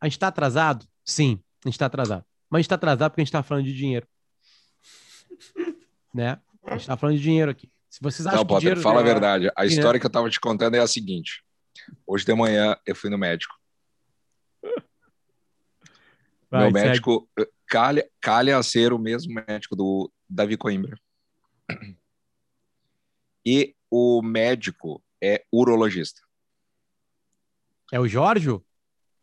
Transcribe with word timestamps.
A 0.00 0.06
gente 0.06 0.14
está 0.14 0.28
atrasado? 0.28 0.86
Sim, 1.04 1.42
a 1.64 1.68
gente 1.68 1.74
está 1.74 1.86
atrasado. 1.86 2.24
Mas 2.50 2.58
a 2.58 2.60
gente 2.60 2.66
está 2.66 2.74
atrasado 2.76 3.10
porque 3.10 3.20
a 3.20 3.24
gente 3.24 3.28
está 3.28 3.42
falando 3.42 3.64
de 3.64 3.74
dinheiro. 3.74 4.06
né? 6.14 6.40
A 6.64 6.72
gente 6.72 6.80
está 6.82 6.96
falando 6.96 7.16
de 7.16 7.22
dinheiro 7.22 7.50
aqui. 7.50 7.70
Se 7.88 8.00
vocês 8.00 8.26
acham 8.26 8.38
Não, 8.38 8.46
Potter, 8.46 8.60
dinheiro... 8.60 8.80
fala 8.80 9.00
a 9.00 9.02
verdade. 9.02 9.50
A 9.56 9.64
história 9.64 9.98
que 9.98 10.06
eu 10.06 10.10
tava 10.10 10.28
te 10.30 10.38
contando 10.38 10.74
é 10.74 10.80
a 10.80 10.86
seguinte. 10.86 11.42
Hoje 12.06 12.24
de 12.24 12.34
manhã 12.34 12.76
eu 12.86 12.94
fui 12.94 13.10
no 13.10 13.18
médico. 13.18 13.54
Vai, 16.50 16.70
Meu 16.70 16.72
médico 16.72 17.28
eh, 17.38 17.48
calha, 17.66 18.08
calha 18.20 18.56
a 18.56 18.62
ser 18.62 18.92
o 18.92 18.98
mesmo 18.98 19.34
médico 19.34 19.76
do 19.76 20.10
Davi 20.28 20.56
Coimbra. 20.56 20.98
E 23.44 23.74
o 23.90 24.22
médico 24.22 25.02
é 25.22 25.44
urologista, 25.52 26.20
É 27.92 27.98
o 27.98 28.06
Jorge? 28.06 28.48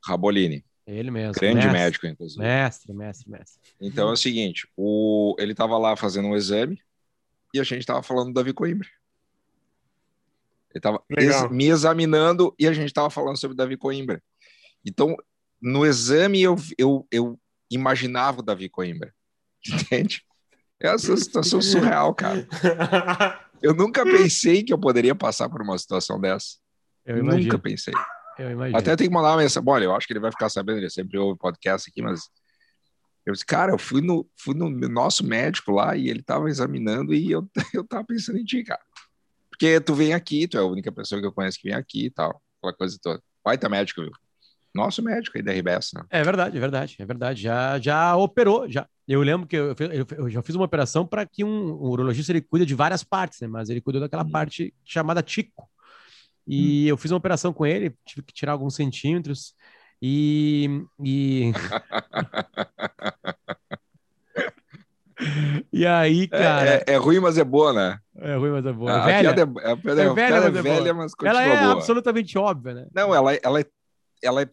Rabolini. 0.06 0.64
Ele 0.86 1.10
mesmo. 1.10 1.34
Grande 1.34 1.55
mestre, 1.55 1.73
médico, 1.73 2.08
inclusive. 2.08 2.41
Mestre, 2.41 2.94
mestre, 2.94 3.30
mestre. 3.30 3.59
Então 3.82 4.09
é 4.09 4.12
o 4.13 4.18
seguinte, 4.18 4.68
o, 4.77 5.36
ele 5.40 5.52
estava 5.52 5.77
lá 5.77 5.96
fazendo 5.96 6.27
um 6.27 6.36
exame 6.36 6.80
e 7.54 7.59
a 7.59 7.63
gente 7.63 7.80
estava 7.80 8.04
falando 8.04 8.27
do 8.27 8.34
Davi 8.34 8.54
Coimbra. 8.54 8.88
Ele 10.70 10.80
estava 10.80 11.04
Legal. 11.10 11.49
me 11.49 11.68
examinando 11.68 12.54
e 12.60 12.68
a 12.68 12.73
gente 12.73 12.88
estava 12.88 13.10
falando 13.10 13.38
sobre 13.38 13.54
o 13.54 13.58
Davi 13.58 13.77
Coimbra. 13.77 14.22
Então, 14.86 15.16
no 15.60 15.86
exame 15.86 16.41
eu, 16.41 16.55
eu, 16.77 17.08
eu 17.10 17.40
imaginava 17.72 18.41
o 18.41 18.44
Davi 18.44 18.70
Coimbra. 18.70 19.13
Entende? 19.68 20.22
É 20.80 20.90
essa 20.90 21.16
situação 21.18 21.62
surreal, 21.62 22.13
cara. 22.13 22.48
Eu 23.62 23.74
nunca 23.74 24.04
pensei 24.04 24.62
que 24.62 24.72
eu 24.72 24.77
poderia 24.77 25.16
passar 25.16 25.49
por 25.49 25.60
uma 25.62 25.76
situação 25.77 26.20
dessa. 26.20 26.58
Eu 27.05 27.18
imagino. 27.18 27.44
Nunca 27.46 27.58
pensei. 27.58 27.94
Eu 28.38 28.52
imagino. 28.52 28.77
Até 28.77 28.95
tem 28.95 29.07
que 29.07 29.13
mandar 29.13 29.31
uma 29.31 29.38
mensagem. 29.41 29.70
Olha, 29.70 29.84
eu 29.85 29.95
acho 29.95 30.05
que 30.07 30.13
ele 30.13 30.20
vai 30.20 30.31
ficar 30.31 30.49
sabendo, 30.49 30.80
ele 30.80 30.89
sempre 30.89 31.17
ouve 31.17 31.38
podcast 31.39 31.89
aqui, 31.89 32.02
mas 32.02 32.30
eu 33.26 33.34
disse, 33.34 33.46
cara, 33.46 33.71
eu 33.71 33.77
fui 33.77 34.01
no, 34.01 34.27
fui 34.37 34.54
no 34.54 34.70
nosso 34.90 35.26
médico 35.26 35.71
lá 35.71 35.96
e 35.96 36.10
ele 36.10 36.21
tava 36.21 36.49
examinando 36.49 37.13
e 37.13 37.32
eu, 37.32 37.48
eu 37.73 37.84
tava 37.84 38.04
pensando 38.04 38.37
em 38.37 38.43
ti, 38.43 38.63
cara. 38.63 38.82
Porque 39.49 39.79
tu 39.79 39.95
vem 39.95 40.13
aqui, 40.13 40.48
tu 40.48 40.57
é 40.57 40.62
a 40.62 40.65
única 40.65 40.91
pessoa 40.91 41.20
que 41.21 41.26
eu 41.27 41.32
conheço 41.32 41.57
que 41.60 41.70
vem 41.70 41.77
aqui 41.77 42.07
e 42.07 42.10
tal, 42.12 42.41
aquela 42.60 42.73
coisa 42.73 42.98
toda. 43.01 43.21
Vai 43.43 43.57
tá 43.57 43.70
médico, 43.70 44.01
viu? 44.01 44.12
Nosso 44.73 45.01
médico 45.01 45.38
aí 45.38 45.41
da 45.41 45.54
RBS, 45.54 45.91
né? 45.95 46.04
É 46.10 46.21
verdade, 46.21 46.57
é 46.57 46.60
verdade, 46.60 46.95
é 46.99 47.05
verdade. 47.05 47.41
Já, 47.41 47.79
já 47.79 48.15
operou, 48.17 48.70
já. 48.70 48.85
Eu 49.07 49.21
lembro 49.21 49.48
que 49.48 49.55
eu, 49.55 49.73
eu- 49.79 50.07
eu 50.17 50.29
já 50.29 50.41
fiz 50.41 50.54
uma 50.55 50.65
operação 50.65 51.07
para 51.07 51.26
que 51.26 51.45
um, 51.45 51.70
um 51.71 51.88
urologista 51.90 52.34
ele 52.34 52.41
cuida 52.41 52.65
de 52.65 52.76
várias 52.76 53.01
partes, 53.01 53.40
né? 53.40 53.48
Mas 53.48 53.70
ele 53.70 53.79
cuidou 53.79 54.01
daquela 54.01 54.23
Hum. 54.26 54.29
parte 54.32 54.73
chamada 54.84 55.21
tico. 55.23 55.70
E 56.48 56.88
eu 56.88 56.98
fiz 56.98 57.12
uma 57.12 57.18
operação 57.18 57.51
com 57.54 57.65
ele, 57.65 57.96
tive 58.05 58.21
que 58.21 58.34
tirar 58.34 58.51
alguns 58.54 58.76
centímetros. 58.76 59.54
E, 60.01 60.70
e... 61.04 61.51
e 65.72 65.85
aí, 65.85 66.23
É, 66.23 66.28
cara, 66.28 66.69
é, 66.75 66.84
é 66.88 66.96
ruim, 66.97 67.19
mas 67.19 67.38
é 67.38 67.44
boa, 67.44 67.73
né? 67.73 68.00
é, 68.18 68.35
ruim, 68.35 68.51
mas 68.51 68.66
é 68.66 68.73
boa. 68.73 68.91
A, 68.91 69.09
É 69.09 69.22
velha. 69.23 69.34
piada 69.34 69.62
é, 69.62 69.72
a 69.72 69.78
piada 69.78 70.01
É 70.01 70.06
é, 70.06 70.09
a 70.09 70.13
velha, 70.13 70.35
é 70.35 70.40
mas 70.41 70.56
é 70.56 70.62
velha, 70.62 70.94
boa. 70.94 71.03
mas 71.03 71.16
continua 71.16 71.44
Ela 71.44 71.53
é 71.53 71.59
boa. 71.62 71.72
absolutamente 71.73 72.38
óbvia, 72.38 72.73
né? 72.73 72.88
Não, 72.94 73.13
ela, 73.16 73.34
ela, 73.35 73.59
é, 73.62 73.66
ela 74.22 74.41
é 74.41 74.50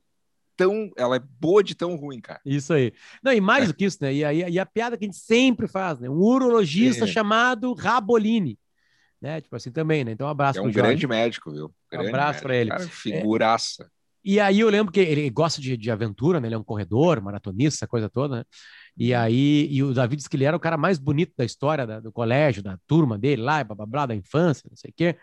tão, 0.57 0.91
ela 0.97 1.17
é 1.17 1.21
boa 1.41 1.63
de 1.63 1.75
tão 1.75 1.97
ruim, 1.97 2.21
cara. 2.21 2.41
Isso 2.45 2.73
aí. 2.73 2.93
Não, 3.23 3.33
e 3.33 3.41
mais 3.41 3.69
do 3.69 3.75
que 3.75 3.85
isso, 3.85 3.99
né? 4.01 4.15
E, 4.15 4.25
aí 4.25 4.39
e 4.51 4.59
a 4.59 4.67
piada 4.67 4.97
que 4.97 5.05
a 5.05 5.09
gente 5.09 5.19
sempre 5.19 5.67
faz, 5.67 5.99
né? 5.99 6.09
Um 6.09 6.19
urologista 6.21 7.07
chamado 7.07 7.73
Rabolini. 7.75 8.59
Né? 9.21 9.41
Tipo 9.41 9.57
assim 9.57 9.71
também, 9.71 10.05
né? 10.05 10.13
Então, 10.13 10.27
um 10.27 10.31
abraço 10.31 10.59
É 10.59 10.63
um 10.63 10.65
Jorge. 10.65 10.79
grande 10.81 11.07
médico, 11.07 11.53
viu? 11.53 11.73
Grande 11.93 12.09
abraço 12.09 12.43
pra 12.43 12.57
ele. 12.57 12.71
Cara, 12.71 12.89
figuraça. 12.89 13.91
E 14.25 14.39
aí 14.39 14.61
eu 14.61 14.69
lembro 14.71 14.93
que 14.93 15.01
ele 15.01 15.29
gosta 15.31 15.61
de, 15.61 15.77
de 15.77 15.91
aventura, 15.91 16.41
né? 16.41 16.47
Ele 16.49 16.55
é 16.55 16.59
um 16.59 16.63
corredor, 16.63 17.21
maratonista, 17.21 17.87
coisa 17.89 18.09
toda, 18.09 18.37
né? 18.39 18.45
E 18.97 19.13
aí, 19.15 19.67
e 19.71 19.83
o 19.83 19.93
Davi 19.93 20.17
disse 20.17 20.29
que 20.29 20.37
ele 20.37 20.45
era 20.45 20.57
o 20.57 20.61
cara 20.61 20.77
mais 20.77 20.99
bonito 20.99 21.33
da 21.37 21.45
história 21.45 21.87
da- 21.87 21.99
do 22.01 22.13
colégio, 22.13 22.63
da 22.63 22.79
turma 22.87 23.19
dele 23.19 23.43
lá, 23.43 23.65
blá, 23.65 23.75
blá, 23.75 23.87
blá, 23.87 24.07
da 24.07 24.15
infância, 24.15 24.69
não 24.71 24.77
sei 24.77 24.91
o 24.91 24.95
quê. 24.97 25.17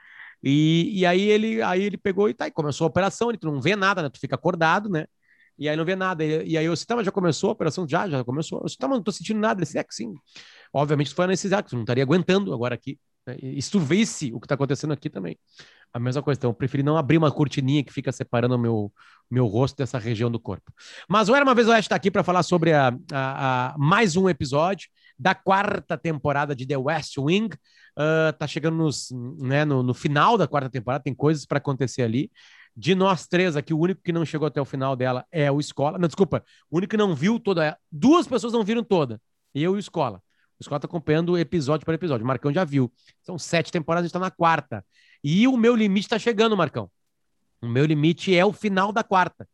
E, 0.44 1.00
e 1.00 1.06
aí 1.06 1.22
ele 1.30 1.62
aí 1.62 1.82
ele 1.84 1.98
pegou 1.98 2.30
e 2.30 2.34
tá, 2.34 2.48
e 2.48 2.52
começou 2.52 2.86
a 2.86 2.90
operação, 2.90 3.30
ele 3.30 3.38
tu 3.38 3.50
não 3.52 3.62
vê 3.62 3.76
nada, 3.76 4.02
né? 4.02 4.10
Tu 4.10 4.20
fica 4.20 4.36
acordado, 4.36 4.90
né? 4.90 5.06
E 5.58 5.70
aí 5.70 5.76
não 5.78 5.86
vê 5.86 5.96
nada. 5.96 6.24
E, 6.26 6.50
e 6.52 6.58
aí 6.58 6.66
eu 6.66 6.74
disse, 6.74 6.86
tá, 6.86 6.96
mas 6.96 7.06
já 7.06 7.12
começou 7.12 7.50
a 7.50 7.54
operação? 7.54 7.88
Já, 7.88 8.10
já 8.10 8.24
começou. 8.24 8.60
Eu 8.60 8.66
disse, 8.66 8.78
tá, 8.78 8.88
mas 8.88 8.98
não 8.98 9.04
tô 9.04 9.12
sentindo 9.12 9.40
nada. 9.40 9.60
Ele 9.60 9.66
disse, 9.66 9.78
é 9.78 9.84
que 9.84 9.94
sim. 9.94 10.14
Obviamente, 10.74 11.14
foi 11.14 11.28
que 11.28 11.70
tu 11.70 11.76
não 11.76 11.82
estaria 11.84 12.04
aguentando 12.04 12.54
agora 12.54 12.76
aqui. 12.76 12.98
Né? 13.30 13.38
E 13.42 13.62
se 13.62 13.72
tu 13.72 13.80
visse 13.80 14.32
o 14.34 14.40
que 14.40 14.48
tá 14.48 14.56
acontecendo 14.56 14.92
aqui 14.94 15.10
também. 15.10 15.38
A 15.94 16.00
mesma 16.00 16.22
coisa. 16.22 16.38
Então, 16.38 16.52
eu 16.52 16.54
preferi 16.54 16.84
não 16.84 16.98
abrir 16.98 17.18
uma 17.18 17.32
cortininha 17.32 17.84
que 17.84 17.92
fica 17.92 18.12
separando 18.12 18.56
o 18.56 18.60
meu, 18.60 18.94
meu 19.30 19.48
rosto 19.48 19.78
dessa 19.78 19.98
região 19.98 20.30
do 20.30 20.40
corpo. 20.40 20.72
Mas 21.08 21.30
o 21.30 21.36
Era 21.36 21.44
Uma 21.44 21.56
Vez 21.56 21.68
Oeste 21.68 21.88
está 21.88 21.96
aqui 21.96 22.12
para 22.12 22.24
falar 22.24 22.44
sobre 22.44 22.74
a, 22.74 22.90
a- 23.12 23.74
a- 23.74 23.76
mais 23.78 24.16
um 24.16 24.30
episódio 24.30 24.88
da 25.18 25.34
quarta 25.34 25.98
temporada 25.98 26.56
de 26.56 26.66
The 26.68 26.78
West 26.78 27.18
Wing. 27.18 27.50
Ah, 27.98 28.34
tá 28.38 28.48
chegando 28.48 28.78
nos, 28.78 29.10
né, 29.40 29.66
no, 29.66 29.82
no 29.84 29.94
final 29.94 30.38
da 30.38 30.48
quarta 30.48 30.70
temporada, 30.70 31.04
tem 31.04 31.14
coisas 31.14 31.46
para 31.46 31.58
acontecer 31.58 32.04
ali. 32.04 32.32
De 32.76 32.96
nós 32.96 33.28
três 33.28 33.58
aqui, 33.58 33.74
o 33.74 33.80
único 33.80 34.02
que 34.02 34.14
não 34.14 34.24
chegou 34.26 34.48
até 34.48 34.62
o 34.62 34.66
final 34.66 34.96
dela 34.96 35.26
é 35.32 35.52
o 35.52 35.60
Escola. 35.60 35.98
Não, 35.98 36.08
desculpa, 36.08 36.44
o 36.70 36.78
único 36.78 36.92
que 36.92 36.98
não 36.98 37.14
viu 37.16 37.40
toda. 37.40 37.78
Duas 37.92 38.28
pessoas 38.28 38.54
não 38.54 38.64
viram 38.64 38.84
toda. 38.84 39.20
Eu 39.54 39.74
e 39.74 39.76
o 39.76 39.80
Escola. 39.80 40.22
O 40.60 40.64
Escola 40.64 40.80
tá 40.80 40.88
acompanhando 40.88 41.38
episódio 41.38 41.86
por 41.86 41.94
episódio. 41.94 42.24
O 42.24 42.28
Marcão 42.28 42.52
já 42.54 42.64
viu. 42.66 42.92
São 43.24 43.38
sete 43.40 43.72
temporadas, 43.72 44.06
a 44.06 44.08
gente 44.08 44.14
tá 44.14 44.20
na 44.20 44.32
quarta. 44.32 44.84
E 45.24 45.48
o 45.48 45.56
meu 45.56 45.76
limite 45.76 46.08
tá 46.10 46.20
chegando, 46.20 46.56
Marcão. 46.58 46.90
O 47.62 47.68
meu 47.68 47.86
limite 47.86 48.36
é 48.36 48.46
o 48.46 48.52
final 48.54 48.92
da 48.92 49.04
quarta. 49.04 49.48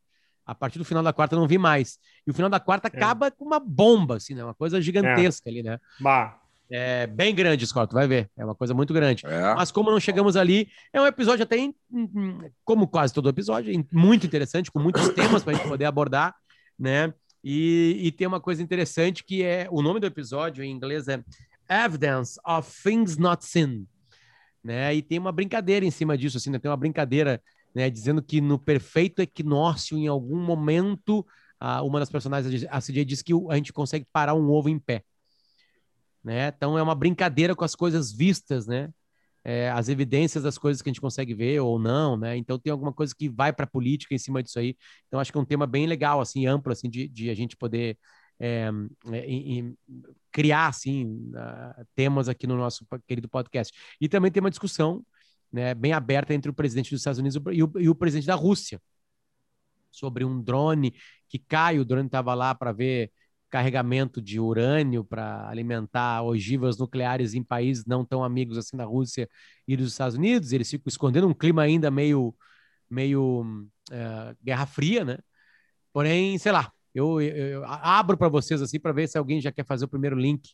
A 0.46 0.54
partir 0.54 0.78
do 0.80 0.86
final 0.86 1.02
da 1.04 1.12
quarta 1.14 1.36
eu 1.36 1.40
não 1.40 1.48
vi 1.48 1.58
mais. 1.58 1.98
E 2.26 2.32
o 2.32 2.34
final 2.34 2.50
da 2.50 2.60
quarta 2.60 2.88
É. 2.88 2.96
acaba 2.96 3.30
com 3.32 3.46
uma 3.46 3.60
bomba, 3.60 4.18
assim, 4.18 4.34
né? 4.36 4.44
Uma 4.44 4.54
coisa 4.54 4.80
gigantesca 4.82 5.50
ali, 5.50 5.62
né? 5.64 5.80
Bah, 6.00 6.40
É 6.72 7.06
bem 7.06 7.34
grande, 7.36 7.66
Scott, 7.68 7.90
tu 7.92 7.94
vai 7.94 8.08
ver. 8.08 8.28
É 8.36 8.44
uma 8.44 8.56
coisa 8.56 8.74
muito 8.74 8.92
grande. 8.92 9.24
É. 9.28 9.54
Mas 9.54 9.72
como 9.72 9.92
não 9.92 10.00
chegamos 10.00 10.36
ali, 10.36 10.68
é 10.92 11.00
um 11.00 11.06
episódio 11.06 11.44
até, 11.44 11.58
em- 11.58 11.76
como 12.64 12.88
quase 12.88 13.14
todo 13.14 13.30
episódio, 13.30 13.72
muito 13.92 14.26
interessante, 14.26 14.72
com 14.72 14.80
muitos 14.80 15.10
temas 15.10 15.44
para 15.44 15.54
a 15.54 15.56
gente 15.56 15.68
poder 15.68 15.86
abordar, 15.86 16.34
né? 16.78 17.14
E, 17.48 18.00
e 18.08 18.12
tem 18.12 18.26
uma 18.26 18.42
coisa 18.42 18.64
interessante 18.64 19.24
que 19.24 19.44
é, 19.44 19.68
o 19.70 19.84
nome 19.84 20.00
do 20.00 20.08
episódio 20.08 20.64
em 20.64 20.72
inglês 20.72 21.08
é 21.08 21.24
Evidence 21.70 22.40
of 22.46 22.72
Things 22.82 23.18
Not 23.18 23.46
Seen, 23.46 23.88
né? 24.64 24.96
E 24.96 25.02
tem 25.04 25.20
uma 25.20 25.32
brincadeira 25.32 25.86
em 25.86 25.92
cima 25.92 26.18
disso, 26.18 26.38
assim, 26.38 26.50
né? 26.50 26.58
Tem 26.58 26.72
uma 26.72 26.78
brincadeira, 26.78 27.40
né? 27.74 27.88
Dizendo 27.90 28.24
que 28.24 28.42
no 28.42 28.58
perfeito 28.58 29.22
equinócio, 29.22 29.96
em 29.96 30.08
algum 30.08 30.40
momento, 30.40 31.24
a- 31.60 31.84
uma 31.84 32.00
das 32.00 32.10
personagens, 32.10 32.66
a 32.68 32.82
CJ, 32.82 33.06
diz 33.06 33.22
que 33.22 33.32
a 33.50 33.56
gente 33.56 33.72
consegue 33.72 34.08
parar 34.12 34.34
um 34.34 34.50
ovo 34.50 34.68
em 34.68 34.80
pé 34.80 35.04
né? 36.26 36.48
Então 36.48 36.76
é 36.76 36.82
uma 36.82 36.96
brincadeira 36.96 37.56
com 37.56 37.64
as 37.64 37.76
coisas 37.76 38.12
vistas, 38.12 38.66
né? 38.66 38.90
É, 39.48 39.70
as 39.70 39.90
evidências 39.90 40.44
das 40.44 40.58
coisas 40.58 40.82
que 40.82 40.90
a 40.90 40.92
gente 40.92 41.00
consegue 41.00 41.36
ver 41.36 41.60
ou 41.60 41.78
não, 41.78 42.18
né? 42.18 42.36
Então 42.36 42.58
tem 42.58 42.72
alguma 42.72 42.92
coisa 42.92 43.14
que 43.16 43.30
vai 43.30 43.54
para 43.54 43.66
a 43.66 43.68
política 43.68 44.16
em 44.16 44.18
cima 44.18 44.42
disso 44.42 44.58
aí. 44.58 44.76
Então 45.08 45.20
acho 45.20 45.32
que 45.32 45.38
é 45.38 45.42
um 45.42 45.46
tema 45.46 45.68
bem 45.68 45.86
legal, 45.86 46.20
assim, 46.20 46.48
amplo, 46.48 46.72
assim, 46.72 46.90
de, 46.90 47.08
de 47.08 47.30
a 47.30 47.36
gente 47.36 47.56
poder 47.56 47.96
é, 48.40 48.70
é, 49.14 49.74
criar, 50.32 50.68
assim, 50.68 51.32
ah, 51.36 51.86
temas 51.94 52.28
aqui 52.28 52.48
no 52.48 52.58
nosso 52.58 52.86
querido 53.08 53.30
podcast. 53.30 53.72
E 54.02 54.10
também 54.10 54.32
tem 54.32 54.42
uma 54.42 54.50
discussão, 54.50 55.06
né, 55.52 55.76
bem 55.76 55.94
aberta 55.94 56.34
entre 56.34 56.50
o 56.50 56.54
presidente 56.54 56.90
dos 56.90 57.02
Estados 57.02 57.20
Unidos 57.20 57.40
e 57.54 57.64
o, 57.64 57.72
e 57.80 57.90
o 57.90 57.96
presidente 57.96 58.28
da 58.28 58.36
Rússia 58.36 58.82
sobre 59.92 60.26
um 60.26 60.42
drone 60.42 60.94
que 61.30 61.40
cai, 61.40 61.80
o 61.80 61.86
drone 61.86 62.08
estava 62.08 62.34
lá 62.34 62.54
para 62.54 62.72
ver 62.72 63.12
carregamento 63.56 64.22
de 64.22 64.38
urânio 64.38 65.02
para 65.02 65.48
alimentar 65.48 66.22
ogivas 66.24 66.78
nucleares 66.78 67.34
em 67.34 67.42
países 67.42 67.86
não 67.86 68.04
tão 68.04 68.22
amigos 68.22 68.58
assim 68.58 68.76
da 68.76 68.84
Rússia 68.84 69.30
e 69.66 69.78
dos 69.78 69.94
Estados 69.94 70.18
Unidos. 70.18 70.52
Eles 70.52 70.70
ficam 70.70 70.90
escondendo 70.90 71.26
um 71.26 71.34
clima 71.34 71.62
ainda 71.62 71.90
meio, 71.90 72.36
meio 72.90 73.66
eh, 73.90 74.36
Guerra 74.44 74.66
Fria, 74.66 75.06
né? 75.06 75.20
Porém, 75.94 76.38
sei 76.38 76.52
lá, 76.52 76.70
eu, 76.94 77.22
eu- 77.22 77.36
eu 77.48 77.64
abro 77.66 78.18
para 78.18 78.28
vocês 78.28 78.62
assim 78.62 78.78
para 78.78 78.92
ver 78.92 79.08
se 79.08 79.18
alguém 79.18 79.40
já 79.40 79.54
quer 79.54 79.64
fazer 79.66 79.86
o 79.86 79.88
primeiro 79.88 80.18
link. 80.18 80.50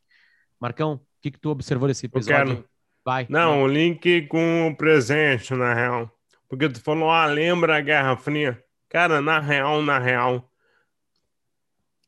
Marcão, 0.60 0.94
o 0.94 1.02
que, 1.24 1.32
que 1.32 1.40
tu 1.40 1.50
observou 1.50 1.88
desse 1.88 2.06
episódio? 2.06 2.58
quero. 2.58 2.70
Vai. 3.04 3.26
não, 3.28 3.64
o 3.64 3.68
link 3.68 4.28
com 4.28 4.68
o 4.68 4.76
presente, 4.78 5.56
na 5.56 5.74
real. 5.74 6.08
Porque 6.48 6.70
tu 6.70 6.80
falou, 6.84 7.10
ah, 7.10 7.26
lembra 7.26 7.78
a 7.78 7.82
Guerra 7.82 8.16
Fria? 8.16 8.64
Cara, 8.88 9.20
na 9.22 9.40
real, 9.40 9.82
na 9.82 9.98
real, 9.98 10.48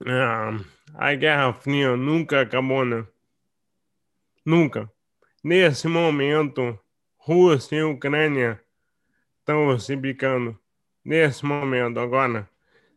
ah, 0.06 0.60
a 0.94 1.14
Guerra 1.16 1.54
Fria 1.54 1.96
nunca 1.98 2.42
acabou, 2.42 2.86
né? 2.86 3.06
Nunca. 4.46 4.92
Nesse 5.44 5.88
momento, 5.88 6.80
Rússia 7.18 7.78
e 7.78 7.84
Ucrânia 7.84 8.62
estão 9.40 9.78
se 9.80 9.96
bicando. 9.96 10.58
Nesse 11.04 11.46
momento, 11.46 12.00
agora, 12.00 12.50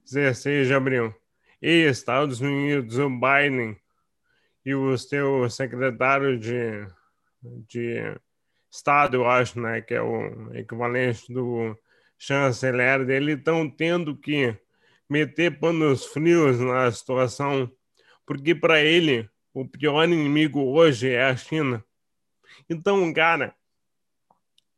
16 0.04 0.68
de 0.68 0.74
abril. 0.74 1.14
E 1.60 1.88
Estados 1.88 2.40
Unidos, 2.40 2.98
o 2.98 3.08
Biden 3.08 3.76
e 4.64 4.74
o 4.74 4.96
seu 4.98 5.48
secretário 5.48 6.38
de, 6.38 6.86
de 7.68 8.16
Estado, 8.70 9.16
eu 9.16 9.26
acho, 9.28 9.60
né, 9.60 9.80
que 9.80 9.94
é 9.94 10.02
o 10.02 10.54
equivalente 10.54 11.32
do 11.32 11.76
chanceler 12.18 13.04
dele, 13.04 13.32
estão 13.32 13.68
tendo 13.70 14.16
que 14.16 14.56
meter 15.08 15.58
panos 15.58 16.06
frios 16.06 16.58
na 16.60 16.90
situação, 16.90 17.70
porque 18.26 18.54
para 18.54 18.82
ele 18.82 19.26
o 19.54 19.66
pior 19.66 20.04
inimigo 20.04 20.60
hoje 20.60 21.08
é 21.08 21.24
a 21.24 21.34
China. 21.36 21.82
Então, 22.68 23.10
cara, 23.12 23.54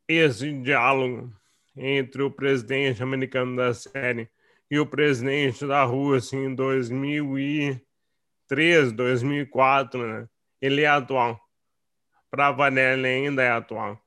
esse 0.07 0.51
diálogo 0.61 1.33
entre 1.75 2.21
o 2.21 2.31
presidente 2.31 3.03
americano 3.03 3.55
da 3.55 3.73
série 3.73 4.29
e 4.69 4.77
o 4.79 4.85
presidente 4.85 5.65
da 5.65 5.83
Rússia 5.83 6.37
em 6.37 6.53
2003, 6.53 8.91
2004, 8.91 10.07
né? 10.07 10.29
Ele 10.61 10.83
é 10.83 10.87
atual. 10.87 11.39
Para 12.29 12.51
valer, 12.51 12.97
ele 12.97 13.07
ainda 13.07 13.41
é 13.41 13.49
atual. 13.49 13.99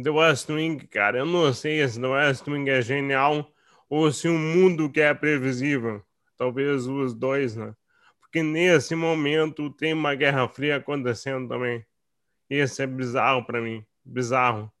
The 0.00 0.10
West 0.10 0.48
Wing, 0.50 0.86
cara, 0.88 1.18
eu 1.18 1.26
não 1.26 1.54
sei 1.54 1.86
se 1.88 2.00
The 2.00 2.06
West 2.06 2.46
Wing 2.46 2.68
é 2.68 2.82
genial 2.82 3.50
ou 3.88 4.12
se 4.12 4.28
um 4.28 4.38
mundo 4.38 4.90
que 4.90 5.00
é 5.00 5.14
previsível. 5.14 6.04
Talvez 6.36 6.86
os 6.86 7.14
dois, 7.14 7.56
né? 7.56 7.74
Porque 8.34 8.42
nesse 8.42 8.96
momento 8.96 9.70
tem 9.70 9.92
uma 9.92 10.12
guerra 10.16 10.48
fria 10.48 10.74
acontecendo 10.74 11.46
também. 11.46 11.86
Esse 12.50 12.82
é 12.82 12.86
bizarro 12.86 13.46
para 13.46 13.60
mim, 13.60 13.86
bizarro. 14.04 14.72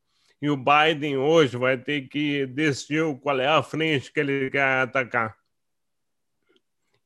E 0.42 0.50
o 0.50 0.56
Biden 0.56 1.18
hoje 1.18 1.56
vai 1.56 1.78
ter 1.78 2.08
que 2.08 2.46
decidir 2.46 3.16
qual 3.20 3.38
é 3.38 3.46
a 3.46 3.62
frente 3.62 4.12
que 4.12 4.18
ele 4.18 4.50
quer 4.50 4.80
atacar. 4.80 5.36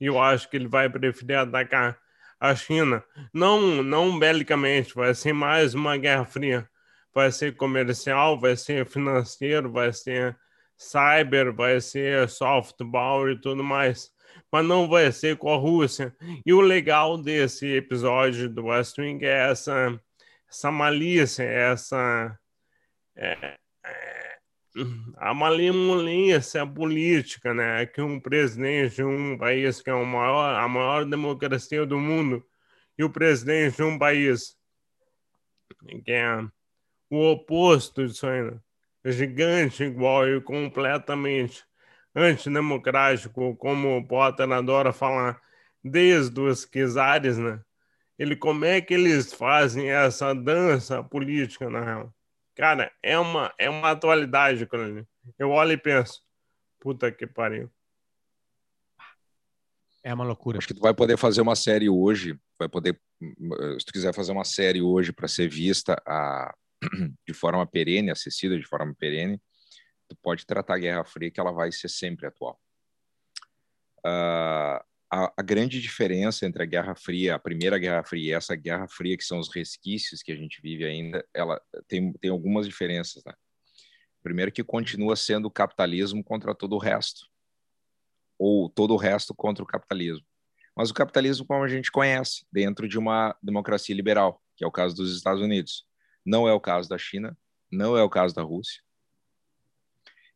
E 0.01 0.07
eu 0.07 0.19
acho 0.19 0.49
que 0.49 0.57
ele 0.57 0.67
vai 0.67 0.89
preferir 0.89 1.37
atacar 1.37 1.99
a 2.41 2.55
China, 2.55 3.05
não 3.31 3.83
não 3.83 4.19
belicamente, 4.19 4.95
vai 4.95 5.15
ser 5.15 5.35
mais 5.35 5.75
uma 5.75 5.99
guerra 5.99 6.25
fria. 6.25 6.67
Vai 7.13 7.31
ser 7.31 7.57
comercial, 7.57 8.41
vai 8.41 8.57
ser 8.57 8.87
financeiro, 8.87 9.71
vai 9.71 9.93
ser 9.93 10.35
cyber, 10.79 11.53
vai 11.53 11.79
ser 11.79 12.27
soft 12.27 12.79
power 12.91 13.33
e 13.33 13.39
tudo 13.39 13.63
mais. 13.63 14.11
Mas 14.53 14.65
não 14.65 14.89
vai 14.89 15.13
ser 15.13 15.37
com 15.37 15.53
a 15.53 15.57
Rússia. 15.57 16.15
E 16.45 16.53
o 16.53 16.61
legal 16.61 17.21
desse 17.21 17.67
episódio 17.67 18.49
do 18.49 18.67
West 18.67 18.99
Wing 18.99 19.25
é 19.25 19.51
essa, 19.51 20.01
essa 20.49 20.71
malícia, 20.71 21.43
essa. 21.43 22.39
É, 23.17 23.57
é, 23.85 24.39
a 25.17 25.35
malemolência 25.35 26.67
política, 26.67 27.53
né? 27.53 27.85
Que 27.87 28.01
um 28.01 28.21
presidente 28.21 28.97
de 28.97 29.05
um 29.05 29.37
país 29.37 29.83
que 29.83 29.91
é 29.91 29.95
o 29.95 30.07
maior, 30.07 30.55
a 30.55 30.69
maior 30.69 31.05
democracia 31.05 31.85
do 31.85 31.99
mundo 31.99 32.45
e 32.97 33.05
o 33.05 33.11
presidente 33.11 33.77
de 33.77 33.83
um 33.83 33.99
país 33.99 34.57
que 36.05 36.13
é 36.13 36.41
o 37.11 37.31
oposto 37.33 38.07
disso 38.07 38.27
aí, 38.27 38.43
né? 38.43 38.61
gigante 39.05 39.85
igual 39.85 40.29
e 40.29 40.41
completamente 40.41 41.65
antidemocrático, 42.19 43.57
como 43.57 43.97
o 43.97 44.07
Potter 44.07 44.51
adora 44.51 44.93
falar, 44.93 45.41
desde 45.83 46.41
os 46.41 46.65
czares, 46.67 47.39
né? 47.39 47.61
Ele, 48.19 48.35
como 48.35 48.65
é 48.65 48.81
que 48.81 48.95
eles 48.95 49.33
fazem 49.33 49.91
essa 49.91 50.35
dança 50.35 51.03
política, 51.05 51.71
na 51.71 51.81
real? 51.81 52.15
Cara, 52.57 52.91
é 53.01 53.17
uma, 53.17 53.55
é 53.57 53.71
uma 53.71 53.93
atualidade, 53.93 54.67
cara. 54.67 55.07
Eu 55.39 55.51
olho 55.51 55.73
e 55.73 55.77
penso, 55.77 56.21
puta 56.81 57.13
que 57.13 57.27
pariu. 57.27 57.71
É 60.03 60.13
uma 60.13 60.25
loucura. 60.25 60.59
Acho 60.59 60.67
que 60.67 60.75
tu 60.75 60.81
vai 60.81 60.95
poder 60.95 61.17
fazer 61.17 61.41
uma 61.41 61.55
série 61.55 61.89
hoje, 61.89 62.37
vai 62.59 62.69
poder, 62.69 63.01
se 63.79 63.87
tu 63.87 63.93
quiser 63.93 64.13
fazer 64.13 64.33
uma 64.33 64.45
série 64.45 64.83
hoje 64.83 65.13
para 65.13 65.29
ser 65.29 65.49
vista 65.49 66.01
a, 66.05 66.53
de 67.27 67.35
forma 67.35 67.65
perene, 67.67 68.11
acessível 68.11 68.59
de 68.59 68.67
forma 68.67 68.95
perene, 68.99 69.41
pode 70.17 70.47
tratar 70.47 70.75
a 70.75 70.79
Guerra 70.79 71.05
Fria 71.05 71.31
que 71.31 71.41
ela 71.41 71.53
vai 71.53 71.73
ser 71.73 71.89
sempre 71.89 72.27
atual. 72.27 72.61
Uh, 74.01 74.81
a, 75.11 75.33
a, 75.37 75.43
grande 75.43 75.81
diferença 75.81 76.47
entre 76.47 76.63
a 76.63 76.67
Guerra 76.67 76.95
Fria, 76.95 77.35
a 77.35 77.39
primeira 77.39 77.79
Guerra 77.79 78.05
Fria 78.05 78.31
e 78.31 78.35
essa 78.35 78.55
Guerra 78.55 78.87
Fria, 78.89 79.17
que 79.17 79.25
são 79.25 79.39
os 79.39 79.53
resquícios 79.53 80.23
que 80.23 80.31
a 80.31 80.37
gente 80.37 80.61
vive 80.63 80.85
ainda, 80.85 81.27
ela 81.35 81.61
tem, 81.89 82.13
tem 82.15 82.31
algumas 82.31 82.67
diferenças, 82.67 83.25
né? 83.25 83.33
Primeiro 84.23 84.53
que 84.53 84.63
continua 84.63 85.17
sendo 85.17 85.47
o 85.47 85.51
capitalismo 85.51 86.23
contra 86.23 86.55
todo 86.55 86.75
o 86.75 86.79
resto, 86.79 87.27
ou 88.39 88.69
todo 88.69 88.95
o 88.95 88.97
resto 88.97 89.35
contra 89.35 89.65
o 89.65 89.67
capitalismo. 89.67 90.27
Mas 90.77 90.91
o 90.91 90.95
capitalismo 90.95 91.47
como 91.47 91.65
a 91.65 91.69
gente 91.69 91.91
conhece, 91.91 92.47
dentro 92.53 92.87
de 92.87 92.99
uma 92.99 93.37
democracia 93.43 93.95
liberal, 93.95 94.43
que 94.57 94.65
é 94.65 94.67
o 94.67 94.73
caso 94.73 94.95
dos 94.95 95.17
Estados 95.17 95.43
Unidos. 95.43 95.87
Não 96.25 96.47
é 96.47 96.53
o 96.53 96.61
caso 96.61 96.89
da 96.89 96.99
China, 96.99 97.37
não 97.71 97.97
é 97.97 98.03
o 98.03 98.11
caso 98.11 98.35
da 98.35 98.43
Rússia. 98.43 98.83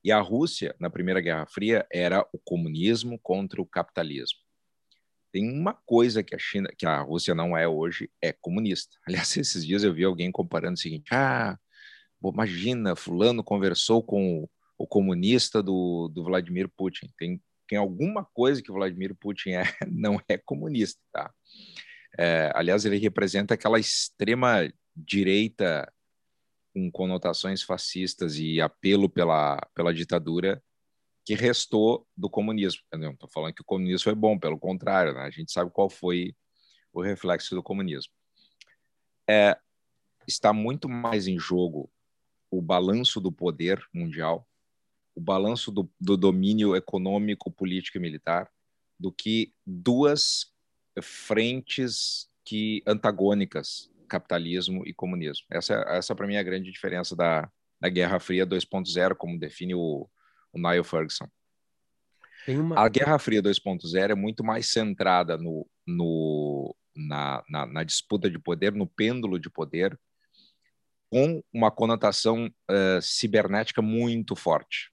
E 0.04 0.10
a 0.10 0.20
Rússia, 0.20 0.74
na 0.80 0.90
Primeira 0.90 1.20
Guerra 1.20 1.46
Fria, 1.46 1.86
era 1.92 2.26
o 2.32 2.38
comunismo 2.38 3.18
contra 3.18 3.62
o 3.62 3.66
capitalismo. 3.66 4.38
Tem 5.32 5.50
uma 5.50 5.72
coisa 5.72 6.22
que 6.22 6.34
a 6.34 6.38
China, 6.38 6.68
que 6.76 6.84
a 6.84 7.00
Rússia 7.00 7.34
não 7.34 7.56
é 7.56 7.66
hoje, 7.66 8.10
é 8.20 8.32
comunista. 8.32 8.96
Aliás, 9.06 9.36
esses 9.36 9.64
dias 9.64 9.82
eu 9.82 9.94
vi 9.94 10.04
alguém 10.04 10.30
comparando 10.30 10.74
o 10.74 10.80
seguinte: 10.80 11.12
ah, 11.12 11.56
imagina, 12.22 12.96
fulano 12.96 13.42
conversou 13.42 14.02
com 14.02 14.48
o 14.76 14.86
comunista 14.86 15.62
do, 15.62 16.08
do 16.08 16.24
Vladimir 16.24 16.68
Putin. 16.76 17.08
Tem, 17.16 17.40
tem 17.68 17.78
alguma 17.78 18.24
coisa 18.34 18.60
que 18.60 18.70
o 18.70 18.74
Vladimir 18.74 19.14
Putin 19.14 19.50
é, 19.50 19.62
não 19.90 20.20
é 20.28 20.36
comunista, 20.36 21.00
tá? 21.12 21.32
É, 22.18 22.52
aliás, 22.54 22.84
ele 22.84 22.98
representa 22.98 23.54
aquela 23.54 23.78
extrema 23.78 24.70
direita 24.94 25.90
com 26.72 26.90
conotações 26.90 27.62
fascistas 27.62 28.36
e 28.36 28.60
apelo 28.60 29.08
pela, 29.08 29.58
pela 29.74 29.92
ditadura 29.92 30.62
que 31.24 31.34
restou 31.34 32.06
do 32.16 32.28
comunismo. 32.28 32.82
Não 32.94 33.12
estou 33.12 33.28
falando 33.28 33.54
que 33.54 33.62
o 33.62 33.66
comunismo 33.66 34.04
foi 34.04 34.14
bom, 34.14 34.38
pelo 34.38 34.58
contrário, 34.58 35.14
né? 35.14 35.22
a 35.22 35.30
gente 35.30 35.52
sabe 35.52 35.70
qual 35.70 35.88
foi 35.88 36.34
o 36.92 37.00
reflexo 37.00 37.54
do 37.54 37.62
comunismo. 37.62 38.12
É, 39.28 39.56
está 40.26 40.52
muito 40.52 40.88
mais 40.88 41.26
em 41.26 41.38
jogo 41.38 41.90
o 42.50 42.60
balanço 42.60 43.20
do 43.20 43.30
poder 43.30 43.82
mundial, 43.94 44.48
o 45.14 45.20
balanço 45.20 45.70
do, 45.70 45.90
do 46.00 46.16
domínio 46.16 46.74
econômico, 46.74 47.50
político 47.50 47.98
e 47.98 48.00
militar, 48.00 48.50
do 48.98 49.12
que 49.12 49.54
duas 49.66 50.52
frentes 51.00 52.28
que 52.44 52.82
antagônicas 52.86 53.90
capitalismo 54.12 54.86
e 54.86 54.92
comunismo. 54.92 55.46
Essa, 55.50 55.74
essa 55.88 56.14
para 56.14 56.26
mim, 56.26 56.34
é 56.34 56.38
a 56.38 56.42
grande 56.42 56.70
diferença 56.70 57.16
da, 57.16 57.50
da 57.80 57.88
Guerra 57.88 58.20
Fria 58.20 58.46
2.0, 58.46 59.14
como 59.16 59.38
define 59.38 59.74
o, 59.74 60.06
o 60.52 60.58
Niall 60.58 60.84
Ferguson. 60.84 61.26
Uma... 62.46 62.78
A 62.78 62.88
Guerra 62.88 63.18
Fria 63.18 63.42
2.0 63.42 64.10
é 64.10 64.14
muito 64.14 64.44
mais 64.44 64.70
centrada 64.70 65.38
no, 65.38 65.66
no, 65.86 66.76
na, 66.94 67.42
na, 67.48 67.66
na, 67.66 67.84
disputa 67.84 68.28
de 68.28 68.38
poder, 68.38 68.74
no 68.74 68.86
pêndulo 68.86 69.38
de 69.38 69.48
poder, 69.48 69.98
com 71.10 71.42
uma 71.52 71.70
conotação 71.70 72.46
uh, 72.46 73.00
cibernética 73.00 73.80
muito 73.80 74.36
forte. 74.36 74.90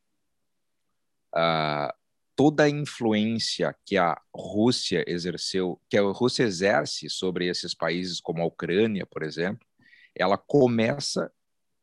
Uh, 1.35 1.91
toda 2.39 2.63
a 2.63 2.69
influência 2.69 3.75
que 3.85 3.97
a 3.97 4.17
Rússia 4.33 5.03
exerceu, 5.05 5.77
que 5.89 5.97
a 5.97 6.01
Rússia 6.03 6.43
exerce 6.43 7.09
sobre 7.09 7.47
esses 7.47 7.73
países 7.75 8.21
como 8.21 8.41
a 8.41 8.45
Ucrânia, 8.45 9.05
por 9.05 9.23
exemplo, 9.23 9.67
ela 10.15 10.37
começa, 10.37 11.29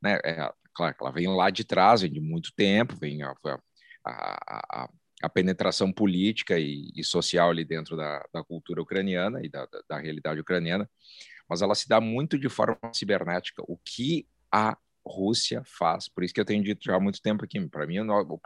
né, 0.03 0.19
é, 0.25 0.51
claro 0.75 0.95
que 0.97 1.05
ela 1.05 1.13
vem 1.13 1.29
lá 1.29 1.51
de 1.51 1.63
trás, 1.63 2.01
vem 2.01 2.11
de 2.11 2.23
muito 2.23 2.55
tempo, 2.57 2.97
vem 2.97 3.23
a, 3.23 3.35
a, 3.45 3.59
a, 4.07 4.91
a 5.25 5.29
penetração 5.29 5.93
política 5.93 6.59
e, 6.59 6.91
e, 6.97 7.05
social 7.05 7.51
ali 7.51 7.63
dentro 7.63 7.95
da, 7.95 8.27
da 8.33 8.43
cultura 8.43 8.81
ucraniana 8.81 9.45
e 9.45 9.51
da, 9.51 9.67
da, 9.67 9.83
da 9.87 9.99
realidade 9.99 10.41
ucraniana, 10.41 10.89
mas 11.47 11.61
ela 11.61 11.75
se 11.75 11.87
dá 11.87 12.01
muito 12.01 12.39
de 12.39 12.49
forma 12.49 12.79
cibernética. 12.95 13.63
O 13.69 13.77
que 13.77 14.27
a 14.51 14.75
Rússia 15.07 15.63
faz, 15.67 16.09
por 16.09 16.25
isso 16.25 16.33
que 16.33 16.41
eu 16.41 16.47
tenho 16.47 16.65
dito 16.65 16.83
já 16.83 16.97
há 16.97 17.01
muito 17.01 17.21
tempo 17.21 17.45
aqui, 17.45 17.61
para 17.69 17.87
mim, 17.87 17.99
o, 17.99 18.41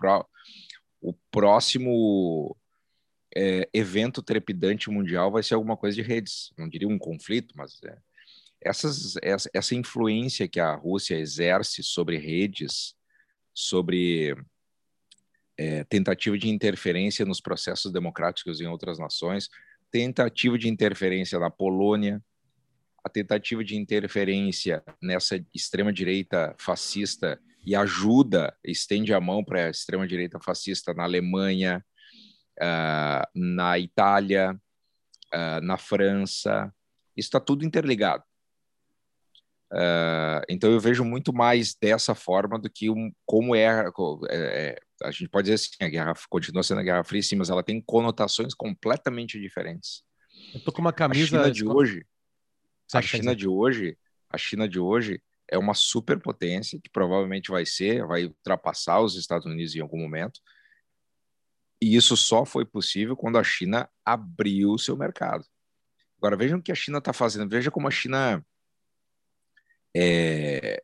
o, 1.01 1.13
próximo 1.31 2.57
é, 3.35 3.69
evento 3.73 4.23
trepidante 4.23 4.91
mundial 4.91 5.31
vai 5.31 5.43
ser 5.43 5.55
alguma 5.55 5.77
coisa 5.77 5.95
de 5.95 6.03
redes. 6.03 6.53
Não 6.59 6.69
diria 6.69 6.89
um 6.89 6.99
conflito, 6.99 7.55
mas 7.57 7.81
é, 7.85 7.97
essas, 8.61 9.17
essa, 9.23 9.51
essa 9.55 9.75
influência 9.75 10.49
que 10.49 10.61
a 10.61 10.75
Rússia 10.75 11.17
exerce 11.17 11.83
sobre 11.83 12.19
redes, 12.19 12.95
sobre 13.55 14.37
é, 15.57 15.85
tentativa 15.85 16.37
de 16.39 16.49
interferência 16.49 17.25
nos 17.25 17.41
processos 17.41 17.93
democráticos 17.93 18.61
em 18.61 18.67
outras 18.67 18.99
nações, 18.99 19.49
tentativa 19.91 20.59
de 20.59 20.69
interferência 20.69 21.39
na 21.39 21.51
Polônia, 21.51 22.23
a 23.03 23.09
tentativa 23.09 23.65
de 23.65 23.77
interferência 23.77 24.83
nessa 25.03 25.43
extrema-direita 25.55 26.55
fascista 26.59 27.41
e 27.65 27.75
ajuda, 27.75 28.57
estende 28.65 29.13
a 29.13 29.21
mão 29.21 29.45
para 29.45 29.67
a 29.67 29.71
extrema-direita 29.71 30.41
fascista 30.41 30.95
na 30.95 31.05
Alemanha, 31.05 31.85
uh, 32.59 33.27
na 33.35 33.79
Itália, 33.79 34.59
uh, 35.35 35.61
na 35.63 35.77
França. 35.77 36.73
Isso 37.17 37.29
está 37.29 37.41
tudo 37.41 37.65
interligado. 37.65 38.25
Uh, 39.73 40.43
então 40.49 40.71
eu 40.71 40.81
vejo 40.81 41.05
muito 41.05 41.33
mais 41.33 41.75
dessa 41.75 42.13
forma 42.15 42.59
do 42.59 42.69
que 42.69 42.91
um, 42.91 43.13
como 43.25 43.55
é, 43.55 43.89
é, 44.29 44.77
a 45.01 45.13
gente 45.13 45.29
pode 45.29 45.45
dizer 45.49 45.55
assim, 45.55 45.85
a 45.85 45.89
guerra 45.89 46.15
continua 46.29 46.63
sendo 46.63 46.81
a 46.81 46.83
Guerra 46.83 47.05
Fria, 47.05 47.23
sim, 47.23 47.37
mas 47.37 47.51
ela 47.51 47.63
tem 47.63 47.81
conotações 47.81 48.53
completamente 48.53 49.41
diferentes. 49.41 50.03
Eu 50.53 50.61
tô 50.61 50.73
com 50.73 50.81
uma 50.81 50.93
camisa. 50.93 51.23
A 51.23 51.45
China 51.45 51.53
de 51.53 51.65
hoje, 51.65 52.07
a 52.93 53.01
China 53.01 53.37
de 53.37 53.47
hoje, 53.47 53.97
a 54.29 54.37
China 54.37 54.69
de 54.69 54.81
hoje 54.81 55.23
é 55.51 55.59
uma 55.59 55.75
superpotência 55.75 56.81
que 56.81 56.89
provavelmente 56.89 57.51
vai 57.51 57.67
ser, 57.67 58.07
vai 58.07 58.27
ultrapassar 58.27 59.01
os 59.01 59.17
Estados 59.17 59.47
Unidos 59.47 59.75
em 59.75 59.81
algum 59.81 59.99
momento. 59.99 60.41
E 61.83 61.97
isso 61.97 62.17
só 62.17 62.45
foi 62.45 62.65
possível 62.65 63.17
quando 63.17 63.39
a 63.39 63.45
China 63.45 63.89
abriu 64.05 64.71
o 64.71 64.79
seu 64.79 64.97
mercado. 64.97 65.45
Agora 66.19 66.37
vejam 66.37 66.59
o 66.59 66.63
que 66.63 66.71
a 66.71 66.75
China 66.75 66.99
está 66.99 67.13
fazendo. 67.13 67.51
Veja 67.51 67.71
como 67.71 67.89
a 67.89 67.91
China 67.91 68.45
é, 69.97 70.83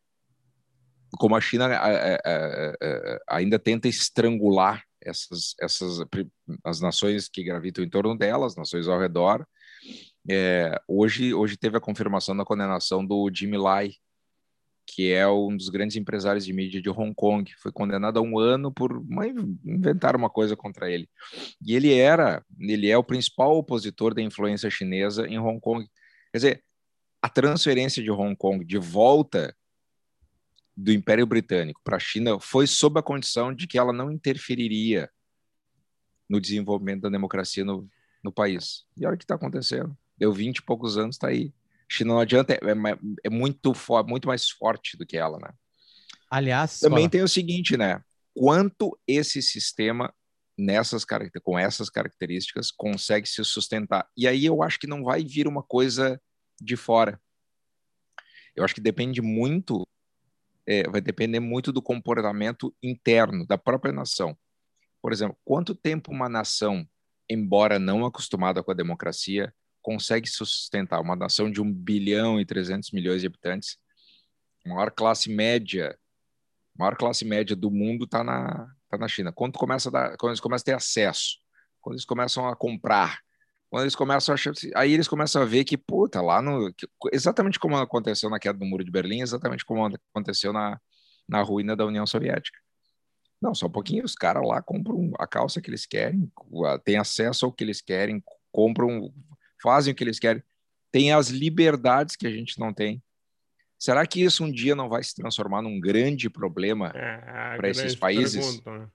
como 1.17 1.35
a 1.35 1.41
China 1.41 1.71
é, 1.71 2.19
é, 2.25 2.73
é, 2.81 3.19
ainda 3.29 3.57
tenta 3.57 3.87
estrangular 3.87 4.83
essas, 5.01 5.55
essas 5.61 5.99
as 6.63 6.81
nações 6.81 7.29
que 7.29 7.43
gravitam 7.43 7.83
em 7.83 7.89
torno 7.89 8.17
delas, 8.17 8.55
nações 8.55 8.87
ao 8.87 8.99
redor. 8.99 9.47
Hoje, 10.87 11.33
hoje 11.33 11.55
teve 11.55 11.77
a 11.77 11.81
confirmação 11.81 12.35
da 12.35 12.43
condenação 12.43 13.05
do 13.05 13.29
Jimmy 13.33 13.57
Lai, 13.57 13.91
que 14.87 15.11
é 15.11 15.27
um 15.27 15.55
dos 15.55 15.67
grandes 15.67 15.97
empresários 15.97 16.45
de 16.45 16.53
mídia 16.53 16.81
de 16.81 16.89
Hong 16.89 17.13
Kong, 17.13 17.53
foi 17.57 17.73
condenado 17.73 18.17
a 18.17 18.21
um 18.21 18.39
ano 18.39 18.71
por 18.71 18.93
uma, 18.93 19.27
inventar 19.27 20.15
uma 20.15 20.29
coisa 20.29 20.55
contra 20.55 20.89
ele. 20.89 21.09
E 21.61 21.75
ele 21.75 21.93
era, 21.93 22.43
ele 22.57 22.89
é 22.89 22.97
o 22.97 23.03
principal 23.03 23.57
opositor 23.57 24.13
da 24.13 24.21
influência 24.21 24.69
chinesa 24.69 25.27
em 25.27 25.37
Hong 25.37 25.59
Kong. 25.59 25.85
Quer 26.31 26.37
dizer, 26.37 26.63
a 27.21 27.27
transferência 27.27 28.01
de 28.01 28.09
Hong 28.09 28.35
Kong 28.35 28.63
de 28.63 28.77
volta 28.77 29.53
do 30.75 30.93
Império 30.93 31.25
Britânico 31.27 31.81
para 31.83 31.97
a 31.97 31.99
China 31.99 32.39
foi 32.39 32.65
sob 32.65 32.97
a 32.97 33.03
condição 33.03 33.53
de 33.53 33.67
que 33.67 33.77
ela 33.77 33.91
não 33.91 34.09
interferiria 34.09 35.09
no 36.29 36.39
desenvolvimento 36.39 37.01
da 37.01 37.09
democracia 37.09 37.65
no, 37.65 37.89
no 38.23 38.31
país. 38.31 38.85
E 38.95 39.05
olha 39.05 39.15
o 39.15 39.17
que 39.17 39.25
está 39.25 39.35
acontecendo. 39.35 39.97
Deu 40.17 40.31
20 40.31 40.57
e 40.57 40.61
poucos 40.61 40.97
anos, 40.97 41.15
está 41.15 41.27
aí. 41.27 41.53
China 41.89 42.13
não 42.13 42.19
adianta, 42.19 42.53
é, 42.53 42.57
é, 42.57 42.97
é 43.25 43.29
muito, 43.29 43.73
muito 44.07 44.27
mais 44.27 44.49
forte 44.49 44.97
do 44.97 45.05
que 45.05 45.17
ela, 45.17 45.37
né? 45.39 45.49
Aliás, 46.29 46.79
também 46.79 47.09
tem 47.09 47.21
o 47.21 47.27
seguinte, 47.27 47.77
né? 47.77 48.01
Quanto 48.33 48.97
esse 49.07 49.41
sistema 49.41 50.13
nessas 50.57 51.05
com 51.41 51.57
essas 51.57 51.89
características 51.89 52.71
consegue 52.71 53.27
se 53.27 53.43
sustentar? 53.45 54.07
E 54.17 54.27
aí 54.27 54.45
eu 54.45 54.61
acho 54.61 54.79
que 54.79 54.87
não 54.87 55.03
vai 55.03 55.23
vir 55.23 55.47
uma 55.47 55.63
coisa 55.63 56.21
de 56.61 56.75
fora. 56.75 57.19
Eu 58.55 58.63
acho 58.63 58.75
que 58.75 58.81
depende 58.81 59.21
muito 59.21 59.87
é, 60.67 60.83
vai 60.89 60.99
depender 60.99 61.39
muito 61.39 61.71
do 61.71 61.81
comportamento 61.81 62.75
interno 62.83 63.47
da 63.47 63.57
própria 63.57 63.93
nação. 63.93 64.37
Por 65.01 65.13
exemplo, 65.13 65.37
quanto 65.45 65.73
tempo 65.73 66.11
uma 66.11 66.27
nação, 66.27 66.85
embora 67.29 67.79
não 67.79 68.05
acostumada 68.05 68.61
com 68.61 68.71
a 68.71 68.75
democracia, 68.75 69.53
consegue 69.87 70.27
sustentar? 70.27 70.99
Uma 70.99 71.15
nação 71.15 71.49
de 71.49 71.61
1 71.61 71.73
bilhão 71.73 72.41
e 72.41 72.45
300 72.45 72.91
milhões 72.91 73.21
de 73.21 73.27
habitantes, 73.27 73.77
a 74.65 74.69
maior 74.69 74.91
classe 74.91 75.29
média, 75.29 75.97
maior 76.77 76.97
classe 76.97 77.23
média 77.23 77.55
do 77.55 77.71
mundo 77.71 78.03
está 78.03 78.21
na, 78.21 78.69
tá 78.89 78.97
na 78.97 79.07
China. 79.07 79.31
Quando, 79.31 79.57
começa 79.57 79.87
a 79.87 79.91
dar, 79.93 80.17
quando 80.17 80.31
eles 80.31 80.41
começam 80.41 80.63
a 80.63 80.65
ter 80.65 80.73
acesso, 80.73 81.37
quando 81.79 81.93
eles 81.93 82.03
começam 82.03 82.45
a 82.49 82.53
comprar, 82.53 83.17
quando 83.69 83.83
eles 83.83 83.95
começam 83.95 84.33
a 84.33 84.35
achar, 84.35 84.51
aí 84.75 84.91
eles 84.91 85.07
começam 85.07 85.41
a 85.41 85.45
ver 85.45 85.63
que, 85.63 85.77
puta, 85.77 86.21
lá 86.21 86.41
no. 86.41 86.69
Exatamente 87.13 87.57
como 87.57 87.77
aconteceu 87.77 88.29
na 88.29 88.39
queda 88.39 88.59
do 88.59 88.65
Muro 88.65 88.83
de 88.83 88.91
Berlim, 88.91 89.21
exatamente 89.21 89.63
como 89.63 89.85
aconteceu 89.85 90.51
na, 90.51 90.77
na 91.29 91.41
ruína 91.41 91.77
da 91.77 91.85
União 91.85 92.05
Soviética. 92.05 92.59
Não, 93.41 93.55
só 93.55 93.67
um 93.67 93.71
pouquinho, 93.71 94.03
os 94.03 94.15
caras 94.15 94.45
lá 94.45 94.61
compram 94.61 95.13
a 95.17 95.25
calça 95.25 95.61
que 95.61 95.69
eles 95.69 95.85
querem, 95.85 96.29
têm 96.83 96.97
acesso 96.97 97.45
ao 97.45 97.53
que 97.53 97.63
eles 97.63 97.79
querem, 97.79 98.21
compram, 98.51 99.13
fazem 99.67 99.91
o 99.91 99.95
que 99.95 100.01
eles 100.01 100.17
querem, 100.17 100.41
têm 100.89 101.11
as 101.11 101.27
liberdades 101.27 102.15
que 102.15 102.25
a 102.25 102.31
gente 102.31 102.57
não 102.57 102.73
tem. 102.73 103.03
Será 103.77 104.07
que 104.07 104.23
isso 104.23 104.45
um 104.45 104.51
dia 104.51 104.75
não 104.75 104.87
vai 104.87 105.03
se 105.03 105.13
transformar 105.13 105.61
num 105.61 105.77
grande 105.77 106.29
problema 106.29 106.91
é, 106.95 107.57
para 107.57 107.69
esses 107.69 107.95
países? 107.95 108.61
Pergunta, 108.61 108.79
né? 108.79 108.87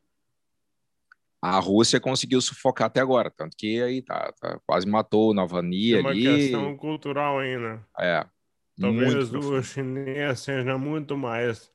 a 1.43 1.59
Rússia 1.59 2.01
conseguiu 2.01 2.41
sufocar 2.41 2.87
até 2.87 3.01
agora, 3.01 3.29
tanto 3.29 3.57
que 3.57 3.83
aí 3.83 4.01
tá, 4.01 4.33
tá 4.41 4.61
quase 4.65 4.89
matou 4.89 5.33
o 5.33 5.35
Navalny 5.35 5.97
ali. 5.97 5.97
É 5.97 6.01
uma 6.01 6.15
questão 6.15 6.77
cultural 6.77 7.41
ainda. 7.41 7.85
É. 7.99 8.25
Talvez 8.81 9.35
o 9.35 9.63
chinês 9.63 10.41
seja 10.41 10.79
muito 10.79 11.17
mais 11.19 11.71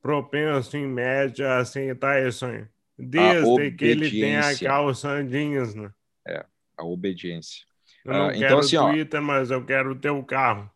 propenso, 0.00 0.76
em 0.76 0.86
média, 0.86 1.48
a 1.50 1.58
aceitar 1.58 2.26
isso 2.26 2.46
aí. 2.46 2.64
Desde 2.96 3.72
que 3.72 3.84
ele 3.84 4.10
tenha 4.10 4.58
calça 4.58 5.22
jeans, 5.22 5.74
né? 5.74 5.92
É, 6.26 6.44
a 6.76 6.84
obediência. 6.84 7.67
Eu 8.08 8.14
não 8.14 8.26
ah, 8.26 8.32
quero 8.32 8.44
então, 8.44 8.58
assim, 8.58 8.76
Twitter, 8.76 9.20
ó, 9.20 9.22
mas 9.22 9.50
eu 9.50 9.64
quero 9.64 9.92
o 9.92 9.98
teu 9.98 10.22
carro. 10.24 10.70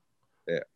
É. 0.49 0.67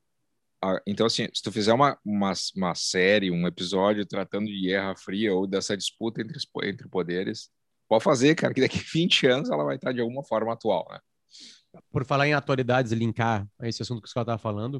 Ah, 0.62 0.80
então, 0.86 1.06
assim, 1.06 1.28
se 1.32 1.42
tu 1.42 1.52
fizer 1.52 1.72
uma, 1.72 1.98
uma, 2.04 2.32
uma 2.56 2.74
série, 2.74 3.30
um 3.30 3.46
episódio 3.46 4.06
tratando 4.06 4.46
de 4.46 4.60
Guerra 4.60 4.96
Fria 4.96 5.34
ou 5.34 5.46
dessa 5.46 5.76
disputa 5.76 6.20
entre, 6.20 6.38
entre 6.64 6.88
poderes, 6.88 7.50
Pode 7.88 8.02
fazer, 8.02 8.34
cara, 8.34 8.52
que 8.52 8.60
daqui 8.60 8.78
20 8.92 9.26
anos 9.26 9.50
ela 9.50 9.64
vai 9.64 9.76
estar 9.76 9.92
de 9.92 10.00
alguma 10.00 10.22
forma 10.22 10.52
atual, 10.52 10.86
né? 10.90 10.98
Por 11.92 12.04
falar 12.04 12.26
em 12.26 12.34
atualidades 12.34 12.92
e 12.92 12.94
linkar 12.94 13.46
a 13.58 13.68
esse 13.68 13.82
assunto 13.82 14.00
que 14.00 14.08
o 14.08 14.10
Scott 14.10 14.22
estava 14.22 14.38
falando, 14.38 14.76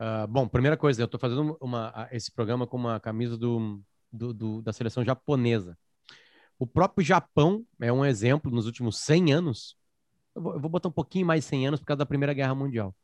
uh, 0.00 0.26
bom, 0.28 0.48
primeira 0.48 0.76
coisa, 0.76 1.02
eu 1.02 1.04
estou 1.04 1.20
fazendo 1.20 1.56
uma, 1.60 2.08
esse 2.10 2.32
programa 2.32 2.66
com 2.66 2.76
uma 2.76 2.98
camisa 2.98 3.36
do, 3.36 3.82
do, 4.10 4.32
do, 4.32 4.62
da 4.62 4.72
seleção 4.72 5.04
japonesa. 5.04 5.76
O 6.58 6.66
próprio 6.66 7.04
Japão 7.04 7.66
é 7.80 7.92
um 7.92 8.04
exemplo 8.04 8.50
nos 8.50 8.64
últimos 8.64 8.98
100 9.00 9.32
anos. 9.34 9.76
Eu 10.36 10.42
vou, 10.42 10.68
botar 10.68 10.88
um 10.88 10.92
pouquinho 10.92 11.26
mais 11.26 11.44
100 11.46 11.68
anos 11.68 11.80
por 11.80 11.86
causa 11.86 11.98
da 11.98 12.06
Primeira 12.06 12.34
Guerra 12.34 12.54
Mundial. 12.54 12.94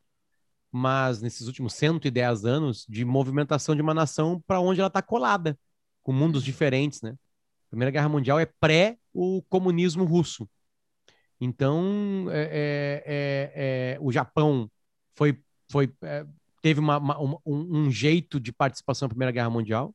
Mas 0.71 1.23
nesses 1.23 1.47
últimos 1.47 1.73
110 1.75 2.45
anos 2.45 2.87
de 2.89 3.05
movimentação 3.05 3.75
de 3.75 3.81
uma 3.83 3.95
nação 3.95 4.43
para 4.47 4.61
onde 4.61 4.81
ela 4.81 4.89
está 4.89 5.01
colada, 5.01 5.59
com 6.03 6.13
mundos 6.13 6.45
diferentes, 6.45 7.01
né? 7.01 7.17
Primeira 7.71 7.91
Guerra 7.91 8.09
Mundial 8.09 8.39
é 8.39 8.45
pré 8.47 8.99
o 9.15 9.43
comunismo 9.49 10.05
russo. 10.05 10.49
Então, 11.41 12.27
é, 12.31 12.43
é, 12.43 13.03
é, 13.07 13.95
é 13.95 13.99
o 14.01 14.13
Japão 14.13 14.71
foi, 15.15 15.43
foi, 15.71 15.91
é, 16.03 16.27
teve 16.61 16.81
uma, 16.81 16.99
uma, 16.99 17.19
um, 17.19 17.39
um, 17.47 17.91
jeito 17.91 18.39
de 18.39 18.53
participação 18.53 19.07
na 19.07 19.11
Primeira 19.11 19.33
Guerra 19.33 19.51
Mundial, 19.51 19.95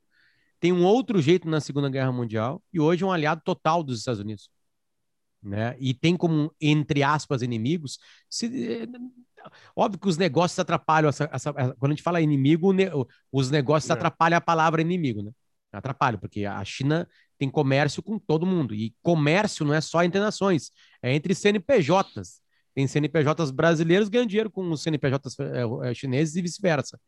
tem 0.60 0.72
um 0.74 0.84
outro 0.84 1.22
jeito 1.22 1.48
na 1.48 1.62
Segunda 1.62 1.90
Guerra 1.90 2.12
Mundial, 2.12 2.64
e 2.74 2.80
hoje 2.80 3.04
é 3.04 3.08
um 3.08 3.12
aliado 3.12 3.42
total 3.46 3.84
dos 3.84 4.00
Estados 4.00 4.20
Unidos. 4.20 4.50
Né? 5.48 5.76
E 5.80 5.94
tem 5.94 6.18
como, 6.18 6.54
entre 6.60 7.04
aspas, 7.04 7.42
inimigos. 7.42 7.98
Se, 8.30 8.88
óbvio 9.76 10.00
que 10.00 10.08
os 10.08 10.18
negócios 10.18 10.60
atrapalham. 10.60 11.10
Essa, 11.10 11.30
essa, 11.32 11.54
quando 11.54 11.92
a 11.92 11.96
gente 11.96 12.04
fala 12.04 12.20
inimigo, 12.20 12.74
os 13.32 13.50
negócios 13.50 13.90
é. 13.90 13.94
atrapalham 13.94 14.38
a 14.38 14.42
palavra 14.42 14.82
inimigo, 14.82 15.24
né? 15.24 15.32
Atrapalham, 15.72 16.20
porque 16.20 16.46
a 16.46 16.64
China 16.66 17.08
tem 17.38 17.50
comércio 17.50 18.02
com 18.02 18.18
todo 18.18 18.46
mundo. 18.46 18.74
E 18.74 18.94
comércio 19.02 19.66
não 19.66 19.74
é 19.74 19.82
só 19.82 20.04
entre 20.04 20.20
nações, 20.20 20.72
é 21.02 21.14
entre 21.14 21.34
CNPJs. 21.34 22.42
Tem 22.74 22.88
CNPJs 22.88 23.52
brasileiros 23.52 24.10
ganhando 24.10 24.30
dinheiro 24.30 24.52
com 24.52 24.70
os 24.70 24.82
CNPJs 24.84 25.40
é, 25.40 25.90
é, 25.90 25.94
chineses 25.94 26.36
e 26.36 26.42
vice-versa. 26.42 27.00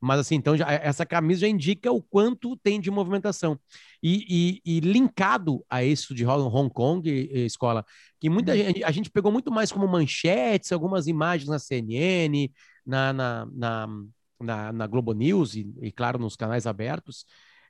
Mas 0.00 0.20
assim, 0.20 0.36
então 0.36 0.56
já, 0.56 0.70
essa 0.70 1.04
camisa 1.04 1.40
já 1.40 1.48
indica 1.48 1.90
o 1.90 2.02
quanto 2.02 2.56
tem 2.56 2.80
de 2.80 2.90
movimentação. 2.90 3.58
E, 4.02 4.60
e, 4.64 4.76
e 4.76 4.80
linkado 4.80 5.64
a 5.68 5.82
isso 5.82 6.14
de 6.14 6.24
Hong 6.24 6.72
Kong, 6.72 7.08
escola, 7.32 7.84
que 8.20 8.30
muita 8.30 8.52
uhum. 8.52 8.58
gente, 8.58 8.84
a 8.84 8.90
gente 8.90 9.10
pegou 9.10 9.32
muito 9.32 9.50
mais 9.50 9.72
como 9.72 9.88
manchetes, 9.88 10.70
algumas 10.70 11.06
imagens 11.06 11.48
na 11.48 11.58
CNN, 11.58 12.50
na, 12.86 13.12
na, 13.12 13.46
na, 13.52 13.88
na, 14.40 14.72
na 14.72 14.86
Globo 14.86 15.12
News 15.12 15.54
e, 15.54 15.72
e, 15.82 15.90
claro, 15.90 16.18
nos 16.18 16.36
canais 16.36 16.66
abertos, 16.66 17.26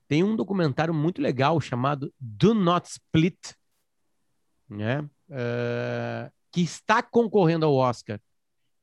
tem 0.06 0.22
um 0.22 0.36
documentário 0.36 0.94
muito 0.94 1.20
legal 1.20 1.60
chamado 1.60 2.12
Do 2.18 2.54
Not 2.54 2.88
Split, 2.88 3.52
né? 4.68 5.00
Uh, 5.30 6.32
que 6.50 6.62
está 6.62 7.02
concorrendo 7.02 7.66
ao 7.66 7.74
Oscar 7.74 8.18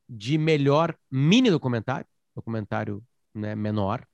de 0.08 0.38
melhor 0.38 0.96
mini 1.10 1.50
documentário, 1.50 2.06
documentário 2.34 3.02
né, 3.36 3.54
menor. 3.54 4.06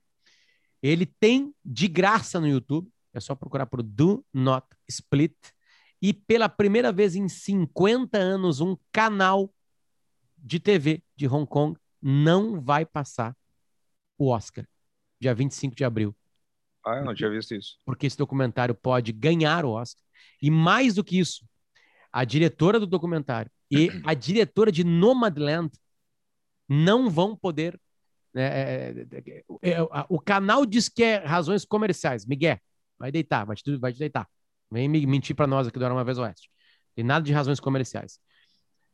Ele 0.81 1.05
tem 1.05 1.53
de 1.63 1.87
graça 1.87 2.39
no 2.39 2.47
YouTube, 2.47 2.91
é 3.13 3.19
só 3.19 3.35
procurar 3.35 3.65
por 3.65 3.81
Do 3.81 4.25
Not 4.33 4.67
Split. 4.87 5.35
E 6.01 6.13
pela 6.13 6.49
primeira 6.49 6.91
vez 6.91 7.15
em 7.15 7.29
50 7.29 8.17
anos, 8.17 8.59
um 8.59 8.77
canal 8.91 9.53
de 10.37 10.59
TV 10.59 11.01
de 11.15 11.27
Hong 11.27 11.47
Kong 11.47 11.79
não 12.01 12.59
vai 12.59 12.85
passar 12.85 13.35
o 14.17 14.27
Oscar, 14.27 14.67
dia 15.19 15.33
25 15.33 15.73
de 15.73 15.85
abril. 15.85 16.15
Ah, 16.85 16.97
eu 16.97 17.05
não 17.05 17.15
tinha 17.15 17.29
visto 17.29 17.55
isso. 17.55 17.79
Porque 17.85 18.05
esse 18.05 18.17
documentário 18.17 18.75
pode 18.75 19.13
ganhar 19.13 19.63
o 19.63 19.71
Oscar. 19.71 20.03
E 20.41 20.51
mais 20.51 20.95
do 20.95 21.03
que 21.03 21.17
isso, 21.17 21.47
a 22.11 22.25
diretora 22.25 22.79
do 22.79 22.85
documentário 22.85 23.49
e 23.71 23.89
a 24.05 24.13
diretora 24.13 24.71
de 24.71 24.83
Nomadland 24.83 25.71
não 26.67 27.09
vão 27.09 27.35
poder. 27.35 27.79
Né, 28.33 28.43
é, 28.43 29.05
é, 29.11 29.43
é, 29.61 29.71
é 29.71 29.87
o 30.09 30.19
canal 30.19 30.65
diz 30.65 30.89
que 30.89 31.03
é 31.03 31.17
razões 31.17 31.65
comerciais. 31.65 32.25
Miguel, 32.25 32.57
vai 32.97 33.11
deitar, 33.11 33.45
vai 33.45 33.55
te, 33.55 33.77
vai 33.77 33.93
te 33.93 33.99
deitar. 33.99 34.27
Vem 34.71 34.87
me 34.87 35.05
mentir 35.05 35.35
para 35.35 35.45
nós 35.45 35.67
aqui 35.67 35.77
do 35.77 35.85
Era 35.85 35.93
Uma 35.93 36.03
Vez 36.03 36.17
Oeste. 36.17 36.49
Tem 36.95 37.03
nada 37.03 37.23
de 37.23 37.31
razões 37.31 37.59
comerciais. 37.59 38.19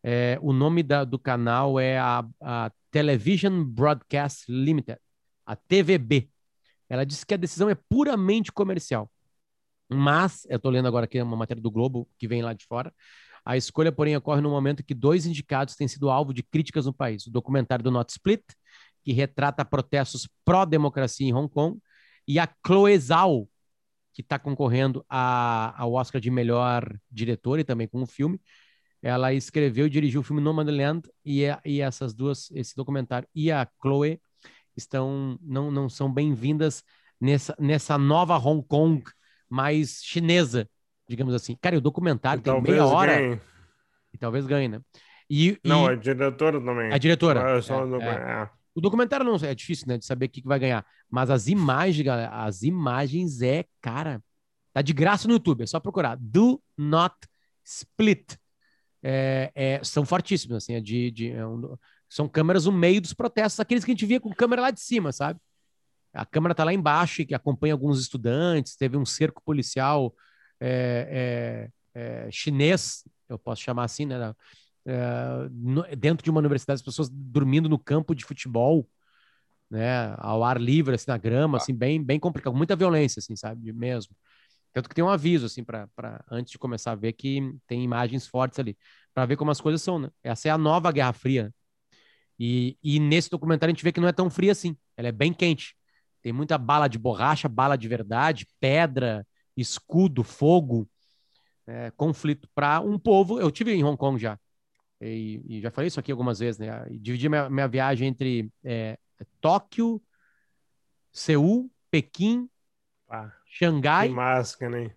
É, 0.03 0.37
o 0.41 0.53
nome 0.53 0.83
da, 0.83 1.03
do 1.03 1.19
canal 1.19 1.79
é 1.79 1.97
a, 1.97 2.25
a 2.41 2.71
Television 2.91 3.63
Broadcast 3.63 4.45
Limited, 4.49 4.99
a 5.45 5.55
TVB. 5.55 6.29
Ela 6.89 7.05
disse 7.05 7.25
que 7.25 7.33
a 7.33 7.37
decisão 7.37 7.69
é 7.69 7.75
puramente 7.75 8.51
comercial. 8.51 9.09
Mas, 9.89 10.45
eu 10.49 10.57
estou 10.57 10.71
lendo 10.71 10.87
agora 10.87 11.05
aqui 11.05 11.21
uma 11.21 11.35
matéria 11.35 11.61
do 11.61 11.71
Globo, 11.71 12.07
que 12.17 12.27
vem 12.27 12.41
lá 12.41 12.53
de 12.53 12.65
fora, 12.65 12.93
a 13.43 13.57
escolha, 13.57 13.91
porém, 13.91 14.15
ocorre 14.15 14.41
no 14.41 14.49
momento 14.49 14.83
que 14.83 14.93
dois 14.93 15.25
indicados 15.25 15.75
têm 15.75 15.87
sido 15.87 16.09
alvo 16.09 16.33
de 16.33 16.43
críticas 16.43 16.85
no 16.85 16.93
país. 16.93 17.25
O 17.25 17.31
documentário 17.31 17.83
do 17.83 17.91
Not 17.91 18.11
Split, 18.11 18.43
que 19.03 19.13
retrata 19.13 19.65
protestos 19.65 20.27
pró-democracia 20.43 21.27
em 21.27 21.33
Hong 21.33 21.51
Kong, 21.51 21.79
e 22.27 22.37
a 22.39 22.47
Chloe 22.65 22.97
Zhao, 22.97 23.47
que 24.13 24.21
está 24.21 24.37
concorrendo 24.37 25.05
a, 25.09 25.73
ao 25.81 25.93
Oscar 25.93 26.19
de 26.19 26.29
melhor 26.29 26.93
diretor 27.09 27.59
e 27.59 27.63
também 27.63 27.87
com 27.87 28.01
o 28.01 28.05
filme. 28.05 28.39
Ela 29.01 29.33
escreveu 29.33 29.87
e 29.87 29.89
dirigiu 29.89 30.21
o 30.21 30.23
filme 30.23 30.41
Nomadland 30.41 31.09
e, 31.23 31.43
e 31.63 31.79
essas 31.79 32.13
duas, 32.13 32.51
esse 32.51 32.75
documentário 32.75 33.27
e 33.33 33.51
a 33.51 33.67
Chloe 33.81 34.19
estão 34.75 35.39
não, 35.41 35.71
não 35.71 35.87
são 35.87 36.11
bem-vindas 36.11 36.83
nessa, 37.19 37.55
nessa 37.57 37.97
nova 37.97 38.37
Hong 38.37 38.65
Kong 38.67 39.03
mais 39.49 40.01
chinesa, 40.03 40.69
digamos 41.07 41.33
assim. 41.33 41.55
Cara, 41.61 41.77
o 41.77 41.81
documentário 41.81 42.41
e 42.41 42.43
tem 42.43 42.61
meia 42.61 42.85
hora. 42.85 43.15
Ganhe. 43.15 43.41
E 44.13 44.17
talvez 44.17 44.45
ganhe, 44.45 44.67
né? 44.67 44.81
E, 45.29 45.57
não, 45.63 45.85
e... 45.85 45.93
a 45.93 45.95
diretora 45.95 46.59
também. 46.59 46.91
A 46.91 46.97
diretora. 46.97 47.57
É, 47.57 47.61
só 47.61 47.85
é, 48.01 48.43
é. 48.43 48.49
O 48.75 48.81
documentário 48.81 49.25
não 49.25 49.35
é 49.35 49.55
difícil, 49.55 49.87
né, 49.87 49.97
de 49.97 50.05
saber 50.05 50.27
o 50.27 50.29
que, 50.29 50.41
vai 50.41 50.59
ganhar. 50.59 50.85
Mas 51.09 51.29
as 51.29 51.47
imagens, 51.47 52.05
galera, 52.05 52.29
as 52.43 52.61
imagens 52.63 53.41
é, 53.41 53.65
cara, 53.81 54.23
tá 54.73 54.81
de 54.81 54.93
graça 54.93 55.27
no 55.27 55.33
YouTube, 55.33 55.63
é 55.63 55.67
só 55.67 55.79
procurar. 55.79 56.17
Do 56.19 56.61
Not 56.77 57.15
Split. 57.63 58.35
É, 59.01 59.51
é, 59.55 59.83
são 59.83 60.05
fortíssimos, 60.05 60.57
assim, 60.57 60.73
é 60.73 60.81
de, 60.81 61.09
de 61.11 61.31
é 61.31 61.45
um, 61.45 61.77
são 62.09 62.27
câmeras 62.27 62.65
no 62.65 62.71
meio 62.71 62.99
dos 62.99 63.13
protestos, 63.13 63.59
aqueles 63.59 63.85
que 63.85 63.91
a 63.91 63.93
gente 63.93 64.05
via 64.05 64.19
com 64.19 64.29
câmera 64.33 64.63
lá 64.63 64.71
de 64.71 64.81
cima, 64.81 65.11
sabe? 65.11 65.39
A 66.13 66.25
câmera 66.25 66.55
tá 66.55 66.63
lá 66.63 66.73
embaixo 66.73 67.21
e 67.21 67.25
que 67.25 67.35
acompanha 67.35 67.73
alguns 67.73 67.99
estudantes, 67.99 68.75
teve 68.75 68.97
um 68.97 69.05
cerco 69.05 69.41
policial 69.43 70.13
é, 70.59 71.69
é 71.95 72.31
chinês, 72.31 73.03
eu 73.29 73.37
posso 73.37 73.61
chamar 73.61 73.83
assim, 73.83 74.05
né? 74.05 74.33
No, 75.51 75.83
dentro 75.95 76.23
de 76.23 76.29
uma 76.29 76.39
universidade, 76.39 76.77
as 76.79 76.85
pessoas 76.85 77.09
dormindo 77.09 77.69
no 77.69 77.77
campo 77.77 78.15
de 78.15 78.25
futebol, 78.25 78.87
né, 79.69 80.15
ao 80.17 80.43
ar 80.43 80.59
livre, 80.59 80.95
assim, 80.95 81.05
na 81.07 81.17
grama, 81.17 81.57
ah. 81.57 81.61
assim, 81.61 81.73
bem, 81.75 82.03
bem 82.03 82.19
complicado, 82.19 82.55
muita 82.55 82.75
violência, 82.75 83.19
assim, 83.19 83.35
sabe, 83.35 83.71
mesmo. 83.71 84.15
Tanto 84.73 84.89
que 84.89 84.95
tem 84.95 85.03
um 85.03 85.09
aviso, 85.09 85.45
assim, 85.45 85.63
para 85.63 85.87
antes 86.29 86.51
de 86.51 86.59
começar 86.59 86.91
a 86.91 86.95
ver 86.95 87.13
que 87.13 87.41
tem 87.67 87.83
imagens 87.83 88.27
fortes 88.27 88.59
ali, 88.59 88.77
para 89.13 89.25
ver 89.25 89.35
como 89.35 89.51
as 89.51 89.61
coisas 89.61 89.81
são, 89.81 89.99
né? 89.99 90.09
Essa 90.23 90.47
é 90.47 90.51
a 90.51 90.57
nova 90.57 90.91
Guerra 90.91 91.13
Fria. 91.13 91.53
E, 92.39 92.77
e 92.81 92.99
nesse 92.99 93.29
documentário 93.29 93.71
a 93.71 93.75
gente 93.75 93.83
vê 93.83 93.91
que 93.91 93.99
não 93.99 94.07
é 94.07 94.13
tão 94.13 94.29
fria 94.29 94.53
assim, 94.53 94.77
ela 94.95 95.09
é 95.09 95.11
bem 95.11 95.33
quente. 95.33 95.75
Tem 96.21 96.31
muita 96.31 96.57
bala 96.57 96.87
de 96.87 96.97
borracha, 96.97 97.49
bala 97.49 97.77
de 97.77 97.87
verdade, 97.87 98.47
pedra, 98.59 99.25
escudo, 99.57 100.23
fogo, 100.23 100.89
é, 101.67 101.91
conflito 101.91 102.47
para 102.55 102.79
um 102.79 102.97
povo. 102.97 103.39
Eu 103.39 103.51
tive 103.51 103.73
em 103.73 103.83
Hong 103.83 103.97
Kong 103.97 104.19
já. 104.19 104.39
E, 105.01 105.41
e, 105.47 105.61
já 105.61 105.71
falei 105.71 105.87
isso 105.87 105.99
aqui 105.99 106.11
algumas 106.11 106.39
vezes, 106.39 106.59
né? 106.59 106.85
Dividi 106.91 107.29
minha, 107.29 107.49
minha 107.49 107.67
viagem 107.67 108.07
entre 108.07 108.51
é, 108.63 108.97
Tóquio, 109.39 110.01
Seul, 111.11 111.69
Pequim, 111.89 112.49
ah, 113.09 113.31
Xangai. 113.45 114.09
Máscara, 114.09 114.71
né? 114.71 114.91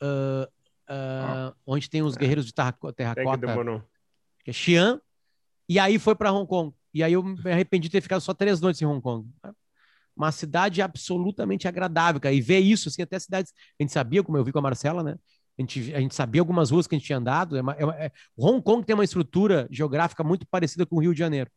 Uh, 0.00 0.44
uh, 0.44 0.48
ah. 0.88 1.54
Onde 1.66 1.90
tem 1.90 2.02
os 2.02 2.16
é. 2.16 2.18
guerreiros 2.18 2.46
de 2.46 2.54
terracota. 2.54 2.94
Que 4.44 4.50
é 4.50 4.52
Xi'an. 4.52 5.00
E 5.68 5.78
aí 5.78 5.98
foi 5.98 6.14
para 6.14 6.32
Hong 6.32 6.48
Kong. 6.48 6.74
E 6.94 7.02
aí 7.02 7.12
eu 7.12 7.22
me 7.22 7.50
arrependi 7.50 7.88
de 7.88 7.92
ter 7.92 8.00
ficado 8.00 8.20
só 8.20 8.32
três 8.32 8.60
noites 8.60 8.80
em 8.80 8.86
Hong 8.86 9.02
Kong. 9.02 9.28
Uma 10.16 10.32
cidade 10.32 10.80
absolutamente 10.80 11.68
agradável, 11.68 12.20
cara. 12.20 12.34
E 12.34 12.40
ver 12.40 12.60
isso, 12.60 12.88
assim, 12.88 13.02
até 13.02 13.18
cidades. 13.18 13.52
A 13.78 13.82
gente 13.82 13.92
sabia, 13.92 14.22
como 14.22 14.38
eu 14.38 14.44
vi 14.44 14.50
com 14.50 14.58
a 14.58 14.62
Marcela, 14.62 15.02
né? 15.02 15.16
A 15.58 15.62
gente, 15.62 15.94
a 15.94 16.00
gente 16.00 16.14
sabia 16.14 16.40
algumas 16.40 16.70
ruas 16.70 16.86
que 16.86 16.94
a 16.94 16.98
gente 16.98 17.06
tinha 17.06 17.18
andado. 17.18 17.56
É 17.56 17.60
uma, 17.60 17.74
é, 17.74 18.06
é, 18.06 18.12
Hong 18.36 18.62
Kong 18.62 18.86
tem 18.86 18.94
uma 18.94 19.04
estrutura 19.04 19.66
geográfica 19.70 20.22
muito 20.22 20.46
parecida 20.46 20.86
com 20.86 20.96
o 20.96 21.00
Rio 21.00 21.12
de 21.12 21.18
Janeiro. 21.18 21.50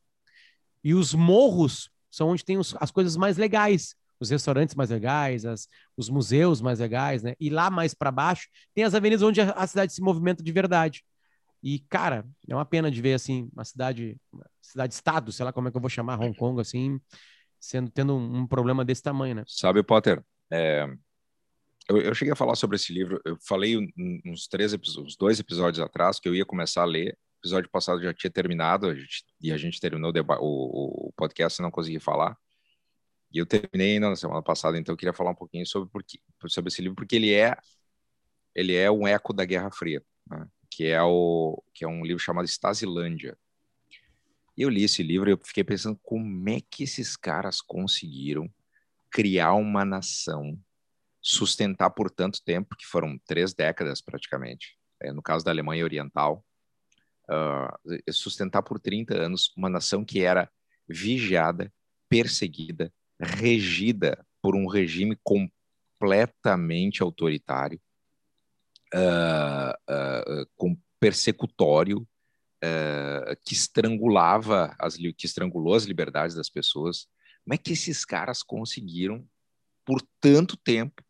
E 0.83 0.95
os 0.95 1.13
morros 1.13 1.89
são 2.09 2.29
onde 2.29 2.43
tem 2.43 2.57
os, 2.57 2.75
as 2.79 2.89
coisas 2.89 3.15
mais 3.15 3.37
legais, 3.37 3.95
os 4.19 4.29
restaurantes 4.29 4.75
mais 4.75 4.89
legais, 4.89 5.45
as, 5.45 5.67
os 5.95 6.09
museus 6.09 6.61
mais 6.61 6.79
legais, 6.79 7.21
né? 7.21 7.35
E 7.39 7.49
lá 7.49 7.69
mais 7.69 7.93
para 7.93 8.11
baixo 8.11 8.47
tem 8.73 8.83
as 8.83 8.95
avenidas 8.95 9.21
onde 9.21 9.39
a, 9.39 9.51
a, 9.51 9.67
cidade 9.67 9.93
se 9.93 10.01
movimenta 10.01 10.43
de 10.43 10.51
verdade. 10.51 11.03
E, 11.63 11.79
cara, 11.89 12.25
é 12.49 12.55
uma 12.55 12.65
pena 12.65 12.89
de 12.89 12.99
ver, 13.01 13.13
assim, 13.13 13.49
uma 13.53 13.63
cidade, 13.63 14.17
cidade-estado, 14.61 15.31
sei 15.31 15.45
lá 15.45 15.53
como 15.53 15.67
é 15.67 15.71
que 15.71 15.77
eu 15.77 15.81
vou 15.81 15.91
chamar 15.91 16.19
Hong 16.19 16.35
Kong, 16.35 16.59
assim, 16.59 16.99
sendo, 17.59 17.91
tendo 17.91 18.15
um, 18.15 18.39
um 18.39 18.47
problema 18.47 18.83
desse 18.83 19.03
tamanho, 19.03 19.35
né? 19.35 19.43
Sabe, 19.47 19.83
Potter, 19.83 20.23
é, 20.51 20.87
eu, 21.91 22.01
eu, 22.01 22.15
cheguei 22.15 22.31
a 22.31 22.35
falar 22.35 22.55
sobre 22.55 22.75
esse 22.75 22.93
livro, 22.93 23.21
eu 23.25 23.37
falei 23.45 23.77
uns 24.25 24.47
três 24.47 24.73
episódios, 24.73 25.15
dois 25.17 25.39
episódios 25.39 25.79
atrás 25.79 26.19
que 26.19 26.27
eu 26.29 26.33
ia 26.33 26.45
começar 26.45 26.83
a 26.83 26.85
ler. 26.85 27.17
O 27.37 27.41
episódio 27.41 27.69
passado 27.69 28.01
já 28.01 28.13
tinha 28.13 28.31
terminado 28.31 28.87
a 28.87 28.95
gente, 28.95 29.25
e 29.41 29.51
a 29.51 29.57
gente 29.57 29.79
terminou 29.79 30.13
o, 30.39 31.07
o 31.07 31.13
podcast 31.17 31.59
e 31.59 31.63
não 31.63 31.71
consegui 31.71 31.99
falar. 31.99 32.37
E 33.33 33.39
eu 33.39 33.45
terminei 33.45 33.93
ainda 33.93 34.09
na 34.09 34.15
semana 34.15 34.41
passada, 34.41 34.77
então 34.77 34.93
eu 34.93 34.97
queria 34.97 35.13
falar 35.13 35.31
um 35.31 35.35
pouquinho 35.35 35.65
sobre, 35.65 35.89
porque, 35.89 36.19
sobre 36.47 36.69
esse 36.69 36.81
livro, 36.81 36.95
porque 36.95 37.15
ele 37.15 37.33
é 37.33 37.57
ele 38.53 38.75
é 38.75 38.91
um 38.91 39.07
eco 39.07 39.33
da 39.33 39.45
Guerra 39.45 39.71
Fria, 39.71 40.03
né? 40.29 40.47
que 40.69 40.85
é 40.85 41.01
o 41.01 41.61
que 41.73 41.83
é 41.83 41.87
um 41.87 42.03
livro 42.05 42.21
chamado 42.21 42.45
Stasilândia. 42.45 43.37
E 44.57 44.61
eu 44.61 44.69
li 44.69 44.83
esse 44.83 45.01
livro 45.01 45.29
e 45.29 45.33
eu 45.33 45.39
fiquei 45.43 45.63
pensando 45.63 45.99
como 46.03 46.49
é 46.49 46.59
que 46.61 46.83
esses 46.83 47.15
caras 47.15 47.61
conseguiram 47.61 48.49
criar 49.09 49.53
uma 49.53 49.83
nação 49.83 50.57
sustentar 51.21 51.91
por 51.91 52.09
tanto 52.09 52.43
tempo, 52.43 52.75
que 52.75 52.85
foram 52.85 53.17
três 53.25 53.53
décadas 53.53 54.01
praticamente, 54.01 54.77
é, 55.01 55.11
no 55.11 55.21
caso 55.21 55.45
da 55.45 55.51
Alemanha 55.51 55.83
Oriental, 55.83 56.43
uh, 57.29 58.11
sustentar 58.11 58.63
por 58.63 58.79
30 58.79 59.15
anos 59.15 59.53
uma 59.55 59.69
nação 59.69 60.03
que 60.03 60.21
era 60.21 60.49
vigiada, 60.87 61.71
perseguida, 62.09 62.91
regida 63.19 64.25
por 64.41 64.55
um 64.55 64.67
regime 64.67 65.17
completamente 65.23 67.03
autoritário, 67.03 67.79
uh, 68.93 69.71
uh, 69.93 70.49
com 70.55 70.75
persecutório, 70.99 72.07
que 73.43 73.55
estrangulava 73.55 74.75
as 74.77 74.95
que 74.95 75.25
estrangulou 75.25 75.73
as 75.73 75.85
liberdades 75.85 76.35
das 76.35 76.47
pessoas. 76.47 77.07
Como 77.43 77.55
é 77.55 77.57
que 77.57 77.73
esses 77.73 78.05
caras 78.05 78.43
conseguiram 78.43 79.27
por 79.83 79.99
tanto 80.19 80.55
tempo 80.55 81.03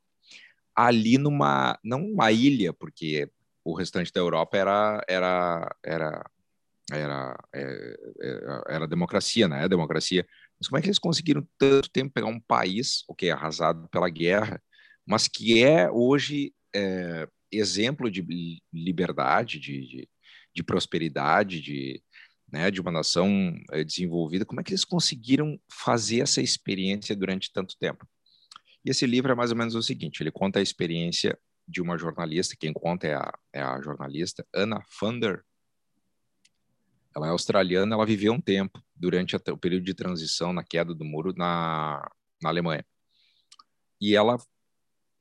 ali 0.86 1.17
numa 1.17 1.78
não 1.84 2.06
uma 2.06 2.32
ilha, 2.32 2.74
porque 2.74 3.30
o 3.63 3.74
restante 3.74 4.12
da 4.12 4.20
Europa 4.22 4.58
era 4.58 5.04
era 5.08 5.76
era 5.84 6.32
era, 6.91 7.39
era, 7.54 7.98
é, 8.22 8.76
era 8.76 8.88
democracia, 8.88 9.48
né? 9.48 9.63
É 9.65 9.70
democracia. 9.70 10.26
Mas 10.60 10.67
como 10.67 10.78
é 10.78 10.82
que 10.82 10.88
eles 10.88 11.00
conseguiram 11.00 11.48
tanto 11.58 11.89
tempo 11.89 12.13
pegar 12.13 12.28
um 12.28 12.39
país, 12.39 13.04
o 13.08 13.15
que 13.15 13.28
é 13.28 13.32
arrasado 13.32 13.88
pela 13.89 14.10
guerra, 14.10 14.62
mas 15.06 15.28
que 15.28 15.63
é 15.63 15.89
hoje 15.89 16.54
é, 16.76 17.28
exemplo 17.52 18.10
de 18.10 18.62
liberdade, 18.74 19.60
de, 19.60 19.82
de, 19.88 20.10
de 20.54 20.63
prosperidade, 20.63 21.62
de, 21.62 22.02
né, 22.52 22.70
de 22.70 22.82
uma 22.82 22.91
nação 22.91 23.56
é, 23.72 23.84
desenvolvida, 23.84 24.46
como 24.46 24.60
é 24.60 24.63
que 24.63 24.72
eles 24.72 24.86
conseguiram 24.86 25.60
fazer 25.72 26.22
essa 26.22 26.41
experiência 26.41 27.15
durante 27.15 27.52
tanto 27.52 27.78
tempo? 27.78 28.08
E 28.84 28.89
esse 28.89 29.06
livro 29.06 29.32
é 29.32 29.36
mais 29.36 29.52
ou 29.52 29.58
menos 29.58 29.76
o 29.76 29.84
seguinte: 29.84 30.22
ele 30.22 30.32
conta 30.32 30.60
a 30.60 30.62
experiência 30.62 31.38
de 31.67 31.82
uma 31.82 31.98
jornalista, 31.98 32.56
quem 32.60 32.74
conta 32.74 33.08
é 33.08 33.13
a, 33.13 33.34
é 33.54 33.62
a 33.62 33.82
jornalista 33.82 34.46
Anna 34.54 34.82
Funder. 34.89 35.44
Ela 37.15 37.28
é 37.28 37.30
australiana, 37.30 37.96
ela 37.96 38.06
viveu 38.06 38.34
um 38.34 38.41
tempo 38.41 38.82
durante 38.96 39.36
o 39.36 39.58
período 39.58 39.84
de 39.84 39.94
transição 39.94 40.54
na 40.54 40.63
queda 40.63 40.94
do 40.94 41.04
muro 41.04 41.34
na, 41.36 42.10
na 42.41 42.50
Alemanha. 42.50 42.86
E 44.00 44.15
ela, 44.15 44.38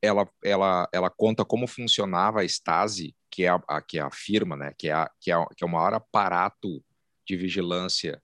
ela, 0.00 0.30
ela, 0.42 0.88
ela 0.92 1.10
conta 1.10 1.44
como 1.44 1.66
funcionava 1.66 2.40
a 2.40 2.44
Stasi, 2.44 3.14
que 3.28 3.42
é 3.42 3.48
a, 3.48 3.60
a 3.68 3.82
que 3.82 3.98
é 3.98 4.02
a 4.02 4.10
firma, 4.10 4.56
né, 4.56 4.72
que 4.78 4.88
é, 4.88 4.92
a, 4.92 5.10
que, 5.20 5.30
é 5.30 5.34
a, 5.34 5.46
que 5.46 5.64
é 5.64 5.66
o 5.66 5.70
maior 5.70 5.92
aparato 5.92 6.82
de 7.26 7.36
vigilância 7.36 8.22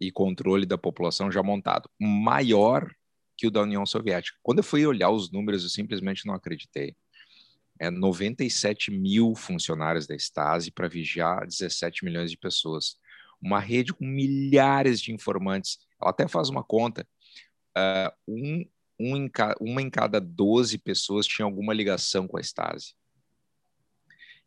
e 0.00 0.12
controle 0.12 0.64
da 0.64 0.78
população 0.78 1.30
já 1.30 1.42
montado. 1.42 1.90
Maior 1.98 2.88
que 3.36 3.46
o 3.46 3.50
da 3.50 3.62
União 3.62 3.84
Soviética. 3.84 4.38
Quando 4.42 4.58
eu 4.58 4.64
fui 4.64 4.86
olhar 4.86 5.10
os 5.10 5.30
números, 5.30 5.62
eu 5.62 5.68
simplesmente 5.68 6.26
não 6.26 6.34
acreditei. 6.34 6.96
É 7.78 7.90
97 7.90 8.90
mil 8.90 9.34
funcionários 9.34 10.06
da 10.06 10.14
Stasi 10.14 10.70
para 10.70 10.88
vigiar 10.88 11.46
17 11.46 12.04
milhões 12.04 12.30
de 12.30 12.38
pessoas. 12.38 12.98
Uma 13.40 13.60
rede 13.60 13.92
com 13.92 14.04
milhares 14.04 15.00
de 15.00 15.12
informantes. 15.12 15.78
Ela 16.00 16.10
até 16.10 16.26
faz 16.26 16.48
uma 16.48 16.64
conta. 16.64 17.06
Uh, 17.76 18.10
um, 18.26 18.68
um 18.98 19.16
em 19.16 19.30
uma 19.60 19.82
em 19.82 19.90
cada 19.90 20.18
12 20.18 20.78
pessoas 20.78 21.26
tinha 21.26 21.44
alguma 21.44 21.74
ligação 21.74 22.26
com 22.26 22.38
a 22.38 22.40
Stasi. 22.40 22.94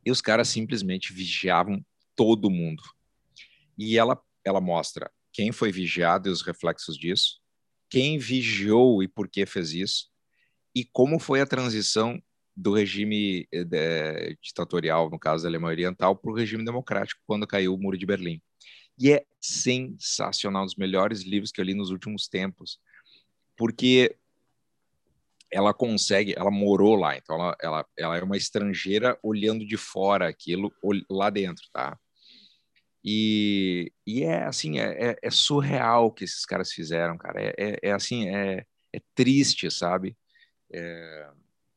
E 0.03 0.09
os 0.09 0.21
caras 0.21 0.47
simplesmente 0.47 1.13
vigiavam 1.13 1.85
todo 2.15 2.49
mundo. 2.49 2.81
E 3.77 3.97
ela, 3.97 4.19
ela 4.43 4.59
mostra 4.59 5.11
quem 5.31 5.51
foi 5.51 5.71
vigiado 5.71 6.27
e 6.27 6.31
os 6.31 6.41
reflexos 6.41 6.97
disso, 6.97 7.39
quem 7.89 8.17
vigiou 8.17 9.01
e 9.01 9.07
por 9.07 9.27
que 9.27 9.45
fez 9.45 9.73
isso, 9.73 10.09
e 10.75 10.85
como 10.85 11.19
foi 11.19 11.41
a 11.41 11.45
transição 11.45 12.21
do 12.55 12.73
regime 12.73 13.47
eh, 13.53 14.35
ditatorial, 14.41 15.09
no 15.09 15.17
caso 15.17 15.43
da 15.43 15.49
Alemanha 15.49 15.73
Oriental, 15.73 16.15
para 16.15 16.31
o 16.31 16.35
regime 16.35 16.63
democrático, 16.65 17.21
quando 17.25 17.47
caiu 17.47 17.73
o 17.73 17.77
Muro 17.77 17.97
de 17.97 18.05
Berlim. 18.05 18.41
E 18.97 19.11
é 19.11 19.25
sensacional, 19.39 20.63
um 20.63 20.65
dos 20.65 20.75
melhores 20.75 21.21
livros 21.23 21.51
que 21.51 21.61
eu 21.61 21.65
li 21.65 21.73
nos 21.73 21.89
últimos 21.89 22.27
tempos, 22.27 22.77
porque 23.55 24.15
ela 25.51 25.73
consegue, 25.73 26.33
ela 26.37 26.51
morou 26.51 26.95
lá, 26.95 27.17
então 27.17 27.35
ela, 27.37 27.57
ela, 27.61 27.85
ela 27.97 28.17
é 28.17 28.23
uma 28.23 28.37
estrangeira 28.37 29.17
olhando 29.23 29.65
de 29.65 29.77
fora 29.77 30.27
aquilo 30.27 30.71
lá 31.09 31.29
dentro, 31.29 31.63
tá? 31.71 31.97
E, 33.03 33.91
e 34.05 34.23
é 34.23 34.43
assim, 34.43 34.79
é, 34.79 35.11
é, 35.11 35.19
é 35.21 35.31
surreal 35.31 36.07
o 36.07 36.11
que 36.11 36.23
esses 36.23 36.45
caras 36.45 36.71
fizeram, 36.71 37.17
cara. 37.17 37.41
É, 37.41 37.53
é, 37.57 37.79
é 37.83 37.91
assim, 37.91 38.29
é, 38.29 38.65
é 38.93 39.01
triste, 39.15 39.71
sabe? 39.71 40.17
É, 40.71 41.29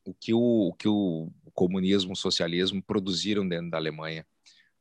o 0.05 0.13
que 0.13 0.33
o, 0.33 0.67
o 0.67 0.73
que 0.73 0.87
o 0.87 1.31
comunismo, 1.53 2.13
o 2.13 2.17
socialismo 2.17 2.81
produziram 2.83 3.47
dentro 3.47 3.71
da 3.71 3.77
Alemanha. 3.77 4.25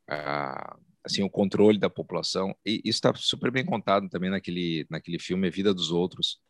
Ah, 0.08 0.76
assim, 1.04 1.22
o 1.22 1.30
controle 1.30 1.78
da 1.78 1.88
população. 1.88 2.54
E 2.66 2.80
isso 2.84 2.98
está 2.98 3.14
super 3.14 3.50
bem 3.50 3.64
contado 3.64 4.08
também 4.08 4.30
naquele, 4.30 4.86
naquele 4.90 5.18
filme 5.18 5.46
A 5.46 5.50
Vida 5.50 5.72
dos 5.72 5.90
Outros. 5.90 6.40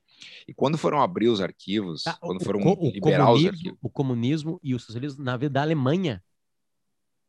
E 0.46 0.54
quando 0.54 0.78
foram 0.78 1.00
abrir 1.00 1.28
os 1.28 1.40
arquivos, 1.40 2.06
ah, 2.06 2.16
quando 2.20 2.42
foram 2.44 2.60
o, 2.60 2.90
liberar 2.90 3.32
os 3.32 3.44
arquivos... 3.44 3.78
O 3.82 3.90
comunismo 3.90 4.60
e 4.62 4.74
o 4.74 4.78
socialismo 4.78 5.22
na 5.22 5.36
vida 5.36 5.54
da 5.54 5.62
Alemanha. 5.62 6.22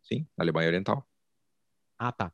Sim, 0.04 0.28
na 0.38 0.44
Alemanha 0.44 0.68
Oriental. 0.68 1.08
Ah, 1.98 2.12
tá. 2.12 2.32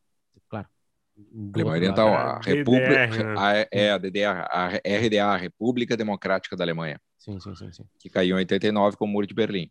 Alemanha 1.53 1.75
Oriental, 1.75 2.09
a 2.09 2.39
República, 2.39 3.07
né? 3.07 3.35
a, 3.37 3.67
é 3.71 3.91
a 3.91 3.97
DDR, 3.97 4.47
a 4.49 4.67
RDA, 4.67 5.25
a 5.25 5.37
República 5.37 5.97
Democrática 5.97 6.55
da 6.55 6.63
Alemanha. 6.63 6.99
Sim, 7.17 7.39
sim, 7.39 7.55
sim, 7.55 7.71
sim. 7.71 7.83
Que 7.99 8.09
caiu 8.09 8.37
em 8.37 8.39
89 8.39 8.97
com 8.97 9.05
o 9.05 9.07
Muro 9.07 9.27
de 9.27 9.33
Berlim. 9.33 9.69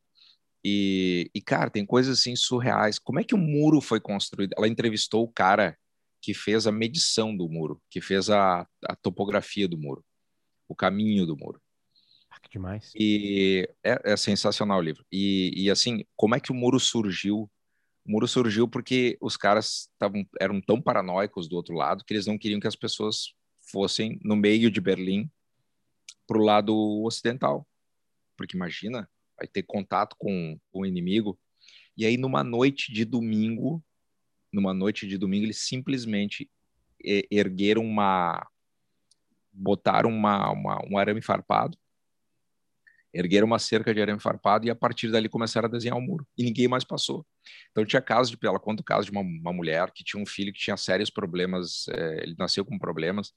E, 0.64 1.30
e, 1.34 1.40
cara, 1.40 1.70
tem 1.70 1.86
coisas 1.86 2.18
assim 2.18 2.36
surreais. 2.36 2.98
Como 2.98 3.20
é 3.20 3.24
que 3.24 3.34
o 3.34 3.38
muro 3.38 3.80
foi 3.80 4.00
construído? 4.00 4.54
Ela 4.56 4.68
entrevistou 4.68 5.24
o 5.24 5.32
cara 5.32 5.76
que 6.20 6.34
fez 6.34 6.66
a 6.66 6.72
medição 6.72 7.36
do 7.36 7.48
muro, 7.48 7.80
que 7.90 8.00
fez 8.00 8.28
a, 8.28 8.66
a 8.84 8.96
topografia 8.96 9.68
do 9.68 9.78
muro, 9.78 10.04
o 10.68 10.74
caminho 10.74 11.24
do 11.26 11.36
muro. 11.36 11.60
Ah, 12.30 12.40
que 12.40 12.50
demais. 12.50 12.92
E 12.94 13.68
é, 13.84 14.12
é 14.12 14.16
sensacional 14.16 14.78
o 14.78 14.82
livro. 14.82 15.04
E, 15.10 15.52
e, 15.56 15.70
assim, 15.70 16.04
como 16.16 16.34
é 16.34 16.40
que 16.40 16.52
o 16.52 16.54
muro 16.54 16.78
surgiu? 16.78 17.50
O 18.08 18.12
muro 18.12 18.26
surgiu 18.26 18.66
porque 18.66 19.18
os 19.20 19.36
caras 19.36 19.90
tavam, 19.98 20.26
eram 20.40 20.62
tão 20.62 20.80
paranoicos 20.80 21.46
do 21.46 21.56
outro 21.56 21.74
lado 21.74 22.02
que 22.06 22.14
eles 22.14 22.24
não 22.24 22.38
queriam 22.38 22.58
que 22.58 22.66
as 22.66 22.74
pessoas 22.74 23.34
fossem 23.70 24.18
no 24.24 24.34
meio 24.34 24.70
de 24.70 24.80
Berlim 24.80 25.30
para 26.26 26.38
o 26.38 26.42
lado 26.42 26.74
ocidental. 27.04 27.68
Porque 28.34 28.56
imagina, 28.56 29.06
vai 29.36 29.46
ter 29.46 29.62
contato 29.62 30.16
com 30.18 30.58
o 30.72 30.86
inimigo. 30.86 31.38
E 31.98 32.06
aí, 32.06 32.16
numa 32.16 32.42
noite 32.42 32.90
de 32.90 33.04
domingo, 33.04 33.84
numa 34.50 34.72
noite 34.72 35.06
de 35.06 35.18
domingo, 35.18 35.44
eles 35.44 35.66
simplesmente 35.66 36.50
ergueram 37.30 37.84
uma. 37.84 38.48
botaram 39.52 40.08
uma, 40.08 40.50
uma, 40.50 40.82
um 40.90 40.96
arame 40.96 41.20
farpado, 41.20 41.76
ergueram 43.12 43.46
uma 43.46 43.58
cerca 43.58 43.94
de 43.94 44.00
arame 44.00 44.20
farpado 44.20 44.66
e 44.66 44.70
a 44.70 44.74
partir 44.74 45.10
dali 45.10 45.28
começaram 45.28 45.66
a 45.66 45.70
desenhar 45.70 45.96
o 45.96 46.00
um 46.00 46.04
muro. 46.04 46.26
E 46.36 46.44
ninguém 46.44 46.68
mais 46.68 46.84
passou. 46.84 47.26
Então 47.70 47.84
tinha 47.84 48.02
casos 48.02 48.30
de. 48.30 48.38
Ela 48.46 48.58
conta 48.58 48.82
o 48.82 48.84
caso 48.84 49.06
de 49.06 49.10
uma, 49.10 49.22
uma 49.22 49.52
mulher 49.52 49.90
que 49.92 50.04
tinha 50.04 50.22
um 50.22 50.26
filho 50.26 50.52
que 50.52 50.60
tinha 50.60 50.76
sérios 50.76 51.10
problemas, 51.10 51.86
é, 51.88 52.22
ele 52.22 52.34
nasceu 52.38 52.64
com 52.64 52.78
problemas 52.78 53.32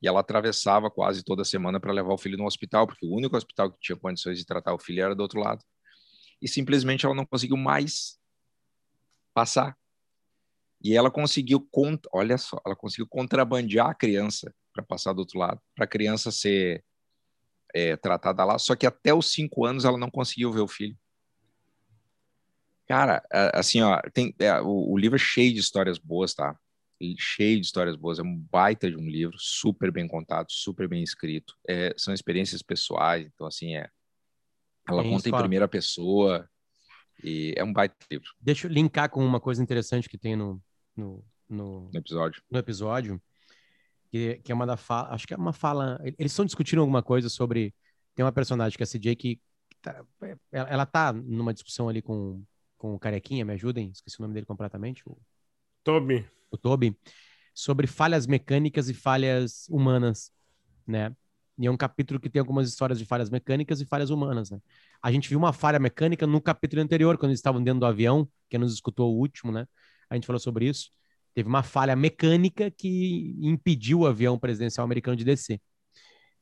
e 0.00 0.06
ela 0.06 0.20
atravessava 0.20 0.90
quase 0.90 1.24
toda 1.24 1.44
semana 1.44 1.80
para 1.80 1.92
levar 1.92 2.12
o 2.12 2.18
filho 2.18 2.38
no 2.38 2.46
hospital, 2.46 2.86
porque 2.86 3.04
o 3.04 3.14
único 3.14 3.36
hospital 3.36 3.72
que 3.72 3.78
tinha 3.80 3.96
condições 3.96 4.38
de 4.38 4.46
tratar 4.46 4.72
o 4.72 4.78
filho 4.78 5.02
era 5.02 5.14
do 5.14 5.22
outro 5.22 5.40
lado. 5.40 5.64
E 6.40 6.46
simplesmente 6.46 7.04
ela 7.04 7.14
não 7.14 7.26
conseguiu 7.26 7.56
mais 7.56 8.18
passar. 9.34 9.76
E 10.80 10.96
ela 10.96 11.10
conseguiu, 11.10 11.68
olha 12.12 12.38
só, 12.38 12.60
ela 12.64 12.76
conseguiu 12.76 13.08
contrabandear 13.08 13.88
a 13.88 13.94
criança 13.94 14.54
para 14.72 14.84
passar 14.84 15.12
do 15.12 15.18
outro 15.18 15.38
lado, 15.40 15.60
para 15.74 15.84
a 15.84 15.88
criança 15.88 16.30
ser 16.30 16.84
é, 17.74 17.96
tratada 17.96 18.44
lá. 18.44 18.58
Só 18.58 18.74
que 18.74 18.86
até 18.86 19.12
os 19.12 19.30
cinco 19.32 19.64
anos 19.64 19.84
ela 19.84 19.98
não 19.98 20.10
conseguiu 20.10 20.52
ver 20.52 20.60
o 20.60 20.68
filho. 20.68 20.96
Cara, 22.86 23.22
assim, 23.52 23.82
ó, 23.82 24.00
tem, 24.14 24.34
é, 24.38 24.60
o, 24.62 24.92
o 24.92 24.98
livro 24.98 25.16
é 25.16 25.18
cheio 25.18 25.52
de 25.52 25.60
histórias 25.60 25.98
boas, 25.98 26.32
tá? 26.32 26.58
cheio 27.16 27.60
de 27.60 27.66
histórias 27.66 27.96
boas. 27.96 28.18
É 28.18 28.22
um 28.22 28.36
baita 28.36 28.90
de 28.90 28.96
um 28.96 29.08
livro, 29.08 29.36
super 29.38 29.92
bem 29.92 30.08
contado, 30.08 30.46
super 30.50 30.88
bem 30.88 31.02
escrito. 31.02 31.54
É, 31.68 31.94
são 31.96 32.12
experiências 32.12 32.62
pessoais, 32.62 33.26
então 33.26 33.46
assim 33.46 33.76
é. 33.76 33.88
Ela 34.88 35.02
é 35.02 35.08
conta 35.08 35.28
em 35.28 35.32
primeira 35.32 35.68
pessoa 35.68 36.48
e 37.22 37.52
é 37.56 37.62
um 37.62 37.72
baita 37.72 37.94
livro. 38.10 38.30
Deixa 38.40 38.66
eu 38.66 38.70
linkar 38.70 39.10
com 39.10 39.24
uma 39.24 39.38
coisa 39.38 39.62
interessante 39.62 40.08
que 40.08 40.16
tem 40.16 40.34
no, 40.34 40.62
no, 40.96 41.24
no, 41.48 41.90
no 41.92 41.98
episódio. 41.98 42.42
No 42.50 42.58
episódio, 42.58 43.20
que, 44.10 44.40
que 44.44 44.52
é 44.52 44.54
uma 44.54 44.66
da 44.66 44.76
fala. 44.76 45.10
Acho 45.10 45.26
que 45.26 45.34
é 45.34 45.36
uma 45.36 45.52
fala. 45.52 46.00
Eles 46.18 46.32
estão 46.32 46.44
discutindo 46.44 46.80
alguma 46.80 47.02
coisa 47.02 47.28
sobre. 47.28 47.74
Tem 48.14 48.24
uma 48.24 48.32
personagem 48.32 48.76
que 48.76 48.82
é 48.82 48.84
a 48.84 48.86
CJ 48.86 49.16
que. 49.16 49.40
Tá, 49.80 50.04
ela, 50.50 50.68
ela 50.68 50.86
tá 50.86 51.12
numa 51.12 51.54
discussão 51.54 51.88
ali 51.88 52.02
com, 52.02 52.42
com 52.76 52.94
o 52.94 52.98
Carequinha, 52.98 53.44
me 53.44 53.52
ajudem, 53.52 53.90
esqueci 53.90 54.18
o 54.18 54.22
nome 54.22 54.34
dele 54.34 54.46
completamente. 54.46 55.02
O... 55.06 55.16
Toby 55.84 56.28
o 56.50 56.56
Toby, 56.56 56.96
sobre 57.54 57.86
falhas 57.86 58.26
mecânicas 58.26 58.88
e 58.88 58.94
falhas 58.94 59.66
humanas, 59.68 60.32
né? 60.86 61.14
E 61.58 61.66
é 61.66 61.70
um 61.70 61.76
capítulo 61.76 62.20
que 62.20 62.30
tem 62.30 62.38
algumas 62.38 62.68
histórias 62.68 62.98
de 62.98 63.04
falhas 63.04 63.30
mecânicas 63.30 63.80
e 63.80 63.84
falhas 63.84 64.10
humanas, 64.10 64.50
né? 64.50 64.60
A 65.02 65.10
gente 65.10 65.28
viu 65.28 65.38
uma 65.38 65.52
falha 65.52 65.78
mecânica 65.78 66.26
no 66.26 66.40
capítulo 66.40 66.82
anterior, 66.82 67.18
quando 67.18 67.30
eles 67.30 67.40
estavam 67.40 67.62
dentro 67.62 67.80
do 67.80 67.86
avião, 67.86 68.28
que 68.48 68.56
nos 68.56 68.72
escutou 68.72 69.12
o 69.14 69.18
último, 69.18 69.50
né? 69.50 69.66
A 70.08 70.14
gente 70.14 70.26
falou 70.26 70.38
sobre 70.38 70.68
isso. 70.68 70.90
Teve 71.38 71.48
uma 71.48 71.62
falha 71.62 71.94
mecânica 71.94 72.68
que 72.68 73.36
impediu 73.40 74.00
o 74.00 74.06
avião 74.08 74.36
presidencial 74.36 74.84
americano 74.84 75.16
de 75.16 75.24
descer. 75.24 75.60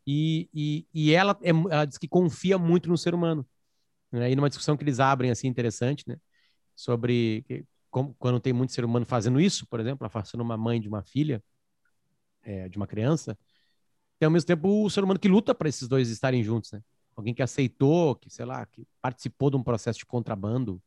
E, 0.07 0.49
e, 0.55 0.87
e 0.95 1.13
ela, 1.13 1.39
é, 1.43 1.51
ela 1.51 1.85
diz 1.85 1.99
que 1.99 2.09
confia 2.09 2.57
muito 2.57 2.89
no 2.89 2.97
ser 2.97 3.15
humano. 3.15 3.47
Né? 4.11 4.31
E 4.31 4.35
numa 4.35 4.49
discussão 4.49 4.75
que 4.75 4.83
eles 4.83 4.99
abrem, 4.99 5.31
assim, 5.31 5.49
interessante, 5.49 6.03
né? 6.09 6.17
Sobre 6.75 7.45
como, 7.91 8.17
quando 8.19 8.41
tem 8.41 8.55
muito 8.55 8.73
ser 8.73 8.87
humano 8.87 9.05
fazendo 9.05 9.39
isso, 9.39 9.67
por 9.67 9.81
exemplo, 9.81 10.07
afastando 10.07 10.43
uma 10.43 10.57
mãe 10.57 10.81
de 10.81 10.89
uma 10.89 11.03
filha, 11.03 11.45
é, 12.43 12.67
de 12.67 12.79
uma 12.79 12.87
criança, 12.87 13.39
tem 14.19 14.25
ao 14.25 14.33
mesmo 14.33 14.47
tempo 14.47 14.83
o 14.83 14.89
ser 14.89 15.05
humano 15.05 15.21
que 15.21 15.29
luta 15.29 15.55
para 15.55 15.69
esses 15.69 15.87
dois 15.87 16.09
estarem 16.09 16.43
juntos, 16.43 16.73
né? 16.73 16.81
Alguém 17.15 17.35
que 17.35 17.43
aceitou, 17.43 18.17
que, 18.17 18.31
sei 18.31 18.47
lá, 18.47 18.65
que 18.65 18.89
participou 19.03 19.51
de 19.51 19.59
um 19.59 19.63
processo 19.63 19.99
de 19.99 20.07
contrabando 20.07 20.83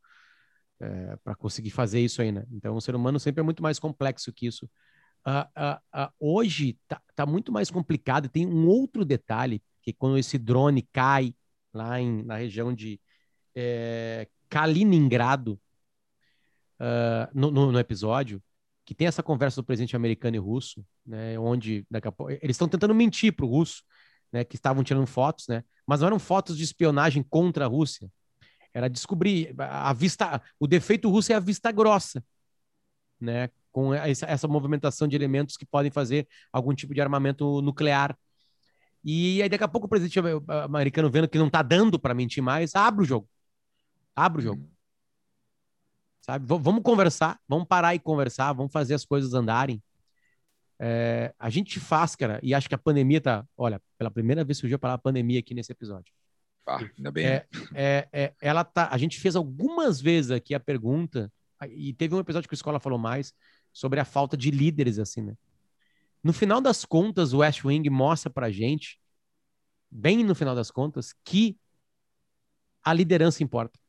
é, 0.79 1.15
para 1.23 1.35
conseguir 1.35 1.71
fazer 1.71 1.99
isso 1.99 2.21
aí, 2.21 2.31
né? 2.31 2.45
Então, 2.51 2.75
o 2.75 2.81
ser 2.81 2.95
humano 2.95 3.19
sempre 3.19 3.41
é 3.41 3.43
muito 3.43 3.61
mais 3.61 3.79
complexo 3.79 4.31
que 4.31 4.47
isso. 4.47 4.69
Uh, 5.27 5.43
uh, 5.59 6.03
uh, 6.05 6.11
hoje 6.19 6.77
tá, 6.87 7.01
tá, 7.13 7.25
muito 7.25 7.51
mais 7.51 7.69
complicado 7.69 8.29
tem 8.29 8.47
um 8.47 8.67
outro 8.67 9.03
detalhe, 9.03 9.61
que 9.81 9.91
quando 9.91 10.17
esse 10.17 10.37
drone 10.37 10.81
cai 10.93 11.35
lá 11.73 11.99
em, 11.99 12.23
na 12.23 12.37
região 12.37 12.73
de 12.73 12.99
é, 13.53 14.27
Kaliningrado, 14.49 15.59
uh, 16.79 17.29
no, 17.33 17.51
no, 17.51 17.71
no, 17.71 17.79
episódio, 17.79 18.41
que 18.85 18.95
tem 18.95 19.07
essa 19.07 19.21
conversa 19.21 19.61
do 19.61 19.65
presidente 19.65 19.95
americano 19.95 20.35
e 20.35 20.39
russo, 20.39 20.83
né, 21.05 21.37
onde 21.37 21.85
pouco, 22.15 22.31
eles 22.31 22.55
estão 22.55 22.67
tentando 22.67 22.95
mentir 22.95 23.35
para 23.35 23.45
o 23.45 23.49
russo, 23.49 23.83
né, 24.31 24.43
que 24.43 24.55
estavam 24.55 24.83
tirando 24.83 25.05
fotos, 25.05 25.47
né, 25.47 25.63
mas 25.85 25.99
não 25.99 26.07
eram 26.07 26.19
fotos 26.19 26.57
de 26.57 26.63
espionagem 26.63 27.21
contra 27.21 27.65
a 27.65 27.67
Rússia, 27.67 28.09
era 28.73 28.89
descobrir 28.89 29.53
a 29.57 29.93
vista, 29.93 30.41
o 30.59 30.67
defeito 30.67 31.09
russo 31.09 31.31
é 31.31 31.35
a 31.35 31.39
vista 31.39 31.71
grossa, 31.71 32.23
né, 33.19 33.49
com 33.71 33.93
essa, 33.93 34.25
essa 34.25 34.47
movimentação 34.47 35.07
de 35.07 35.15
elementos 35.15 35.57
que 35.57 35.65
podem 35.65 35.91
fazer 35.91 36.27
algum 36.51 36.73
tipo 36.73 36.93
de 36.93 37.01
armamento 37.01 37.61
nuclear. 37.61 38.17
E 39.03 39.41
aí 39.41 39.49
daqui 39.49 39.63
a 39.63 39.67
pouco 39.67 39.87
o 39.87 39.89
presidente 39.89 40.19
americano 40.65 41.09
vendo 41.09 41.27
que 41.27 41.37
não 41.37 41.47
está 41.47 41.61
dando 41.61 41.99
para 41.99 42.13
mentir 42.13 42.43
mais, 42.43 42.75
abre 42.75 43.03
o 43.03 43.07
jogo, 43.07 43.29
abre 44.15 44.41
o 44.41 44.43
jogo. 44.43 44.63
Hum 44.63 44.79
sabe? 46.29 46.45
V 46.45 46.59
vamos 46.61 46.83
conversar, 46.83 47.39
vamos 47.47 47.67
parar 47.67 47.95
e 47.95 47.99
conversar, 47.99 48.53
vamos 48.53 48.71
fazer 48.71 48.93
as 48.93 49.05
coisas 49.05 49.33
andarem. 49.33 49.81
É, 50.79 51.33
a 51.37 51.49
gente 51.49 51.79
faz, 51.79 52.15
cara, 52.15 52.39
e 52.43 52.53
acho 52.53 52.69
que 52.69 52.75
a 52.75 52.77
pandemia 52.77 53.19
tá. 53.19 53.45
Olha, 53.57 53.81
pela 53.97 54.11
primeira 54.11 54.43
vez 54.43 54.57
surgiu 54.57 54.75
a 54.75 54.79
palavra 54.79 55.01
pandemia 55.01 55.39
aqui 55.39 55.53
nesse 55.53 55.71
episódio. 55.71 56.13
Ah, 56.69 56.87
ainda 56.97 57.11
bem. 57.11 57.25
É, 57.25 57.47
é, 57.73 58.09
é, 58.13 58.33
ela 58.39 58.63
tá. 58.63 58.89
A 58.91 58.97
gente 58.97 59.19
fez 59.19 59.35
algumas 59.35 59.99
vezes 59.99 60.29
aqui 60.29 60.53
a 60.53 60.59
pergunta, 60.59 61.31
e 61.67 61.93
teve 61.93 62.13
um 62.13 62.19
episódio 62.19 62.47
que 62.47 62.53
a 62.53 62.57
escola 62.57 62.79
falou 62.79 62.99
mais 62.99 63.33
sobre 63.73 63.99
a 63.99 64.05
falta 64.05 64.37
de 64.37 64.51
líderes, 64.51 64.99
assim, 64.99 65.21
né? 65.21 65.35
No 66.23 66.31
final 66.31 66.61
das 66.61 66.85
contas, 66.85 67.33
o 67.33 67.39
West 67.39 67.63
Wing 67.63 67.89
mostra 67.89 68.29
pra 68.29 68.51
gente, 68.51 69.01
bem 69.89 70.23
no 70.23 70.35
final 70.35 70.53
das 70.53 70.69
contas, 70.69 71.13
que 71.23 71.57
a 72.83 72.93
liderança 72.93 73.41
importa. 73.43 73.79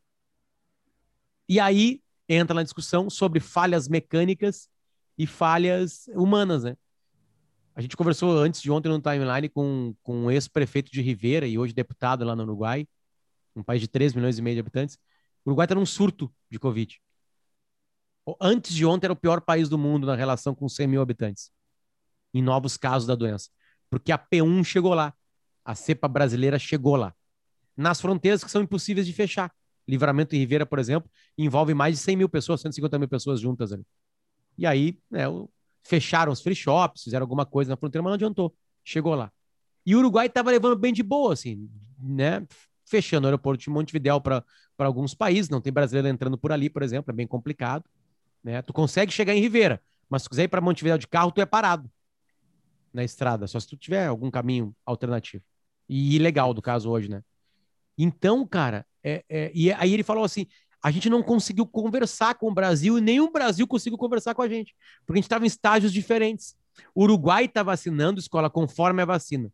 E 1.46 1.60
aí 1.60 2.00
entra 2.28 2.54
na 2.54 2.62
discussão 2.62 3.10
sobre 3.10 3.40
falhas 3.40 3.88
mecânicas 3.88 4.70
e 5.18 5.26
falhas 5.26 6.08
humanas, 6.14 6.64
né? 6.64 6.76
A 7.80 7.82
gente 7.82 7.96
conversou 7.96 8.36
antes 8.36 8.60
de 8.60 8.70
ontem 8.70 8.90
no 8.90 9.00
timeline 9.00 9.48
com, 9.48 9.94
com 10.02 10.14
um 10.24 10.30
ex-prefeito 10.30 10.92
de 10.92 11.00
Rivera 11.00 11.46
e 11.46 11.56
hoje 11.56 11.72
deputado 11.72 12.26
lá 12.26 12.36
no 12.36 12.42
Uruguai, 12.42 12.86
um 13.56 13.62
país 13.62 13.80
de 13.80 13.88
3 13.88 14.12
milhões 14.12 14.36
e 14.36 14.42
meio 14.42 14.54
de 14.54 14.60
habitantes. 14.60 14.98
O 15.46 15.48
Uruguai 15.48 15.64
está 15.64 15.74
num 15.74 15.86
surto 15.86 16.30
de 16.50 16.58
Covid. 16.58 17.00
Antes 18.38 18.74
de 18.74 18.84
ontem 18.84 19.06
era 19.06 19.14
o 19.14 19.16
pior 19.16 19.40
país 19.40 19.66
do 19.66 19.78
mundo 19.78 20.06
na 20.06 20.14
relação 20.14 20.54
com 20.54 20.68
100 20.68 20.86
mil 20.88 21.00
habitantes, 21.00 21.50
em 22.34 22.42
novos 22.42 22.76
casos 22.76 23.06
da 23.08 23.14
doença. 23.14 23.48
Porque 23.88 24.12
a 24.12 24.18
P1 24.18 24.62
chegou 24.62 24.92
lá, 24.92 25.14
a 25.64 25.74
cepa 25.74 26.06
brasileira 26.06 26.58
chegou 26.58 26.96
lá. 26.96 27.14
Nas 27.74 27.98
fronteiras 27.98 28.44
que 28.44 28.50
são 28.50 28.60
impossíveis 28.60 29.06
de 29.06 29.14
fechar. 29.14 29.50
Livramento 29.88 30.34
e 30.34 30.38
Rivera, 30.38 30.66
por 30.66 30.78
exemplo, 30.78 31.10
envolve 31.38 31.72
mais 31.72 31.96
de 31.96 32.02
100 32.02 32.16
mil 32.18 32.28
pessoas, 32.28 32.60
150 32.60 32.98
mil 32.98 33.08
pessoas 33.08 33.40
juntas 33.40 33.72
ali. 33.72 33.86
E 34.58 34.66
aí, 34.66 35.00
né, 35.10 35.24
fecharam 35.82 36.32
os 36.32 36.40
free 36.40 36.54
shops, 36.54 37.04
fizeram 37.04 37.24
alguma 37.24 37.46
coisa 37.46 37.70
na 37.70 37.76
fronteira, 37.76 38.02
mas 38.02 38.10
não 38.10 38.14
adiantou. 38.14 38.54
Chegou 38.84 39.14
lá. 39.14 39.32
E 39.84 39.94
o 39.94 39.98
Uruguai 39.98 40.26
estava 40.26 40.50
levando 40.50 40.76
bem 40.76 40.92
de 40.92 41.02
boa, 41.02 41.32
assim, 41.32 41.68
né? 41.98 42.46
Fechando 42.84 43.26
o 43.26 43.28
aeroporto 43.28 43.62
de 43.62 43.70
Montevideo 43.70 44.20
para 44.20 44.44
alguns 44.78 45.14
países, 45.14 45.48
não 45.48 45.60
tem 45.60 45.72
brasileiro 45.72 46.08
entrando 46.08 46.36
por 46.36 46.52
ali, 46.52 46.68
por 46.68 46.82
exemplo, 46.82 47.10
é 47.10 47.14
bem 47.14 47.26
complicado. 47.26 47.84
Né? 48.42 48.62
Tu 48.62 48.72
consegue 48.72 49.12
chegar 49.12 49.34
em 49.34 49.40
Ribeira, 49.40 49.80
mas 50.08 50.22
se 50.22 50.28
quiser 50.28 50.44
ir 50.44 50.48
para 50.48 50.60
Montevideo 50.60 50.98
de 50.98 51.06
carro, 51.06 51.30
tu 51.30 51.40
é 51.40 51.46
parado 51.46 51.90
na 52.92 53.04
estrada, 53.04 53.46
só 53.46 53.60
se 53.60 53.68
tu 53.68 53.76
tiver 53.76 54.06
algum 54.06 54.30
caminho 54.30 54.74
alternativo. 54.84 55.44
E 55.88 56.16
ilegal, 56.16 56.52
do 56.52 56.60
caso 56.62 56.90
hoje, 56.90 57.08
né? 57.08 57.22
Então, 57.96 58.46
cara, 58.46 58.86
é, 59.02 59.24
é, 59.28 59.52
e 59.54 59.72
aí 59.72 59.92
ele 59.92 60.02
falou 60.02 60.24
assim: 60.24 60.46
a 60.82 60.90
gente 60.90 61.10
não 61.10 61.22
conseguiu 61.22 61.66
conversar 61.66 62.34
com 62.34 62.48
o 62.48 62.54
Brasil 62.54 62.96
e 62.98 63.00
nem 63.00 63.20
o 63.20 63.30
Brasil 63.30 63.66
conseguiu 63.66 63.98
conversar 63.98 64.34
com 64.34 64.42
a 64.42 64.48
gente, 64.48 64.74
porque 65.06 65.18
a 65.18 65.20
gente 65.20 65.24
estava 65.24 65.44
em 65.44 65.48
estágios 65.48 65.92
diferentes. 65.92 66.56
O 66.94 67.02
Uruguai 67.02 67.44
está 67.44 67.62
vacinando 67.62 68.20
escola 68.20 68.48
conforme 68.48 69.02
a 69.02 69.04
vacina. 69.04 69.52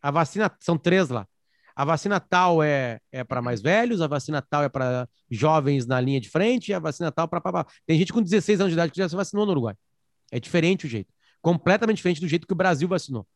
A 0.00 0.10
vacina 0.10 0.50
são 0.60 0.78
três 0.78 1.08
lá. 1.08 1.26
A 1.74 1.84
vacina 1.84 2.18
tal 2.18 2.62
é, 2.62 3.00
é 3.12 3.22
para 3.22 3.42
mais 3.42 3.60
velhos, 3.60 4.00
a 4.00 4.06
vacina 4.06 4.40
tal 4.40 4.62
é 4.62 4.68
para 4.68 5.06
jovens 5.30 5.86
na 5.86 6.00
linha 6.00 6.18
de 6.20 6.30
frente, 6.30 6.70
e 6.70 6.74
a 6.74 6.78
vacina 6.78 7.12
tal 7.12 7.28
para. 7.28 7.66
Tem 7.84 7.98
gente 7.98 8.12
com 8.12 8.22
16 8.22 8.60
anos 8.60 8.70
de 8.70 8.76
idade 8.76 8.92
que 8.92 8.98
já 8.98 9.08
se 9.08 9.14
vacinou 9.14 9.44
no 9.44 9.52
Uruguai. 9.52 9.74
É 10.30 10.40
diferente 10.40 10.86
o 10.86 10.88
jeito. 10.88 11.12
Completamente 11.42 11.98
diferente 11.98 12.20
do 12.20 12.28
jeito 12.28 12.46
que 12.46 12.52
o 12.52 12.56
Brasil 12.56 12.88
vacinou. 12.88 13.26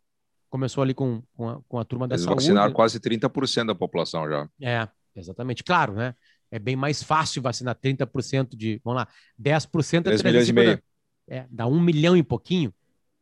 Começou 0.48 0.82
ali 0.82 0.94
com, 0.94 1.22
com, 1.36 1.48
a, 1.48 1.60
com 1.68 1.78
a 1.78 1.84
turma 1.84 2.08
da 2.08 2.14
Eles 2.14 2.24
saúde. 2.24 2.42
vacinaram 2.42 2.72
quase 2.72 2.98
30% 2.98 3.66
da 3.66 3.74
população 3.74 4.26
já. 4.28 4.48
É, 4.60 4.88
exatamente. 5.14 5.62
Claro, 5.62 5.92
né? 5.92 6.14
É 6.50 6.58
bem 6.58 6.76
mais 6.76 7.02
fácil 7.02 7.40
vacinar 7.42 7.74
30% 7.76 8.56
de. 8.56 8.80
Vamos 8.84 9.02
lá, 9.02 9.08
10% 9.38 10.00
é 10.00 10.10
3 10.10 10.22
milhões 10.22 10.48
e 10.48 10.52
meio. 10.52 10.82
É, 11.28 11.46
dá 11.50 11.66
um 11.66 11.80
milhão 11.80 12.16
e 12.16 12.22
pouquinho, 12.22 12.74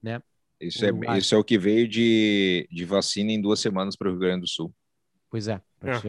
né? 0.03 0.23
Isso 0.61 0.85
é, 0.85 0.91
isso 1.19 1.35
é 1.35 1.39
o 1.39 1.45
que 1.45 1.59
veio 1.59 1.87
de, 1.87 2.67
de 2.71 2.85
vacina 2.85 3.31
em 3.31 3.41
duas 3.41 3.61
semanas 3.61 3.95
para 3.97 4.09
o 4.09 4.11
Rio 4.13 4.21
Grande 4.21 4.41
do 4.43 4.49
Sul. 4.49 4.75
Pois 5.31 5.47
é, 5.47 5.61
para 5.79 5.97
É. 5.97 6.01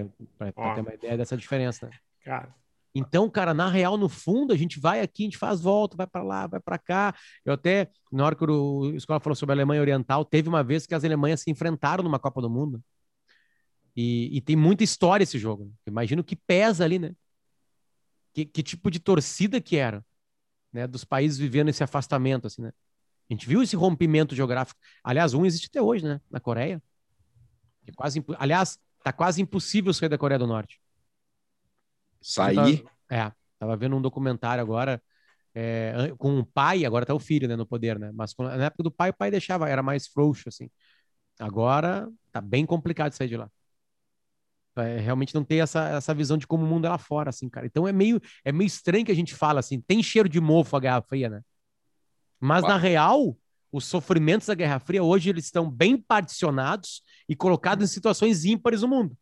ter 0.75 0.81
uma 0.81 0.93
ideia 0.93 1.17
dessa 1.17 1.35
diferença, 1.37 1.87
né? 1.87 1.97
Cara, 2.23 2.55
Então, 2.95 3.29
cara, 3.29 3.53
na 3.53 3.69
real, 3.69 3.97
no 3.97 4.09
fundo, 4.09 4.51
a 4.51 4.57
gente 4.57 4.79
vai 4.79 5.01
aqui, 5.01 5.23
a 5.23 5.25
gente 5.25 5.37
faz 5.37 5.61
volta, 5.61 5.95
vai 5.95 6.07
para 6.07 6.23
lá, 6.23 6.47
vai 6.47 6.59
para 6.59 6.77
cá. 6.79 7.13
Eu 7.45 7.53
até, 7.53 7.89
na 8.11 8.25
hora 8.25 8.35
que 8.35 8.43
o 8.43 8.79
o 8.79 8.95
Escola 8.95 9.19
falou 9.19 9.35
sobre 9.35 9.53
a 9.53 9.55
Alemanha 9.55 9.81
Oriental, 9.81 10.25
teve 10.25 10.49
uma 10.49 10.63
vez 10.63 10.87
que 10.87 10.95
as 10.95 11.03
Alemanhas 11.03 11.41
se 11.41 11.51
enfrentaram 11.51 12.03
numa 12.03 12.17
Copa 12.17 12.41
do 12.41 12.49
Mundo. 12.49 12.81
E, 14.01 14.37
e 14.37 14.39
tem 14.39 14.55
muita 14.55 14.81
história 14.81 15.25
esse 15.25 15.37
jogo. 15.37 15.65
né? 15.65 15.71
Imagino 15.85 16.23
que 16.23 16.33
pesa 16.33 16.85
ali, 16.85 16.97
né? 16.97 17.11
Que, 18.33 18.45
que 18.45 18.63
tipo 18.63 18.89
de 18.89 18.97
torcida 18.97 19.59
que 19.59 19.75
era, 19.75 20.05
né? 20.71 20.87
Dos 20.87 21.03
países 21.03 21.37
vivendo 21.37 21.67
esse 21.67 21.83
afastamento, 21.83 22.47
assim, 22.47 22.61
né? 22.61 22.71
A 23.29 23.33
gente 23.33 23.45
viu 23.45 23.61
esse 23.61 23.75
rompimento 23.75 24.33
geográfico. 24.33 24.79
Aliás, 25.03 25.33
um 25.33 25.45
existe 25.45 25.67
até 25.67 25.81
hoje, 25.81 26.05
né? 26.05 26.21
Na 26.31 26.39
Coreia. 26.39 26.81
É 27.85 27.91
quase, 27.91 28.23
aliás, 28.37 28.79
tá 29.03 29.11
quase 29.11 29.41
impossível 29.41 29.93
sair 29.93 30.07
da 30.07 30.17
Coreia 30.17 30.39
do 30.39 30.47
Norte. 30.47 30.79
Sair, 32.21 32.85
É, 33.09 33.29
tava 33.59 33.75
vendo 33.75 33.97
um 33.97 34.01
documentário 34.01 34.61
agora 34.61 35.03
é, 35.53 36.13
com 36.17 36.39
o 36.39 36.45
pai, 36.45 36.85
agora 36.85 37.05
tá 37.05 37.13
o 37.13 37.19
filho, 37.19 37.49
né, 37.49 37.57
no 37.57 37.65
poder, 37.67 37.99
né? 37.99 38.11
Mas 38.13 38.33
na 38.37 38.65
época 38.65 38.83
do 38.83 38.91
pai, 38.91 39.09
o 39.09 39.13
pai 39.13 39.29
deixava, 39.29 39.67
era 39.67 39.83
mais 39.83 40.07
frouxo, 40.07 40.47
assim. 40.47 40.69
Agora 41.37 42.09
tá 42.31 42.39
bem 42.39 42.65
complicado 42.65 43.11
sair 43.11 43.27
de 43.27 43.35
lá. 43.35 43.51
É, 44.81 44.99
realmente 44.99 45.33
não 45.33 45.43
tem 45.43 45.61
essa, 45.61 45.87
essa 45.89 46.13
visão 46.13 46.37
de 46.37 46.47
como 46.47 46.63
o 46.65 46.67
mundo 46.67 46.85
é 46.85 46.89
lá 46.89 46.97
fora, 46.97 47.29
assim, 47.29 47.49
cara. 47.49 47.65
Então 47.65 47.87
é 47.87 47.91
meio, 47.91 48.21
é 48.43 48.51
meio 48.51 48.67
estranho 48.67 49.05
que 49.05 49.11
a 49.11 49.15
gente 49.15 49.33
fala 49.35 49.59
assim, 49.59 49.79
tem 49.81 50.01
cheiro 50.01 50.29
de 50.29 50.39
mofo 50.39 50.75
a 50.75 50.79
Guerra 50.79 51.01
Fria, 51.01 51.29
né? 51.29 51.41
Mas 52.39 52.63
na 52.63 52.69
Bah. 52.69 52.77
real, 52.77 53.37
os 53.71 53.85
sofrimentos 53.85 54.47
da 54.47 54.55
Guerra 54.55 54.79
Fria 54.79 55.03
hoje 55.03 55.29
eles 55.29 55.45
estão 55.45 55.69
bem 55.69 55.97
particionados 55.97 57.03
e 57.27 57.35
colocados 57.35 57.89
em 57.89 57.93
situações 57.93 58.45
ímpares 58.45 58.81
no 58.81 58.87
mundo. 58.87 59.17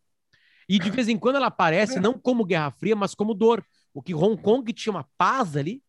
E 0.70 0.80
de 0.80 0.90
vez 0.90 1.08
em 1.08 1.18
quando 1.18 1.38
ela 1.38 1.48
aparece 1.48 2.00
não 2.00 2.20
como 2.20 2.46
Guerra 2.46 2.72
Fria, 2.72 2.96
mas 2.96 3.16
como 3.16 3.34
dor. 3.34 3.66
O 3.94 4.02
que 4.02 4.14
Hong 4.14 4.40
Kong 4.42 4.72
tinha 4.74 4.92
uma 4.92 5.08
paz 5.18 5.56
ali, 5.56 5.82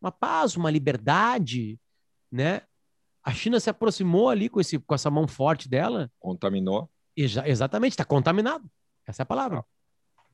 uma 0.00 0.12
paz, 0.12 0.56
uma 0.56 0.70
liberdade, 0.70 1.78
né? 2.30 2.62
A 3.24 3.32
China 3.32 3.58
se 3.58 3.68
aproximou 3.68 4.28
ali 4.28 4.48
com, 4.48 4.60
esse, 4.60 4.78
com 4.78 4.94
essa 4.94 5.10
mão 5.10 5.26
forte 5.26 5.68
dela. 5.68 6.10
contaminou. 6.18 6.90
Exa- 7.16 7.48
exatamente, 7.48 7.92
está 7.92 8.04
contaminado. 8.04 8.70
Essa 9.10 9.22
é 9.22 9.24
a 9.24 9.26
palavra. 9.26 9.64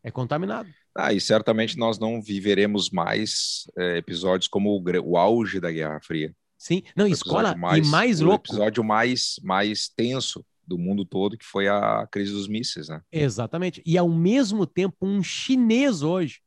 É 0.03 0.11
contaminado. 0.11 0.69
Ah, 0.97 1.13
e 1.13 1.21
certamente 1.21 1.77
nós 1.77 1.99
não 1.99 2.23
viveremos 2.23 2.91
mais 2.91 3.65
é, 3.77 3.97
episódios 3.97 4.47
como 4.49 4.71
o, 4.71 4.83
o 5.05 5.17
auge 5.17 5.59
da 5.59 5.71
Guerra 5.73 6.01
Fria. 6.01 6.35
Sim. 6.57 6.83
Não, 6.97 7.05
O 7.07 7.09
escola. 7.09 7.51
episódio 7.51 7.85
e 7.85 7.87
mais 7.91 8.21
o 8.21 8.27
louco. 8.27 8.47
episódio 8.47 8.85
mais, 8.85 9.37
mais 9.43 9.89
tenso 9.89 10.45
do 10.67 10.79
mundo 10.79 11.05
todo, 11.05 11.37
que 11.37 11.45
foi 11.45 11.69
a 11.69 12.07
crise 12.11 12.33
dos 12.33 12.49
mísseis, 12.49 12.89
né? 12.89 13.01
Exatamente. 13.11 13.83
E 13.85 13.97
ao 13.99 14.09
mesmo 14.09 14.67
tempo, 14.67 14.97
um 15.03 15.23
chinês 15.23 16.03
hoje, 16.03 16.41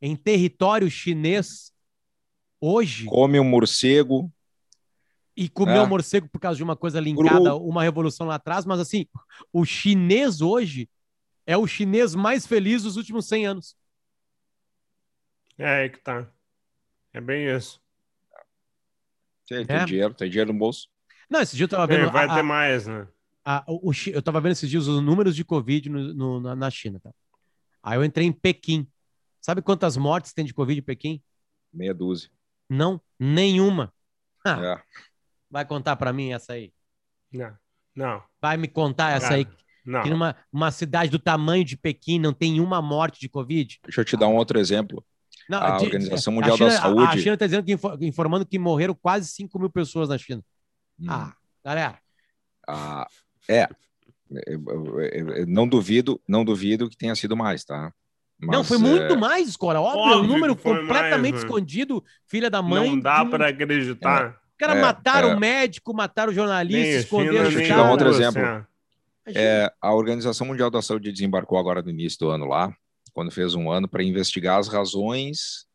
em 0.00 0.14
território 0.16 0.90
chinês, 0.90 1.72
hoje, 2.60 3.04
Come 3.06 3.38
um 3.40 3.44
morcego, 3.44 4.30
e 5.36 5.48
comeu 5.48 5.82
É. 5.82 5.86
morcego 5.86 6.28
por 6.28 6.40
causa 6.40 6.56
de 6.56 6.62
uma 6.62 6.76
coisa 6.76 7.00
linkada, 7.00 7.54
uma 7.56 7.82
revolução 7.82 8.26
lá 8.26 8.34
atrás, 8.36 8.64
mas 8.66 8.80
assim, 8.80 9.06
o 9.52 9.64
chinês 9.64 10.40
hoje 10.40 10.88
é 11.50 11.56
o 11.56 11.66
chinês 11.66 12.14
mais 12.14 12.46
feliz 12.46 12.82
dos 12.82 12.96
últimos 12.96 13.26
100 13.26 13.46
anos. 13.46 13.76
é 15.58 15.68
aí 15.82 15.90
que 15.90 15.98
tá. 15.98 16.26
É 17.12 17.20
bem 17.20 17.46
isso. 17.54 17.80
tem, 19.46 19.66
tem 19.66 19.76
É. 19.76 19.84
dinheiro, 19.84 20.14
tem 20.14 20.30
dinheiro 20.30 20.52
no 20.52 20.58
bolso. 20.58 20.88
Não, 21.28 21.40
esse 21.40 21.56
dia 21.56 21.64
eu 21.64 21.68
tava 21.68 21.92
É, 21.92 21.96
vendo. 21.96 22.10
vai 22.12 22.26
a- 22.28 22.34
ter 22.34 22.42
mais, 22.42 22.86
né? 22.86 23.06
a- 23.44 23.64
o, 23.66 23.92
Chi- 23.92 24.12
eu 24.12 24.22
tava 24.22 24.40
vendo 24.40 24.52
esses 24.52 24.68
dias 24.70 24.86
os 24.86 25.02
números 25.02 25.34
de 25.34 25.44
Covid 25.44 25.88
no- 25.88 26.14
no- 26.14 26.40
na, 26.40 26.54
na 26.54 26.70
China, 26.70 27.00
tá? 27.00 27.10
Aí 27.82 27.96
eu 27.98 28.04
entrei 28.04 28.26
em 28.26 28.32
Pequim. 28.32 28.86
Sabe 29.40 29.60
quantas 29.62 29.96
mortes 29.96 30.32
tem 30.32 30.44
de 30.44 30.54
Covid 30.54 30.78
em 30.78 30.82
Pequim? 30.84 31.22
Meia 31.72 31.92
dúzia. 31.94 32.30
Não, 32.68 33.00
nenhuma. 33.18 33.92
Ah, 34.44 34.60
É. 34.64 34.82
Vai 35.50 35.64
contar 35.66 35.96
pra 35.96 36.12
mim 36.12 36.32
essa 36.32 36.52
aí? 36.52 36.72
Não, 37.32 37.56
não, 37.94 38.22
Vai 38.40 38.56
me 38.56 38.68
contar 38.68 39.10
essa 39.16 39.34
aí? 39.34 39.46
Não. 39.90 40.02
Que 40.02 40.10
numa 40.10 40.36
uma 40.52 40.70
cidade 40.70 41.10
do 41.10 41.18
tamanho 41.18 41.64
de 41.64 41.76
Pequim 41.76 42.18
não 42.18 42.32
tem 42.32 42.60
uma 42.60 42.80
morte 42.80 43.20
de 43.20 43.28
Covid? 43.28 43.78
Deixa 43.84 44.00
eu 44.00 44.04
te 44.04 44.16
dar 44.16 44.28
um 44.28 44.36
outro 44.36 44.58
exemplo. 44.58 45.04
Não, 45.48 45.58
A 45.60 45.76
de- 45.78 45.84
Organização 45.86 46.32
a 46.32 46.36
Mundial 46.36 46.56
China- 46.56 46.68
da 46.70 46.74
a- 46.74 46.78
A 46.78 46.82
Saúde- 46.82 47.22
China 47.22 47.34
está 47.34 47.46
dizendo 47.46 47.64
que 47.64 47.72
info- 47.72 47.98
informando 48.02 48.46
que 48.46 48.58
morreram 48.58 48.94
quase 48.94 49.28
5 49.28 49.58
mil 49.58 49.68
pessoas 49.68 50.08
na 50.08 50.16
China. 50.16 50.42
Hum. 51.00 51.06
Ah, 51.08 51.34
galera. 51.64 51.98
Ah, 52.68 53.06
é. 53.48 53.68
Eu- 54.46 54.62
eu- 54.68 55.00
eu- 55.00 55.28
eu 55.38 55.46
não 55.46 55.66
duvido, 55.66 56.20
não 56.28 56.44
duvido 56.44 56.88
que 56.88 56.96
tenha 56.96 57.14
sido 57.16 57.36
mais, 57.36 57.64
tá? 57.64 57.92
não, 58.40 58.60
Mas, 58.60 58.68
foi 58.68 58.76
é, 58.76 58.80
muito 58.80 59.18
mais, 59.18 59.48
escola. 59.48 59.80
Óbvio, 59.80 60.00
é 60.00 60.04
um 60.04 60.18
Óbvio 60.20 60.28
número 60.32 60.56
foi 60.56 60.78
completamente 60.80 61.32
mais, 61.32 61.42
né? 61.42 61.48
escondido. 61.48 62.04
Filha 62.26 62.48
da 62.48 62.62
mãe. 62.62 62.88
Não 62.90 63.00
dá 63.00 63.20
de 63.22 63.26
um- 63.26 63.30
para 63.30 63.48
acreditar. 63.48 64.28
Os 64.50 64.56
caras 64.56 64.76
É, 64.76 64.80
mataram 64.80 65.30
é. 65.30 65.34
o 65.34 65.40
médico, 65.40 65.92
mataram 65.92 66.30
o 66.30 66.34
jornalista, 66.34 66.80
Nem 66.80 66.96
a 66.96 67.00
esconderam 67.00 67.32
China, 67.34 67.48
os 67.48 67.54
Deixa 67.54 67.70
eu 67.72 67.74
te 67.76 67.76
dar 67.82 67.88
um 67.88 67.90
outro 67.90 68.08
exemplo. 68.08 68.66
É, 69.34 69.72
a 69.80 69.94
Organização 69.94 70.46
Mundial 70.46 70.70
da 70.70 70.82
Saúde 70.82 71.12
desembarcou 71.12 71.58
agora 71.58 71.82
no 71.82 71.90
início 71.90 72.18
do 72.18 72.30
ano 72.30 72.46
lá, 72.46 72.74
quando 73.12 73.30
fez 73.30 73.54
um 73.54 73.70
ano, 73.70 73.88
para 73.88 74.02
investigar 74.02 74.58
as 74.58 74.68
razões, 74.68 75.66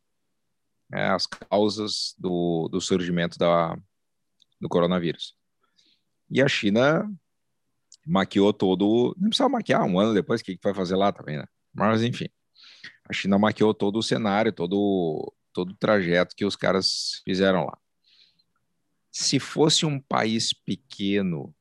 né, 0.89 1.09
as 1.09 1.25
causas 1.27 2.15
do, 2.17 2.67
do 2.69 2.79
surgimento 2.79 3.37
da, 3.37 3.77
do 4.59 4.69
coronavírus. 4.69 5.35
E 6.29 6.41
a 6.41 6.47
China 6.47 7.09
maquiou 8.05 8.53
todo. 8.53 9.15
Não 9.17 9.29
precisava 9.29 9.49
maquiar 9.49 9.83
um 9.83 9.99
ano 9.99 10.13
depois, 10.13 10.41
o 10.41 10.43
que, 10.43 10.55
que 10.55 10.63
vai 10.63 10.73
fazer 10.73 10.95
lá 10.95 11.11
também, 11.11 11.37
né? 11.37 11.45
Mas, 11.73 12.03
enfim, 12.03 12.27
a 13.07 13.13
China 13.13 13.37
maquiou 13.37 13.73
todo 13.73 13.99
o 13.99 14.03
cenário, 14.03 14.51
todo, 14.51 15.33
todo 15.53 15.71
o 15.71 15.77
trajeto 15.77 16.35
que 16.35 16.45
os 16.45 16.55
caras 16.55 17.21
fizeram 17.23 17.65
lá. 17.65 17.77
Se 19.11 19.39
fosse 19.39 19.85
um 19.85 19.99
país 19.99 20.53
pequeno, 20.53 21.53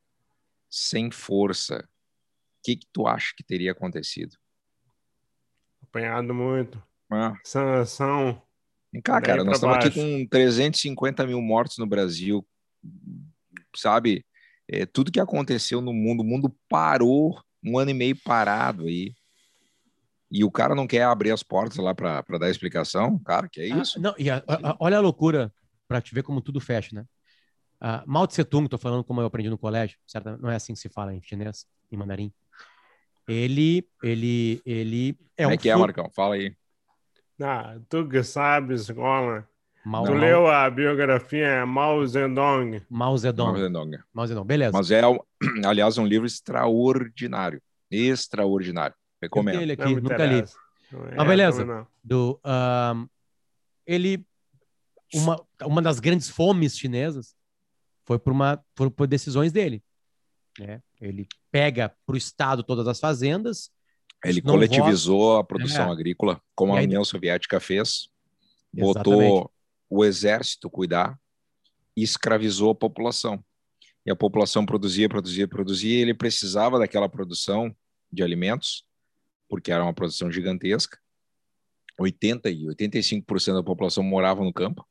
sem 0.76 1.08
força, 1.08 1.78
o 1.78 2.62
que, 2.64 2.74
que 2.74 2.86
tu 2.92 3.06
acha 3.06 3.32
que 3.36 3.44
teria 3.44 3.70
acontecido? 3.70 4.36
Apanhado 5.80 6.34
muito. 6.34 6.82
Ah, 7.08 7.36
Sanção. 7.44 8.42
Vem 8.92 9.00
cá, 9.00 9.20
Daí 9.20 9.30
cara, 9.30 9.44
nós 9.44 9.56
estamos 9.56 9.76
aqui 9.76 9.90
com 9.94 10.26
350 10.28 11.24
mil 11.26 11.40
mortos 11.40 11.78
no 11.78 11.86
Brasil, 11.86 12.44
sabe? 13.76 14.26
É, 14.68 14.84
tudo 14.84 15.12
que 15.12 15.20
aconteceu 15.20 15.80
no 15.80 15.92
mundo, 15.92 16.22
o 16.22 16.26
mundo 16.26 16.52
parou, 16.68 17.40
um 17.62 17.78
ano 17.78 17.92
e 17.92 17.94
meio 17.94 18.16
parado 18.24 18.86
aí. 18.86 19.14
E 20.28 20.42
o 20.42 20.50
cara 20.50 20.74
não 20.74 20.88
quer 20.88 21.04
abrir 21.04 21.30
as 21.30 21.44
portas 21.44 21.76
lá 21.78 21.94
para 21.94 22.22
dar 22.40 22.50
explicação? 22.50 23.16
Cara, 23.20 23.48
que 23.48 23.60
é 23.60 23.68
Ah, 23.70 23.80
isso? 23.80 24.00
não, 24.00 24.12
e 24.18 24.28
a- 24.28 24.42
a- 24.48 24.70
a- 24.70 24.76
olha 24.80 24.96
a 24.96 25.00
loucura 25.00 25.54
para 25.86 26.00
te 26.00 26.12
ver 26.12 26.24
como 26.24 26.40
tudo 26.40 26.60
fecha, 26.60 26.96
né? 26.96 27.04
Ah, 27.86 28.02
Mao 28.06 28.26
Tse 28.26 28.42
Tung, 28.42 28.66
tô 28.66 28.78
falando 28.78 29.04
como 29.04 29.20
eu 29.20 29.26
aprendi 29.26 29.50
no 29.50 29.58
colégio, 29.58 29.98
certo? 30.06 30.38
Não 30.40 30.48
é 30.48 30.56
assim 30.56 30.72
que 30.72 30.78
se 30.78 30.88
fala 30.88 31.12
em 31.12 31.20
chinês, 31.20 31.66
em 31.92 31.98
mandarim. 31.98 32.32
Ele, 33.28 33.86
ele, 34.02 34.62
ele 34.64 35.18
é 35.36 35.42
Como 35.42 35.50
um 35.50 35.52
é 35.52 35.58
que 35.58 35.68
é, 35.68 35.76
Marcão? 35.76 36.08
Fala 36.08 36.36
aí. 36.36 36.56
Ah, 37.42 37.76
tu 37.86 38.08
que 38.08 38.22
sabe, 38.22 38.72
escola. 38.72 39.46
Mao, 39.84 40.04
Tu 40.06 40.12
Mao, 40.12 40.18
leu 40.18 40.46
a 40.46 40.70
biografia 40.70 41.66
Mao 41.66 42.06
Zedong. 42.06 42.80
Mao 42.88 43.18
Zedong. 43.18 43.58
Zedong. 43.58 43.98
Mao 44.14 44.26
Zedong, 44.26 44.46
beleza. 44.46 44.72
Mas 44.72 44.90
é, 44.90 45.02
aliás, 45.68 45.98
um 45.98 46.06
livro 46.06 46.26
extraordinário. 46.26 47.60
Extraordinário. 47.90 48.96
Recomendo. 49.20 49.60
ele 49.60 49.76
Não 49.76 49.84
aqui, 49.84 49.94
nunca 49.96 50.24
li. 50.24 50.42
Não 50.90 51.06
é, 51.06 51.14
Mas 51.16 51.28
beleza. 51.28 51.64
não. 51.66 51.86
do 52.02 52.40
ahn, 52.42 53.06
ele 53.86 54.26
uma, 55.12 55.38
uma 55.64 55.82
das 55.82 56.00
grandes 56.00 56.30
fomes 56.30 56.78
chinesas 56.78 57.34
foi 58.04 58.18
por 58.18 58.32
uma 58.32 58.62
por, 58.74 58.90
por 58.90 59.06
decisões 59.06 59.52
dele 59.52 59.82
né? 60.58 60.82
ele 61.00 61.26
pega 61.50 61.94
para 62.06 62.14
o 62.14 62.16
estado 62.16 62.62
todas 62.62 62.86
as 62.86 63.00
fazendas 63.00 63.70
Ele 64.24 64.40
coletivizou 64.40 65.36
a 65.36 65.44
produção 65.44 65.88
É. 65.88 65.92
agrícola, 65.92 66.40
como 66.54 66.74
E 66.74 66.78
a 66.78 66.82
União 66.82 67.04
Soviética 67.04 67.60
fez, 67.60 68.08
Exatamente. 68.74 69.30
botou 69.30 69.52
o 69.90 70.04
exército 70.04 70.70
cuidar 70.70 71.18
e 71.96 72.02
escravizou 72.02 72.70
a 72.70 72.74
população. 72.74 73.44
E 74.06 74.10
a 74.10 74.16
população 74.16 74.64
produzia, 74.64 75.08
produzia, 75.08 75.46
produzia, 75.46 75.98
e 75.98 76.02
ele 76.02 76.14
precisava 76.14 76.78
daquela 76.78 77.08
produção 77.08 77.74
de 78.10 78.22
alimentos, 78.22 78.84
porque 79.48 79.70
era 79.70 79.82
uma 79.82 79.94
produção 79.94 80.30
gigantesca. 80.30 80.98
80 81.98 82.50
e 82.50 82.64
85% 82.64 83.54
da 83.54 83.62
população 83.62 84.02
morava 84.02 84.42
no 84.42 84.52
campo 84.52 84.86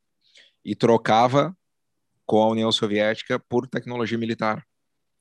e 0.63 0.75
trocava 0.75 1.55
com 2.33 2.41
a 2.41 2.47
União 2.49 2.71
Soviética 2.71 3.39
por 3.47 3.67
tecnologia 3.67 4.17
militar 4.17 4.65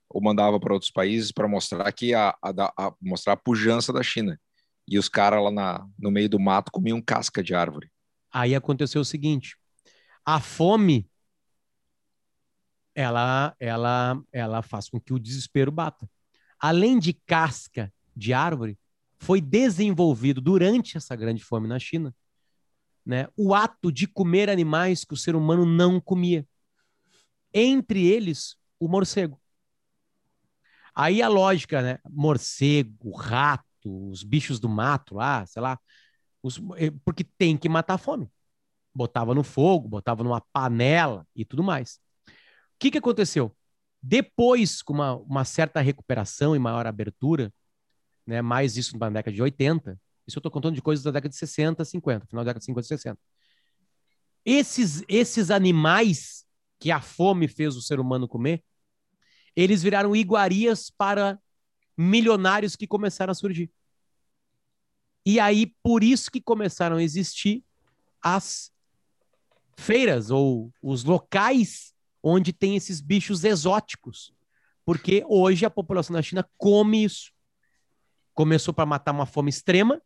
ou 0.08 0.22
mandava 0.22 0.60
para 0.60 0.72
outros 0.72 0.90
países 0.90 1.32
para 1.32 1.46
mostrar 1.48 1.92
que 1.92 2.14
a, 2.14 2.30
a, 2.42 2.72
a- 2.88 2.94
mostrar 3.02 3.34
a 3.34 3.36
pujança 3.36 3.92
da 3.92 4.02
China. 4.02 4.40
E 4.88 4.98
os 4.98 5.08
caras 5.08 5.44
lá 5.44 5.50
na, 5.50 5.86
no 5.98 6.10
meio 6.10 6.28
do 6.30 6.40
mato 6.40 6.72
comiam 6.72 7.02
casca 7.02 7.42
de 7.42 7.54
árvore. 7.54 7.90
aí 8.32 8.54
aconteceu 8.54 9.00
o 9.00 9.04
seguinte 9.04 9.56
a 10.24 10.40
fome 10.40 11.08
ela 12.94 13.54
ela 13.58 14.20
ela 14.32 14.62
faz 14.62 14.88
com 14.88 15.00
que 15.00 15.12
o 15.12 15.18
desespero 15.18 15.70
bata 15.72 16.08
além 16.60 16.98
de 16.98 17.12
casca 17.12 17.92
de 18.14 18.32
árvore 18.32 18.78
foi 19.18 19.40
desenvolvido 19.40 20.40
durante 20.40 20.96
essa 20.96 21.16
grande 21.16 21.42
fome 21.44 21.68
na 21.68 21.78
China 21.78 22.14
né, 23.04 23.26
o 23.36 23.54
ato 23.54 23.90
de 23.92 24.06
comer 24.06 24.50
animais 24.50 25.04
que 25.04 25.14
o 25.14 25.16
ser 25.16 25.34
humano 25.34 25.66
não 25.66 26.00
comia. 26.00 26.46
Entre 27.54 28.06
eles, 28.06 28.56
o 28.78 28.88
morcego. 28.88 29.40
Aí 30.94 31.22
a 31.22 31.28
lógica, 31.28 31.80
né? 31.82 31.98
Morcego, 32.08 33.12
rato, 33.16 33.64
os 34.10 34.22
bichos 34.22 34.60
do 34.60 34.68
mato 34.68 35.14
lá, 35.14 35.46
sei 35.46 35.62
lá, 35.62 35.78
os- 36.42 36.60
eh, 36.78 36.92
porque 37.04 37.24
tem 37.24 37.56
que 37.56 37.68
matar 37.68 37.94
a 37.94 37.98
fome. 37.98 38.30
Botava 38.94 39.34
no 39.34 39.44
fogo, 39.44 39.88
botava 39.88 40.24
numa 40.24 40.40
panela 40.52 41.26
e 41.36 41.44
tudo 41.44 41.62
mais. 41.64 41.96
O 42.76 42.78
que, 42.80 42.90
que 42.92 42.98
aconteceu? 42.98 43.56
Depois, 44.02 44.82
com 44.82 44.94
uma, 44.94 45.16
uma 45.16 45.44
certa 45.44 45.80
recuperação 45.80 46.56
e 46.56 46.60
maior 46.60 46.86
abertura, 46.86 47.52
né, 48.26 48.42
mais 48.42 48.76
isso 48.76 48.98
na 48.98 49.10
década 49.10 49.34
de 49.34 49.42
80, 49.42 50.00
isso 50.26 50.38
eu 50.38 50.40
estou 50.40 50.52
contando 50.52 50.74
de 50.76 50.82
coisas 50.82 51.04
da 51.04 51.10
década 51.12 51.30
de 51.30 51.36
60, 51.36 51.84
50, 51.84 52.26
final 52.26 52.44
da 52.44 52.50
década 52.50 52.60
de 52.60 52.66
50 52.66 52.86
e 52.86 52.88
60. 52.88 53.20
Esses, 54.44 55.04
esses 55.08 55.50
animais 55.50 56.44
que 56.82 56.90
a 56.90 57.00
fome 57.00 57.46
fez 57.46 57.76
o 57.76 57.80
ser 57.80 58.00
humano 58.00 58.26
comer, 58.26 58.60
eles 59.54 59.84
viraram 59.84 60.16
iguarias 60.16 60.90
para 60.90 61.38
milionários 61.96 62.74
que 62.74 62.88
começaram 62.88 63.30
a 63.30 63.34
surgir. 63.36 63.70
E 65.24 65.38
aí, 65.38 65.76
por 65.80 66.02
isso 66.02 66.28
que 66.28 66.40
começaram 66.40 66.96
a 66.96 67.02
existir 67.02 67.62
as 68.20 68.72
feiras 69.76 70.32
ou 70.32 70.72
os 70.82 71.04
locais 71.04 71.94
onde 72.20 72.52
tem 72.52 72.74
esses 72.74 73.00
bichos 73.00 73.44
exóticos. 73.44 74.34
Porque 74.84 75.24
hoje 75.28 75.64
a 75.64 75.70
população 75.70 76.14
da 76.14 76.22
China 76.22 76.44
come 76.58 77.04
isso. 77.04 77.30
Começou 78.34 78.74
para 78.74 78.84
matar 78.84 79.12
uma 79.12 79.24
fome 79.24 79.50
extrema, 79.50 80.02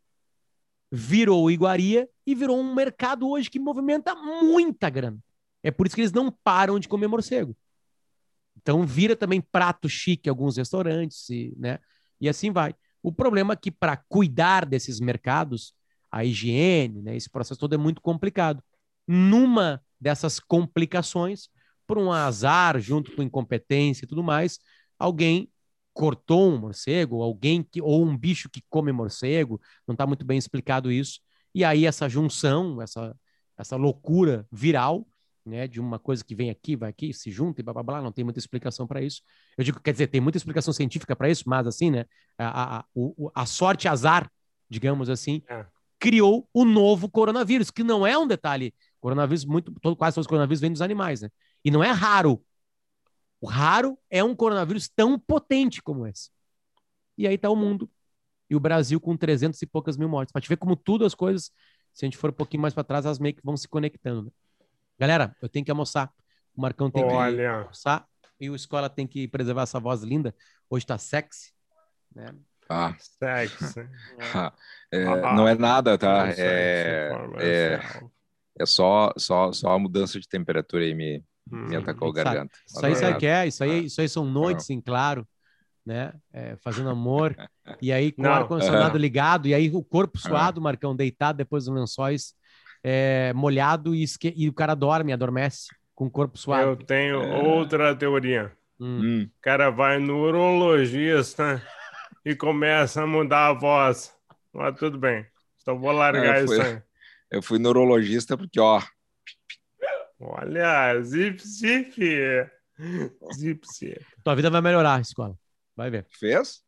virou 0.92 1.50
iguaria 1.50 2.06
e 2.26 2.34
virou 2.34 2.60
um 2.60 2.74
mercado 2.74 3.26
hoje 3.26 3.48
que 3.48 3.58
movimenta 3.58 4.14
muita 4.14 4.90
grana. 4.90 5.24
É 5.66 5.70
por 5.72 5.84
isso 5.84 5.96
que 5.96 6.02
eles 6.02 6.12
não 6.12 6.30
param 6.30 6.78
de 6.78 6.86
comer 6.86 7.08
morcego. 7.08 7.56
Então 8.56 8.86
vira 8.86 9.16
também 9.16 9.40
prato 9.40 9.88
chique 9.88 10.28
alguns 10.28 10.56
restaurantes, 10.56 11.28
e, 11.28 11.52
né? 11.58 11.80
E 12.20 12.28
assim 12.28 12.52
vai. 12.52 12.72
O 13.02 13.10
problema 13.10 13.52
é 13.52 13.56
que 13.56 13.72
para 13.72 13.96
cuidar 13.96 14.64
desses 14.64 15.00
mercados, 15.00 15.74
a 16.08 16.24
higiene, 16.24 17.02
né, 17.02 17.16
esse 17.16 17.28
processo 17.28 17.58
todo 17.58 17.74
é 17.74 17.76
muito 17.76 18.00
complicado. 18.00 18.62
Numa 19.08 19.82
dessas 20.00 20.38
complicações, 20.38 21.48
por 21.84 21.98
um 21.98 22.12
azar, 22.12 22.78
junto 22.78 23.10
com 23.16 23.22
incompetência 23.22 24.04
e 24.04 24.08
tudo 24.08 24.22
mais, 24.22 24.60
alguém 24.96 25.50
cortou 25.92 26.52
um 26.52 26.58
morcego, 26.58 27.22
alguém 27.22 27.64
que 27.64 27.82
ou 27.82 28.04
um 28.04 28.16
bicho 28.16 28.48
que 28.48 28.62
come 28.70 28.92
morcego, 28.92 29.60
não 29.84 29.94
está 29.94 30.06
muito 30.06 30.24
bem 30.24 30.38
explicado 30.38 30.92
isso. 30.92 31.18
E 31.52 31.64
aí 31.64 31.86
essa 31.86 32.08
junção, 32.08 32.80
essa 32.80 33.16
essa 33.58 33.74
loucura 33.74 34.46
viral, 34.52 35.06
né, 35.46 35.68
de 35.68 35.80
uma 35.80 35.98
coisa 35.98 36.24
que 36.24 36.34
vem 36.34 36.50
aqui, 36.50 36.76
vai 36.76 36.90
aqui, 36.90 37.12
se 37.14 37.30
junta 37.30 37.60
e 37.60 37.64
blá 37.64 37.72
blá 37.72 37.82
blá, 37.82 38.02
não 38.02 38.12
tem 38.12 38.24
muita 38.24 38.38
explicação 38.40 38.86
para 38.86 39.00
isso. 39.02 39.22
Eu 39.56 39.64
digo, 39.64 39.80
quer 39.80 39.92
dizer, 39.92 40.08
tem 40.08 40.20
muita 40.20 40.38
explicação 40.38 40.72
científica 40.74 41.14
para 41.14 41.30
isso, 41.30 41.44
mas 41.46 41.66
assim, 41.66 41.90
né, 41.90 42.04
a, 42.38 42.78
a, 42.80 42.84
o- 42.94 43.30
a 43.34 43.46
sorte 43.46 43.88
azar, 43.88 44.30
digamos 44.68 45.08
assim, 45.08 45.42
É. 45.48 45.64
criou 45.98 46.48
o 46.52 46.64
novo 46.64 47.08
coronavírus, 47.08 47.70
que 47.70 47.84
não 47.84 48.06
é 48.06 48.18
um 48.18 48.26
detalhe. 48.26 48.74
Coronavírus, 49.00 49.44
muito, 49.44 49.72
todo, 49.80 49.96
quase 49.96 50.14
todos 50.16 50.26
os 50.26 50.28
coronavírus 50.28 50.60
vêm 50.60 50.72
dos 50.72 50.82
animais, 50.82 51.20
né? 51.22 51.30
E 51.64 51.70
não 51.70 51.82
é 51.84 51.90
raro. 51.90 52.44
O 53.40 53.46
raro 53.46 53.98
é 54.10 54.24
um 54.24 54.34
coronavírus 54.34 54.88
tão 54.88 55.18
potente 55.18 55.82
como 55.82 56.06
esse. 56.06 56.30
E 57.18 57.26
aí 57.26 57.38
tá 57.38 57.50
o 57.50 57.56
mundo. 57.56 57.90
E 58.50 58.56
o 58.56 58.60
Brasil 58.60 59.00
com 59.00 59.16
300 59.16 59.60
e 59.62 59.66
poucas 59.66 59.96
mil 59.96 60.08
mortes. 60.08 60.32
Pra 60.32 60.40
te 60.40 60.48
ver 60.48 60.56
como 60.56 60.76
tudo 60.76 61.04
as 61.04 61.14
coisas, 61.14 61.50
se 61.92 62.04
a 62.04 62.06
gente 62.06 62.16
for 62.18 62.30
um 62.30 62.32
pouquinho 62.34 62.62
mais 62.62 62.74
para 62.74 62.84
trás, 62.84 63.04
elas 63.04 63.18
meio 63.18 63.34
que 63.34 63.42
vão 63.44 63.56
se 63.56 63.68
conectando. 63.68 64.24
né? 64.26 64.30
Galera, 64.98 65.34
eu 65.42 65.48
tenho 65.48 65.64
que 65.64 65.70
almoçar. 65.70 66.10
O 66.54 66.60
Marcão 66.62 66.90
tem 66.90 67.06
que 67.06 67.12
Olha, 67.12 67.50
almoçar. 67.60 68.06
E 68.40 68.50
o 68.50 68.54
Escola 68.56 68.88
tem 68.90 69.06
que 69.06 69.28
preservar 69.28 69.62
essa 69.62 69.80
voz 69.80 70.02
linda. 70.02 70.34
Hoje 70.68 70.86
tá 70.86 70.98
sexy. 70.98 71.52
Né? 72.14 72.34
Ah, 72.68 72.94
sexo. 72.98 73.80
é, 74.92 75.04
Ah, 75.04 75.34
não 75.34 75.46
é 75.46 75.54
nada, 75.54 75.96
tá? 75.98 76.26
sexo, 76.32 76.40
É, 76.42 77.08
é, 77.38 77.74
informação. 77.76 78.10
é 78.58 78.66
só, 78.66 79.12
só, 79.16 79.52
só 79.52 79.70
a 79.72 79.78
mudança 79.78 80.18
de 80.20 80.28
temperatura 80.28 80.84
aí 80.84 80.94
me, 80.94 81.22
me 81.50 81.76
Hum. 81.76 81.78
atacou 81.78 82.10
a 82.10 82.14
sabe. 82.14 82.24
garganta. 82.24 82.58
Isso 82.66 82.84
aí 82.86 82.94
sabe 82.96 83.16
é 83.16 83.18
que 83.18 83.26
é? 83.26 83.46
Isso 83.46 83.62
aí, 83.64 83.70
Ah. 83.70 83.82
isso 83.84 84.00
aí 84.00 84.08
são 84.08 84.24
noites 84.24 84.68
em 84.70 84.80
claro, 84.80 85.26
né? 85.84 86.12
É, 86.32 86.56
fazendo 86.56 86.90
amor. 86.90 87.36
E 87.80 87.92
aí 87.92 88.10
com 88.12 88.22
o 88.22 88.32
ar-condicionado 88.32 88.98
ligado, 88.98 89.46
e 89.46 89.54
aí 89.54 89.70
o 89.70 89.82
corpo 89.84 90.18
suado, 90.18 90.60
Marcão, 90.60 90.96
deitado 90.96 91.36
depois 91.38 91.64
dos 91.66 91.74
lençóis, 91.74 92.34
é, 92.88 93.32
molhado 93.32 93.94
e, 93.96 94.02
esque- 94.04 94.32
e 94.36 94.48
o 94.48 94.52
cara 94.52 94.76
dorme, 94.76 95.12
adormece 95.12 95.66
com 95.92 96.06
o 96.06 96.10
corpo 96.10 96.36
Eu 96.36 96.40
suado. 96.40 96.76
tenho 96.84 97.20
É. 97.20 97.42
outra 97.42 97.96
teoria. 97.96 98.52
Hum. 98.78 99.00
Hum, 99.02 99.22
O 99.24 99.40
cara 99.40 99.70
vai 99.70 99.98
no 99.98 100.18
urologista 100.20 101.60
e 102.24 102.36
começa 102.36 103.02
a 103.02 103.06
mudar 103.06 103.48
a 103.48 103.52
voz. 103.54 104.14
Mas 104.52 104.78
tudo 104.78 104.98
bem. 104.98 105.26
Só 105.58 105.74
vou 105.74 105.90
largar 105.90 106.36
É, 106.36 106.44
isso 106.44 106.60
aí. 106.62 106.80
eu 107.30 107.42
fui 107.42 107.58
neurologista 107.58 108.36
porque, 108.36 108.60
ó, 108.60 108.80
Olha, 110.18 111.00
zip, 111.02 111.42
zip. 111.46 111.94
Zip, 113.34 113.66
zip. 113.72 114.06
Tua 114.24 114.34
vida 114.34 114.50
vai 114.50 114.60
melhorar, 114.60 115.00
escola. 115.00 115.36
Vai 115.74 115.90
ver. 115.90 116.06
fez? 116.18 116.62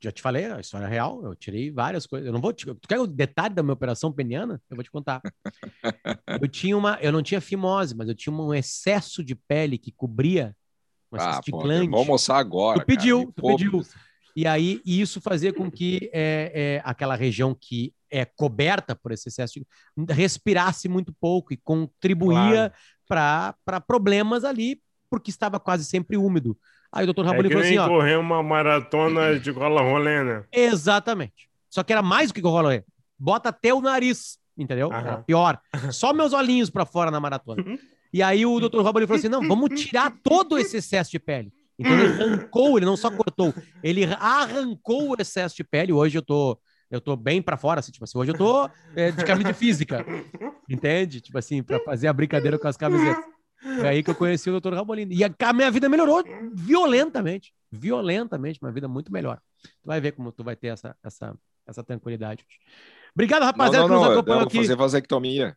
Já 0.00 0.12
te 0.12 0.22
falei, 0.22 0.46
a 0.46 0.60
história 0.60 0.86
é 0.86 0.88
real. 0.88 1.24
Eu 1.24 1.34
tirei 1.34 1.70
várias 1.70 2.06
coisas. 2.06 2.26
Eu 2.26 2.32
não 2.32 2.40
vou 2.40 2.52
te... 2.52 2.66
Tu 2.66 2.88
quer 2.88 2.98
o 2.98 3.06
detalhe 3.06 3.54
da 3.54 3.62
minha 3.62 3.72
operação 3.72 4.12
peniana? 4.12 4.60
Eu 4.70 4.76
vou 4.76 4.84
te 4.84 4.90
contar. 4.90 5.20
eu 6.40 6.48
tinha 6.48 6.76
uma, 6.76 6.98
eu 7.00 7.12
não 7.12 7.22
tinha 7.22 7.40
fimose, 7.40 7.94
mas 7.94 8.08
eu 8.08 8.14
tinha 8.14 8.34
um 8.34 8.54
excesso 8.54 9.24
de 9.24 9.34
pele 9.34 9.78
que 9.78 9.92
cobria 9.92 10.54
uma 11.10 11.22
Ah, 11.22 11.40
pô, 11.48 11.62
vamos 11.62 11.98
almoçar 11.98 12.38
agora. 12.38 12.80
Tu 12.80 12.86
pediu, 12.86 13.20
cara, 13.20 13.32
tu 13.36 13.42
pediu. 13.42 13.82
E 14.34 14.46
aí 14.46 14.82
e 14.84 15.00
isso 15.00 15.20
fazia 15.20 15.52
com 15.52 15.70
que 15.70 16.10
é, 16.12 16.52
é, 16.54 16.82
aquela 16.84 17.14
região 17.14 17.54
que 17.58 17.94
é 18.10 18.24
coberta 18.24 18.94
por 18.94 19.12
esse 19.12 19.28
excesso 19.28 19.60
de 19.60 20.12
respirasse 20.12 20.88
muito 20.88 21.12
pouco 21.18 21.52
e 21.52 21.56
contribuía 21.56 22.72
para 23.08 23.80
problemas 23.86 24.44
ali, 24.44 24.80
porque 25.08 25.30
estava 25.30 25.58
quase 25.58 25.84
sempre 25.84 26.16
úmido. 26.16 26.58
Aí 26.96 27.04
o 27.04 27.06
doutor 27.06 27.26
É 27.26 27.28
Raboni 27.28 27.48
que 27.48 27.54
falou 27.54 27.66
assim: 27.66 27.78
ó, 27.78 27.88
correr 27.88 28.16
uma 28.16 28.42
maratona 28.42 29.38
de 29.38 29.52
cola 29.52 29.82
rolê, 29.82 30.24
né? 30.24 30.44
Exatamente. 30.50 31.46
Só 31.68 31.82
que 31.82 31.92
era 31.92 32.00
mais 32.00 32.28
do 32.28 32.34
que 32.34 32.40
rolê. 32.40 32.82
Bota 33.18 33.50
até 33.50 33.74
o 33.74 33.82
nariz, 33.82 34.38
entendeu? 34.56 34.90
Aham. 34.90 35.00
Era 35.00 35.16
pior. 35.18 35.60
Só 35.90 36.14
meus 36.14 36.32
olhinhos 36.32 36.70
pra 36.70 36.86
fora 36.86 37.10
na 37.10 37.20
maratona. 37.20 37.62
E 38.12 38.22
aí 38.22 38.46
o 38.46 38.58
Dr. 38.58 38.80
Robert 38.80 39.06
falou 39.06 39.18
assim: 39.18 39.28
não, 39.28 39.46
vamos 39.46 39.78
tirar 39.78 40.10
todo 40.22 40.58
esse 40.58 40.78
excesso 40.78 41.10
de 41.10 41.18
pele. 41.18 41.52
Então 41.78 41.92
ele 41.92 42.06
arrancou, 42.08 42.78
ele 42.78 42.86
não 42.86 42.96
só 42.96 43.10
cortou, 43.10 43.52
ele 43.82 44.06
arrancou 44.18 45.10
o 45.10 45.16
excesso 45.20 45.54
de 45.54 45.62
pele. 45.62 45.92
Hoje 45.92 46.16
eu 46.16 46.22
tô, 46.22 46.58
eu 46.90 46.98
tô 46.98 47.14
bem 47.14 47.42
pra 47.42 47.58
fora, 47.58 47.80
assim, 47.80 47.92
tipo 47.92 48.04
assim, 48.04 48.16
hoje 48.16 48.30
eu 48.30 48.38
tô 48.38 48.70
é, 48.94 49.10
de 49.10 49.22
camisa 49.22 49.52
de 49.52 49.58
física. 49.58 50.02
Entende? 50.66 51.20
Tipo 51.20 51.36
assim, 51.36 51.62
pra 51.62 51.78
fazer 51.80 52.08
a 52.08 52.12
brincadeira 52.14 52.58
com 52.58 52.66
as 52.66 52.78
camisetas. 52.78 53.22
Foi 53.60 53.88
aí 53.88 54.02
que 54.02 54.10
eu 54.10 54.14
conheci 54.14 54.50
o 54.50 54.60
Dr. 54.60 54.74
Rabolini. 54.74 55.14
E 55.14 55.24
a, 55.24 55.30
a 55.44 55.52
minha 55.52 55.70
vida 55.70 55.88
melhorou 55.88 56.22
violentamente. 56.54 57.52
Violentamente, 57.72 58.60
uma 58.62 58.70
vida 58.70 58.86
muito 58.88 59.12
melhor. 59.12 59.40
Tu 59.62 59.86
vai 59.86 60.00
ver 60.00 60.12
como 60.12 60.30
tu 60.32 60.44
vai 60.44 60.54
ter 60.56 60.68
essa, 60.68 60.96
essa, 61.02 61.34
essa 61.66 61.82
tranquilidade. 61.82 62.44
Obrigado, 63.14 63.40
Não, 63.40 63.46
rapaziada, 63.46 63.88
não, 63.88 63.88
que 63.88 63.94
nos 63.94 64.02
não. 64.02 64.12
Eu 64.12 64.18
acompanhou 64.20 64.42
aqui. 64.42 64.56
fazer 64.58 64.76
vasectomia. 64.76 65.56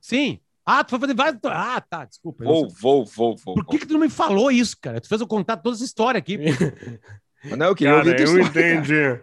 Sim. 0.00 0.40
Ah, 0.64 0.82
tu 0.82 0.90
foi 0.90 0.98
fazer 0.98 1.14
vários. 1.14 1.40
Ah, 1.44 1.80
tá, 1.80 2.04
desculpa. 2.04 2.42
não 2.42 2.52
Vou, 2.52 2.68
vou, 2.70 3.04
vou, 3.06 3.36
vou. 3.36 3.54
Por 3.54 3.66
que, 3.66 3.78
que 3.78 3.86
tu 3.86 3.92
não 3.94 4.00
me 4.00 4.10
falou 4.10 4.50
isso, 4.50 4.76
cara? 4.80 5.00
Tu 5.00 5.08
fez 5.08 5.20
eu 5.20 5.26
contar 5.26 5.56
toda 5.58 5.76
essa 5.76 5.84
história 5.84 6.18
aqui. 6.18 6.38
Não, 7.56 7.66
eu 7.66 7.76
queria 7.76 7.92
Cara, 7.94 8.08
ouvir 8.08 8.20
eu 8.20 8.24
história, 8.40 8.52
cara. 8.52 8.74
entendi. 8.74 9.20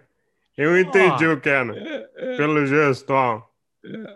Eu 0.56 0.80
entendi 0.80 1.28
o 1.28 1.42
que 1.42 1.50
era. 1.50 1.74
Pelo 2.38 2.66
gesto, 2.66 3.10
ó. 3.10 3.42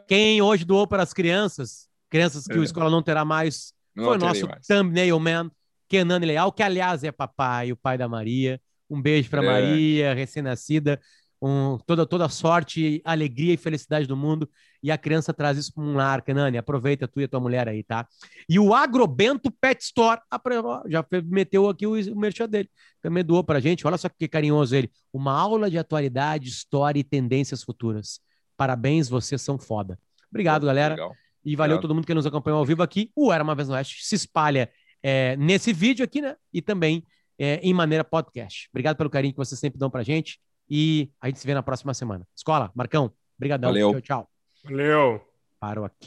Quem 0.07 0.41
hoje 0.41 0.63
doou 0.63 0.87
para 0.87 1.03
as 1.03 1.11
crianças, 1.11 1.89
crianças 2.09 2.45
que 2.47 2.57
o 2.57 2.61
É. 2.61 2.63
Escola 2.63 2.89
não 2.89 3.03
terá 3.03 3.25
mais, 3.25 3.73
Não 3.97 4.05
foi 4.05 4.15
o 4.15 4.19
nosso 4.19 4.47
mais. 4.47 4.65
thumbnail 4.65 5.19
man, 5.19 5.51
Kenan 5.89 6.19
Leal, 6.19 6.51
que 6.51 6.63
aliás 6.63 7.03
é 7.03 7.11
papai, 7.11 7.71
o 7.71 7.75
pai 7.77 7.97
da 7.97 8.07
Maria. 8.07 8.61
Um 8.89 9.01
beijo 9.01 9.29
para 9.29 9.43
É. 9.43 9.45
Maria, 9.45 10.13
recém-nascida. 10.13 10.99
Um, 11.41 11.77
toda, 11.85 12.03
toda 12.05 12.27
sorte, 12.29 12.99
alegria 13.05 13.53
e 13.53 13.57
felicidade 13.57 14.07
do 14.07 14.17
mundo. 14.17 14.49
E 14.81 14.89
a 14.91 14.97
criança 14.97 15.33
traz 15.33 15.57
isso 15.57 15.73
para 15.73 15.83
um 15.83 15.93
lar, 15.95 16.21
Kenani. 16.21 16.57
Aproveita 16.57 17.07
tu 17.07 17.19
e 17.21 17.25
a 17.25 17.27
tua 17.27 17.39
mulher 17.39 17.67
aí, 17.67 17.83
tá? 17.83 18.07
E 18.49 18.57
o 18.59 18.73
Agrobento 18.73 19.51
Pet 19.51 19.79
Store 19.83 20.19
ó, 20.31 20.83
já 20.87 21.05
meteu 21.25 21.69
aqui 21.69 21.85
o, 21.85 21.93
o 21.93 22.19
merchan 22.19 22.47
dele. 22.49 22.69
Também 23.01 23.23
doou 23.23 23.43
pra 23.43 23.59
gente. 23.59 23.85
Olha 23.85 23.97
só 23.97 24.09
que 24.09 24.27
carinhoso 24.27 24.75
ele. 24.75 24.89
Uma 25.13 25.33
aula 25.33 25.69
de 25.69 25.77
atualidade, 25.77 26.47
história 26.49 26.99
e 26.99 27.03
tendências 27.03 27.63
futuras. 27.63 28.19
Parabéns, 28.55 29.07
vocês 29.07 29.41
são 29.41 29.59
foda. 29.59 29.99
Obrigado, 30.31 30.65
galera. 30.65 30.95
Legal. 30.95 31.15
E 31.47 31.55
valeu 31.55 31.79
todo 31.79 31.95
mundo 31.95 32.05
que 32.05 32.13
nos 32.13 32.25
acompanhou 32.25 32.59
ao 32.59 32.65
vivo 32.65 32.83
aqui. 32.83 33.09
O 33.15 33.31
Era 33.31 33.41
Uma 33.41 33.55
Vez 33.55 33.69
no 33.69 33.73
Oeste 33.73 34.05
se 34.05 34.15
espalha 34.15 34.69
é, 35.01 35.37
nesse 35.37 35.71
vídeo 35.71 36.03
aqui, 36.03 36.19
né? 36.19 36.35
E 36.51 36.61
também 36.61 37.05
é, 37.39 37.55
em 37.63 37.73
maneira 37.73 38.03
podcast. 38.03 38.67
Obrigado 38.69 38.97
pelo 38.97 39.09
carinho 39.09 39.31
que 39.31 39.37
vocês 39.37 39.57
sempre 39.57 39.79
dão 39.79 39.89
pra 39.89 40.03
gente. 40.03 40.41
E 40.69 41.09
a 41.21 41.27
gente 41.27 41.39
se 41.39 41.47
vê 41.47 41.53
na 41.53 41.63
próxima 41.63 41.93
semana. 41.93 42.27
Escola, 42.35 42.69
Marcão, 42.75 43.13
brigadão. 43.39 43.69
Valeu. 43.69 43.91
Tchau, 43.93 44.01
tchau. 44.01 44.29
Valeu. 44.65 45.21
Paro 45.57 45.85
aqui. 45.85 46.05